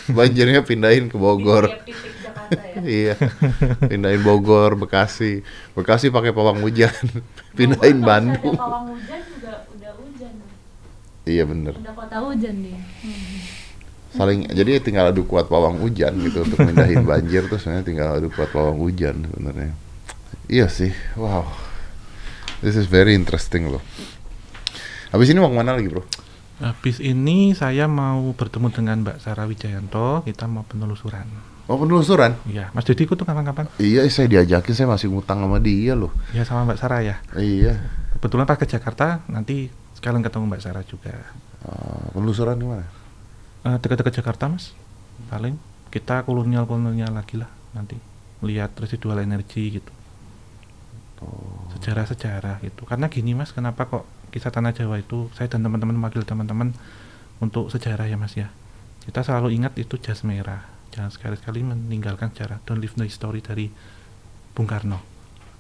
Banjirnya 0.08 0.64
pindahin 0.64 1.12
ke 1.12 1.20
Bogor. 1.20 1.68
titik 1.84 2.24
Jakarta 2.24 2.56
ya. 2.56 2.84
Iya, 2.84 3.16
pindahin 3.92 4.24
Bogor, 4.24 4.80
Bekasi. 4.80 5.44
Bekasi 5.76 6.08
pakai 6.08 6.32
pawang 6.32 6.64
hujan, 6.64 6.96
pindahin 7.52 8.00
Bandung. 8.00 8.56
Ada 8.56 8.64
pawang 8.64 8.96
hujan 8.96 9.20
juga 9.28 9.68
udah 9.76 9.92
hujan. 10.00 10.34
Iya 11.28 11.44
bener. 11.44 11.76
Udah 11.84 11.94
kota 12.00 12.18
hujan 12.24 12.56
dia. 12.64 12.80
Hmm. 13.04 13.53
Saling, 14.14 14.46
jadi 14.54 14.78
tinggal 14.78 15.10
adu 15.10 15.26
kuat 15.26 15.50
pawang 15.50 15.82
hujan 15.82 16.14
gitu 16.22 16.46
untuk 16.46 16.62
mindahin 16.62 17.02
banjir 17.10 17.50
tuh 17.50 17.58
sebenarnya 17.58 17.86
tinggal 17.86 18.08
adu 18.14 18.30
kuat 18.30 18.54
pawang 18.54 18.78
hujan 18.78 19.26
sebenarnya. 19.26 19.74
Iya 20.46 20.70
sih, 20.70 20.94
wow. 21.18 21.50
This 22.62 22.78
is 22.78 22.86
very 22.86 23.18
interesting 23.18 23.74
loh. 23.74 23.82
Habis 25.10 25.34
ini 25.34 25.42
mau 25.42 25.50
ke 25.50 25.58
mana 25.58 25.74
lagi 25.74 25.90
bro? 25.90 26.06
Habis 26.62 27.02
ini 27.02 27.58
saya 27.58 27.90
mau 27.90 28.32
bertemu 28.38 28.70
dengan 28.70 29.02
Mbak 29.02 29.18
Sarah 29.20 29.50
Wijayanto. 29.50 30.22
Kita 30.24 30.46
mau 30.46 30.64
penelusuran. 30.64 31.26
Mau 31.66 31.76
penelusuran? 31.76 32.38
Iya, 32.46 32.70
Mas 32.72 32.86
Didi 32.86 33.10
ikut 33.10 33.18
tuh 33.18 33.26
kapan-kapan? 33.26 33.68
Iya, 33.82 34.06
saya 34.14 34.30
diajakin, 34.30 34.74
saya 34.78 34.88
masih 34.88 35.10
ngutang 35.10 35.42
sama 35.42 35.58
dia 35.58 35.98
loh. 35.98 36.14
Ya 36.32 36.46
sama 36.46 36.70
Mbak 36.70 36.78
Sarah 36.80 37.02
ya. 37.02 37.16
Iya. 37.34 37.82
Kebetulan 38.16 38.46
pas 38.46 38.56
ke 38.56 38.70
Jakarta 38.70 39.26
nanti 39.26 39.74
sekalian 39.98 40.22
ketemu 40.22 40.54
Mbak 40.54 40.62
Sarah 40.62 40.86
juga. 40.86 41.18
Uh, 41.66 42.14
penelusuran 42.14 42.56
di 42.56 42.68
mana? 42.70 42.86
Eh, 43.64 43.78
dekat-dekat 43.80 44.20
Jakarta 44.20 44.48
Mas. 44.48 44.76
Paling 45.28 45.56
kita 45.88 46.22
kolonial-kolonial 46.22 47.14
lagi 47.14 47.38
lah 47.38 47.48
nanti 47.72 47.96
lihat 48.42 48.74
residual 48.76 49.18
energi 49.20 49.80
gitu. 49.80 49.92
Oh. 51.24 51.72
sejarah-sejarah 51.72 52.60
gitu 52.60 52.84
karena 52.84 53.08
gini 53.08 53.32
mas 53.32 53.56
kenapa 53.56 53.88
kok 53.88 54.04
kisah 54.28 54.52
tanah 54.52 54.76
Jawa 54.76 55.00
itu 55.00 55.32
saya 55.32 55.48
dan 55.48 55.64
teman-teman 55.64 55.96
memanggil 55.96 56.28
teman-teman 56.28 56.76
untuk 57.40 57.72
sejarah 57.72 58.12
ya 58.12 58.20
mas 58.20 58.36
ya 58.36 58.52
kita 59.08 59.24
selalu 59.24 59.56
ingat 59.56 59.72
itu 59.80 59.96
jas 60.04 60.28
merah 60.28 60.68
jangan 60.92 61.16
sekali-sekali 61.16 61.64
meninggalkan 61.64 62.28
sejarah 62.36 62.60
don't 62.68 62.84
leave 62.84 63.00
no 63.00 63.08
history 63.08 63.40
dari 63.40 63.72
Bung 64.52 64.68
Karno 64.68 65.00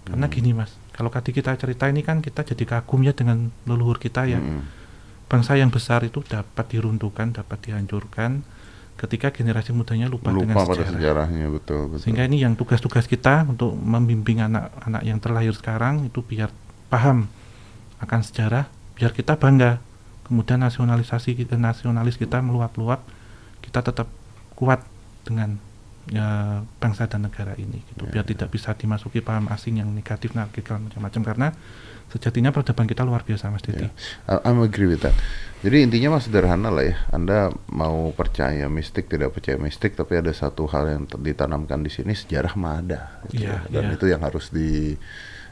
karena 0.04 0.28
Hmm. 0.28 0.36
gini 0.36 0.52
mas 0.52 0.76
kalau 0.92 1.08
tadi 1.08 1.32
kita 1.32 1.56
cerita 1.56 1.88
ini 1.88 2.04
kan 2.04 2.20
kita 2.20 2.44
jadi 2.44 2.64
kagum 2.68 3.00
ya 3.00 3.16
dengan 3.16 3.48
leluhur 3.64 3.96
kita 3.96 4.28
ya 4.28 4.44
Mm-mm. 4.44 4.68
Bangsa 5.34 5.58
yang 5.58 5.74
besar 5.74 6.06
itu 6.06 6.22
dapat 6.22 6.66
diruntuhkan 6.70 7.34
dapat 7.34 7.58
dihancurkan 7.66 8.46
ketika 8.94 9.34
generasi 9.34 9.74
mudanya 9.74 10.06
lupa, 10.06 10.30
dengan 10.30 10.54
lupa 10.54 10.70
pada 10.70 10.86
sejarah. 10.86 11.26
sejarahnya 11.26 11.46
betul 11.50 11.82
betul 11.90 12.06
Sehingga 12.06 12.30
ini 12.30 12.46
yang 12.46 12.54
tugas-tugas 12.54 13.10
kita 13.10 13.42
untuk 13.50 13.74
membimbing 13.74 14.46
anak-anak 14.46 15.02
yang 15.02 15.18
terlahir 15.18 15.58
sekarang 15.58 16.06
itu 16.06 16.22
biar 16.22 16.54
paham 16.94 17.26
akan 17.98 18.22
sejarah, 18.22 18.70
biar 18.94 19.10
kita 19.16 19.34
bangga. 19.42 19.82
Kemudian 20.24 20.62
nasionalisasi 20.62 21.36
kita, 21.36 21.60
nasionalis 21.60 22.16
kita 22.16 22.40
meluap-luap, 22.40 23.04
kita 23.60 23.84
tetap 23.84 24.08
kuat 24.56 24.86
dengan 25.26 25.60
ya, 26.08 26.62
bangsa 26.80 27.10
dan 27.10 27.28
negara 27.28 27.58
ini 27.60 27.82
gitu. 27.92 28.08
Biar 28.08 28.24
tidak 28.24 28.54
bisa 28.54 28.72
dimasuki 28.78 29.20
paham 29.20 29.50
asing 29.52 29.82
yang 29.82 29.90
negatif, 29.92 30.32
radikal 30.38 30.80
macam-macam 30.80 31.22
karena 31.26 31.48
sejatinya 32.14 32.54
peradaban 32.54 32.86
kita 32.86 33.02
luar 33.02 33.22
biasa 33.22 33.50
Mas 33.50 33.60
Didi. 33.60 33.90
I- 34.24 34.42
I'm 34.46 34.62
agree 34.62 34.86
with 34.86 35.02
that. 35.02 35.18
Jadi 35.60 35.80
intinya 35.82 36.14
mah 36.14 36.22
sederhana 36.22 36.70
lah 36.70 36.84
ya. 36.84 36.96
Anda 37.10 37.48
mau 37.68 38.12
percaya 38.12 38.68
mistik 38.68 39.08
tidak 39.08 39.34
percaya 39.34 39.58
mistik, 39.58 39.96
tapi 39.96 40.16
ada 40.16 40.30
satu 40.30 40.68
hal 40.68 40.86
yang 40.86 41.04
ditanamkan 41.10 41.80
di 41.80 41.90
sini 41.90 42.14
sejarah 42.14 42.54
mah 42.54 42.74
ada. 42.78 43.00
gitu 43.26 43.48
Iya, 43.48 43.64
ya. 43.66 43.72
Dan 43.72 43.84
iya. 43.86 43.96
itu 43.96 44.06
yang 44.06 44.22
harus 44.22 44.52
di 44.52 44.94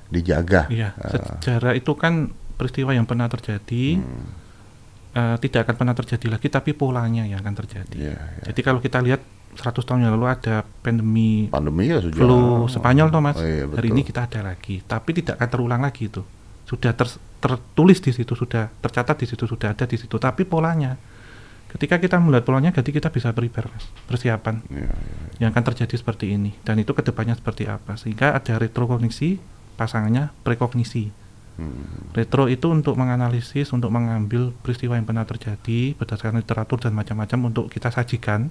dijaga. 0.07 0.67
Iya, 0.67 0.91
Ah, 0.93 1.09
sejarah 1.39 1.73
itu 1.73 1.95
kan 1.95 2.27
peristiwa 2.53 2.91
yang 2.91 3.07
pernah 3.07 3.25
terjadi, 3.25 3.97
hmm, 3.97 4.25
eh, 5.13 5.35
tidak 5.39 5.65
akan 5.65 5.75
pernah 5.77 5.95
terjadi 5.95 6.27
lagi, 6.29 6.47
tapi 6.47 6.75
polanya 6.75 7.23
yang 7.23 7.39
akan 7.39 7.55
terjadi. 7.57 7.95
iya, 7.95 8.15
iya. 8.19 8.43
Jadi 8.51 8.59
kalau 8.61 8.77
kita 8.77 8.99
lihat 8.99 9.23
100 9.51 9.83
tahun 9.83 10.03
yang 10.03 10.15
lalu 10.15 10.27
ada 10.27 10.63
pandemi 10.63 11.47
Pandemi 11.47 11.87
ya 11.87 11.99
flu 11.99 12.67
Spanyol 12.67 13.07
toh 13.09 13.19
Mas. 13.19 13.35
Oh, 13.35 13.43
iya, 13.43 13.63
Hari 13.63 13.71
betul. 13.87 13.91
ini 13.91 14.01
kita 14.03 14.27
ada 14.27 14.39
lagi, 14.45 14.79
tapi 14.81 15.09
tidak 15.13 15.39
akan 15.39 15.47
terulang 15.47 15.81
lagi 15.81 16.07
itu. 16.07 16.23
Sudah 16.71 16.95
ter- 16.95 17.19
tertulis 17.43 17.99
di 17.99 18.15
situ, 18.15 18.31
sudah 18.31 18.71
tercatat 18.79 19.19
di 19.19 19.27
situ, 19.27 19.43
sudah 19.43 19.75
ada 19.75 19.83
di 19.83 19.97
situ, 19.99 20.15
tapi 20.15 20.47
polanya 20.47 20.95
ketika 21.71 21.99
kita 21.99 22.19
melihat 22.19 22.43
polanya 22.43 22.71
jadi 22.75 22.91
kita 22.91 23.07
bisa 23.11 23.31
prepare 23.31 23.71
Mas, 23.71 23.87
persiapan 24.03 24.59
Iya, 24.67 24.91
iya. 24.91 24.91
yang 25.39 25.49
akan 25.55 25.63
terjadi 25.71 25.95
seperti 25.95 26.35
ini 26.35 26.51
dan 26.67 26.75
itu 26.75 26.91
ke 26.91 26.99
depannya 26.99 27.31
seperti 27.31 27.63
apa 27.63 27.95
sehingga 27.95 28.35
ada 28.35 28.59
retrokognisi 28.59 29.39
pasangannya 29.79 30.35
prekognisi 30.43 31.11
Hmm, 31.59 32.15
Retro 32.15 32.47
itu 32.47 32.71
untuk 32.71 32.95
menganalisis, 32.95 33.75
untuk 33.75 33.91
mengambil 33.91 34.55
peristiwa 34.63 34.95
yang 34.95 35.03
pernah 35.03 35.27
terjadi 35.27 35.93
berdasarkan 35.99 36.39
literatur 36.39 36.79
dan 36.79 36.95
macam-macam 36.95 37.51
untuk 37.51 37.67
kita 37.67 37.91
sajikan. 37.91 38.47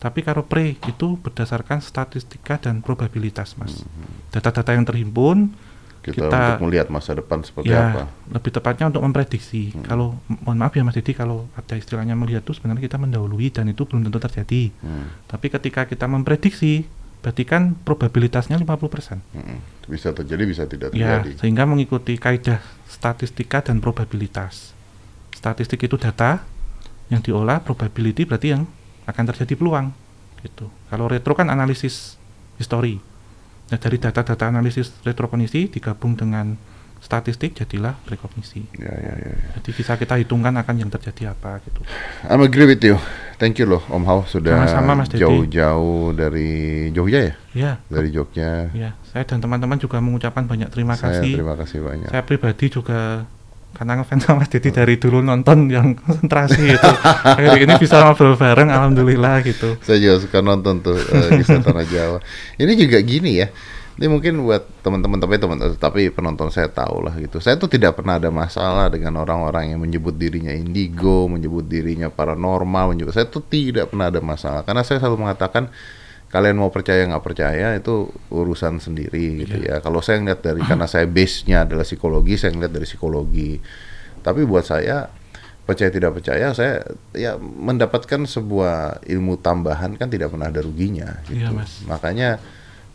Tapi 0.00 0.24
kalau 0.24 0.48
pre 0.48 0.80
itu 0.80 1.20
berdasarkan 1.20 1.84
statistika 1.84 2.56
dan 2.56 2.80
probabilitas, 2.80 3.60
mas. 3.60 3.84
Data-data 4.32 4.72
yang 4.72 4.88
terhimpun, 4.88 5.52
Kita, 6.00 6.16
Kita- 6.16 6.32
untuk 6.56 6.64
melihat 6.64 6.88
masa 6.88 7.12
depan 7.12 7.44
seperti 7.44 7.68
ya 7.68 7.92
apa. 7.92 8.08
lebih 8.32 8.50
tepatnya 8.50 8.88
untuk 8.88 9.04
memprediksi. 9.04 9.76
Kalau 9.82 10.16
mohon 10.26 10.56
maaf 10.56 10.72
ya 10.72 10.80
mas 10.80 10.96
Didi, 10.96 11.12
kalau 11.12 11.44
ada 11.52 11.76
istilahnya 11.76 12.16
melihat 12.16 12.40
itu 12.40 12.56
sebenarnya 12.56 12.80
kita 12.82 12.96
mendahului 12.96 13.48
dan 13.48 13.68
itu 13.68 13.84
belum 13.84 14.02
tentu 14.02 14.16
terjadi. 14.18 14.72
Hmm, 14.80 15.12
Tapi 15.26 15.46
ketika 15.46 15.84
kita 15.84 16.04
memprediksi, 16.04 16.88
berarti 17.20 17.44
kan 17.44 17.76
probabilitasnya 17.76 18.56
50%. 18.56 19.20
hmm. 19.30 19.58
Bisa 19.86 20.08
terjadi, 20.10 20.42
bisa 20.42 20.64
tidak 20.64 20.88
Ya, 20.92 21.20
terjadi. 21.20 21.36
sehingga 21.36 21.68
mengikuti 21.68 22.16
kaidah 22.16 22.58
statistika 22.88 23.60
dan 23.60 23.78
probabilitas. 23.78 24.72
Statistik 25.30 25.80
itu 25.80 25.94
data 25.94 26.40
yang 27.08 27.20
diolah, 27.20 27.60
probability 27.60 28.24
berarti 28.24 28.52
yang 28.52 28.64
akan 29.04 29.24
terjadi 29.28 29.52
peluang. 29.52 29.92
Gitu. 30.40 30.64
Kalau 30.88 31.04
retro 31.06 31.34
kan 31.34 31.48
analisis 31.48 32.16
histori. 32.56 33.00
Nah, 33.70 33.78
dari 33.78 33.96
data-data 33.96 34.44
analisis 34.44 34.90
retrokognisi 35.00 35.70
digabung 35.70 36.14
dengan 36.14 36.58
statistik 37.00 37.56
jadilah 37.56 37.96
prekognisi. 38.04 38.60
Ya, 38.76 38.92
ya, 38.92 39.14
ya, 39.16 39.30
ya. 39.32 39.48
Jadi 39.56 39.70
bisa 39.72 39.96
kita 39.96 40.20
hitungkan 40.20 40.52
akan 40.52 40.74
yang 40.76 40.90
terjadi 40.90 41.32
apa 41.32 41.56
gitu. 41.64 41.80
I'm 42.28 42.44
agree 42.44 42.68
with 42.68 42.82
you. 42.82 43.00
Thank 43.38 43.56
you 43.56 43.64
loh 43.64 43.80
Om 43.88 44.04
Hao 44.04 44.28
sudah 44.28 44.68
jauh-jauh 45.08 46.12
dari 46.12 46.50
Jogja 46.92 47.20
ya, 47.24 47.34
Ya, 47.52 47.72
dari 47.88 48.12
Jogja. 48.12 48.68
ya. 48.70 48.92
Saya 49.06 49.24
dan 49.24 49.40
teman-teman 49.40 49.80
juga 49.80 49.96
mengucapkan 49.98 50.44
banyak 50.44 50.68
terima 50.68 50.92
Saya 50.92 51.18
kasih. 51.22 51.32
terima 51.40 51.56
kasih 51.56 51.78
banyak. 51.80 52.08
saya 52.12 52.22
pribadi 52.22 52.66
juga 52.68 53.24
karena 53.74 54.02
ngefans 54.02 54.26
sama 54.26 54.44
Didi 54.44 54.70
dari 54.74 54.98
dulu 54.98 55.22
nonton 55.22 55.70
yang 55.70 55.94
konsentrasi 55.96 56.74
itu 56.74 56.90
hari 57.38 57.64
ini 57.64 57.74
bisa 57.78 58.02
ngobrol 58.02 58.34
bareng 58.34 58.68
alhamdulillah 58.68 59.40
gitu 59.46 59.78
Saya 59.80 59.98
juga 60.02 60.16
suka 60.26 60.38
nonton 60.42 60.82
tuh 60.82 60.98
uh, 60.98 61.28
kisah 61.38 61.62
Tanah 61.62 61.86
Jawa. 61.86 62.18
Ini 62.58 62.72
juga 62.76 62.98
gini 63.00 63.40
ya. 63.40 63.48
Ini 64.00 64.08
mungkin 64.08 64.40
buat 64.40 64.64
teman-teman 64.80 65.20
tapi 65.20 65.36
teman 65.36 65.56
tapi 65.76 66.08
penonton 66.08 66.48
saya 66.48 66.72
tahu 66.72 67.04
lah 67.04 67.14
gitu. 67.20 67.36
Saya 67.36 67.60
tuh 67.60 67.68
tidak 67.68 68.00
pernah 68.00 68.16
ada 68.16 68.32
masalah 68.32 68.88
dengan 68.88 69.20
orang-orang 69.20 69.76
yang 69.76 69.80
menyebut 69.80 70.16
dirinya 70.16 70.50
indigo, 70.56 71.28
menyebut 71.28 71.68
dirinya 71.68 72.08
paranormal, 72.08 72.96
menyebut 72.96 73.12
saya 73.12 73.28
tuh 73.28 73.44
tidak 73.44 73.92
pernah 73.92 74.08
ada 74.08 74.24
masalah 74.24 74.64
karena 74.64 74.80
saya 74.80 75.04
selalu 75.04 75.28
mengatakan 75.28 75.68
kalian 76.30 76.62
mau 76.62 76.70
percaya 76.70 77.02
nggak 77.10 77.24
percaya 77.26 77.74
itu 77.74 78.06
urusan 78.30 78.78
sendiri 78.78 79.42
gitu 79.42 79.66
ya. 79.66 79.82
Kalau 79.82 79.98
saya 79.98 80.22
ngeliat 80.22 80.40
dari 80.40 80.62
karena 80.62 80.86
saya 80.86 81.10
base-nya 81.10 81.66
adalah 81.66 81.82
psikologi, 81.82 82.38
saya 82.38 82.54
ngeliat 82.54 82.70
dari 82.70 82.86
psikologi. 82.86 83.58
Tapi 84.22 84.46
buat 84.46 84.62
saya 84.62 85.10
percaya 85.66 85.90
tidak 85.94 86.18
percaya 86.18 86.50
saya 86.50 86.82
ya 87.14 87.38
mendapatkan 87.38 88.26
sebuah 88.26 89.06
ilmu 89.06 89.38
tambahan 89.38 89.94
kan 89.94 90.10
tidak 90.10 90.34
pernah 90.34 90.50
ada 90.50 90.62
ruginya 90.62 91.18
gitu. 91.26 91.46
Iya, 91.46 91.54
Mas. 91.54 91.82
Makanya 91.86 92.42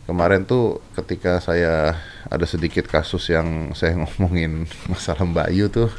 kemarin 0.08 0.44
tuh 0.44 0.84
ketika 0.96 1.40
saya 1.40 2.00
ada 2.28 2.46
sedikit 2.48 2.88
kasus 2.88 3.32
yang 3.32 3.76
saya 3.76 3.96
ngomongin 4.04 4.68
masalah 4.88 5.28
Mbak 5.28 5.48
Ayu 5.52 5.68
tuh 5.68 5.92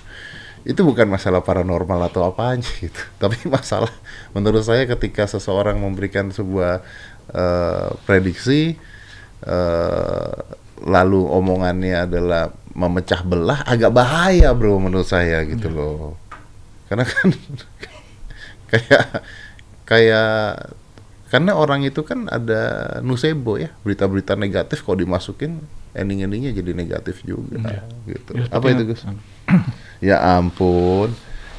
itu 0.66 0.82
bukan 0.82 1.06
masalah 1.06 1.46
paranormal 1.46 2.10
atau 2.10 2.26
apa 2.26 2.58
aja 2.58 2.66
gitu. 2.82 2.98
Tapi 3.22 3.38
masalah 3.46 3.92
menurut 4.36 4.66
saya 4.66 4.84
ketika 4.84 5.24
seseorang 5.24 5.78
memberikan 5.78 6.28
sebuah 6.28 6.82
eh, 7.28 7.88
prediksi 8.02 8.76
eh, 9.42 10.34
lalu 10.82 11.20
omongannya 11.24 12.04
adalah 12.04 12.52
memecah 12.70 13.24
belah 13.24 13.64
agak 13.64 13.88
bahaya 13.88 14.52
bro 14.52 14.76
menurut 14.76 15.08
saya 15.08 15.40
gitu 15.42 15.66
loh. 15.66 16.20
Karena 16.86 17.02
kan 17.02 17.28
kayak 18.70 19.04
kayak 19.86 20.32
karena 21.26 21.52
orang 21.54 21.82
itu 21.82 22.06
kan 22.06 22.30
ada 22.30 22.62
nusebo 23.02 23.58
ya 23.58 23.74
berita-berita 23.82 24.38
negatif 24.38 24.86
kalau 24.86 24.94
dimasukin 24.96 25.58
ending-endingnya 25.90 26.54
jadi 26.54 26.70
negatif 26.70 27.24
juga 27.24 27.58
Iya. 27.58 27.82
gitu. 28.06 28.30
Ya, 28.36 28.46
Apa 28.52 28.66
itu 28.70 28.82
Gus? 28.86 29.02
Ya 29.98 30.16
ampun. 30.36 31.10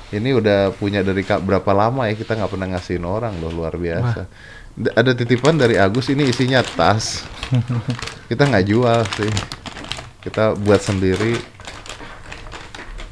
Ini 0.07 0.39
udah 0.39 0.71
punya 0.71 1.03
dari 1.03 1.19
berapa 1.25 1.71
lama 1.73 2.07
ya 2.07 2.15
kita 2.15 2.39
nggak 2.39 2.47
pernah 2.47 2.67
ngasihin 2.71 3.03
orang 3.03 3.35
loh 3.43 3.51
luar 3.51 3.75
biasa. 3.75 4.23
D- 4.23 4.31
Ada 4.77 5.17
titipan 5.17 5.57
dari 5.57 5.73
Agus 5.75 6.07
ini 6.13 6.29
isinya 6.29 6.61
tas. 6.61 7.25
kita 8.29 8.45
nggak 8.45 8.65
jual 8.69 9.01
sih. 9.17 9.31
Kita 10.21 10.53
buat 10.53 10.81
sendiri. 10.83 11.37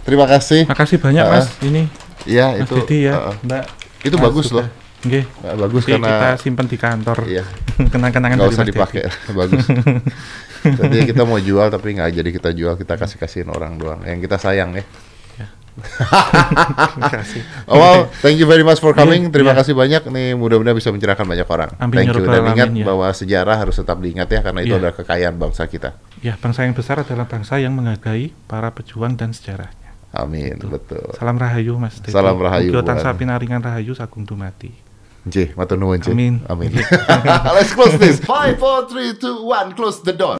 Terima 0.05 0.30
kasih. 0.30 0.70
makasih 0.70 1.01
banyak 1.01 1.26
Ah, 1.26 1.41
mas 1.41 1.49
ini 1.66 1.89
Ya 2.30 2.53
mas 2.53 2.70
itu. 2.70 2.78
Didi 2.86 3.09
ya 3.09 3.13
uh, 3.18 3.34
uh. 3.34 3.36
mbak 3.41 3.66
Itu 4.05 4.22
Mas 4.22 4.26
bagus 4.30 4.53
loh. 4.53 4.68
Nggih. 5.01 5.26
Nah, 5.41 5.53
bagus 5.57 5.82
Nanti 5.86 5.93
karena 5.97 6.09
kita 6.13 6.30
simpan 6.41 6.66
di 6.70 6.78
kantor 6.78 7.18
Iya. 7.26 7.43
kenang-kenangan 7.93 8.38
dari 8.39 8.53
usah 8.55 8.66
dipakai 8.68 9.01
bagus 9.39 9.66
jadi 10.80 10.97
kita 11.11 11.28
mau 11.28 11.38
jual 11.38 11.68
tapi 11.70 11.97
nggak 11.99 12.11
jadi 12.16 12.30
kita 12.32 12.49
jual 12.55 12.74
kita 12.80 12.95
kasih 12.95 13.18
kasihin 13.20 13.49
orang 13.51 13.76
doang 13.78 14.01
yang 14.07 14.18
kita 14.24 14.39
sayang 14.39 14.74
ya 14.80 14.84
Terima 15.76 17.09
kasih 17.11 17.41
oh 17.69 17.76
wow 17.76 17.97
thank 18.19 18.39
you 18.39 18.45
very 18.45 18.63
much 18.63 18.80
for 18.80 18.91
coming 18.91 19.28
Iya, 19.28 19.32
terima 19.32 19.51
iya. 19.51 19.59
kasih 19.59 19.73
banyak 19.73 20.03
nih 20.07 20.28
mudah-mudahan 20.34 20.73
bisa 20.73 20.89
mencerahkan 20.89 21.26
banyak 21.26 21.43
orang 21.45 21.69
Amin, 21.78 21.95
thank 21.99 22.07
ya 22.09 22.15
you 22.15 22.23
dan 22.23 22.43
ingat 22.47 22.67
alamin, 22.71 22.80
ya. 22.80 22.86
bahwa 22.88 23.07
sejarah 23.09 23.55
harus 23.57 23.76
tetap 23.76 23.97
diingat 23.99 24.28
ya 24.28 24.39
karena 24.39 24.59
itu 24.61 24.71
Iya. 24.71 24.80
adalah 24.80 24.95
kekayaan 24.95 25.36
bangsa 25.36 25.63
kita 25.65 25.89
ya 26.19 26.34
bangsa 26.36 26.63
yang 26.63 26.73
besar 26.73 27.03
adalah 27.03 27.26
bangsa 27.26 27.59
yang 27.59 27.76
menghargai 27.76 28.32
para 28.45 28.71
pejuang 28.71 29.13
dan 29.13 29.32
sejarahnya 29.32 29.91
amin 30.11 30.55
Betul. 30.57 30.69
betul 30.80 31.05
salam 31.13 31.36
rahayu 31.36 31.76
mas 31.76 31.99
Didi 31.99 32.15
Salam 32.15 32.39
rahayu 32.39 32.71
Mugia 32.71 32.80
buat- 32.80 32.88
tansah 32.88 33.13
pinaringan 33.13 33.59
rahayu 33.59 33.91
sagung 33.91 34.23
dumati 34.23 34.71
J, 35.26 35.57
matur 35.57 35.82
nuwun 35.82 35.97
J. 35.97 36.13
Amin. 36.13 36.38
Amin. 36.45 36.69
Let's 37.57 37.73
close 37.73 37.97
this. 37.97 38.21
Five, 38.21 38.61
four, 38.61 38.86
three, 38.86 39.17
two, 39.17 39.41
one. 39.41 39.73
Close 39.73 39.97
the 39.99 40.13
door. 40.13 40.38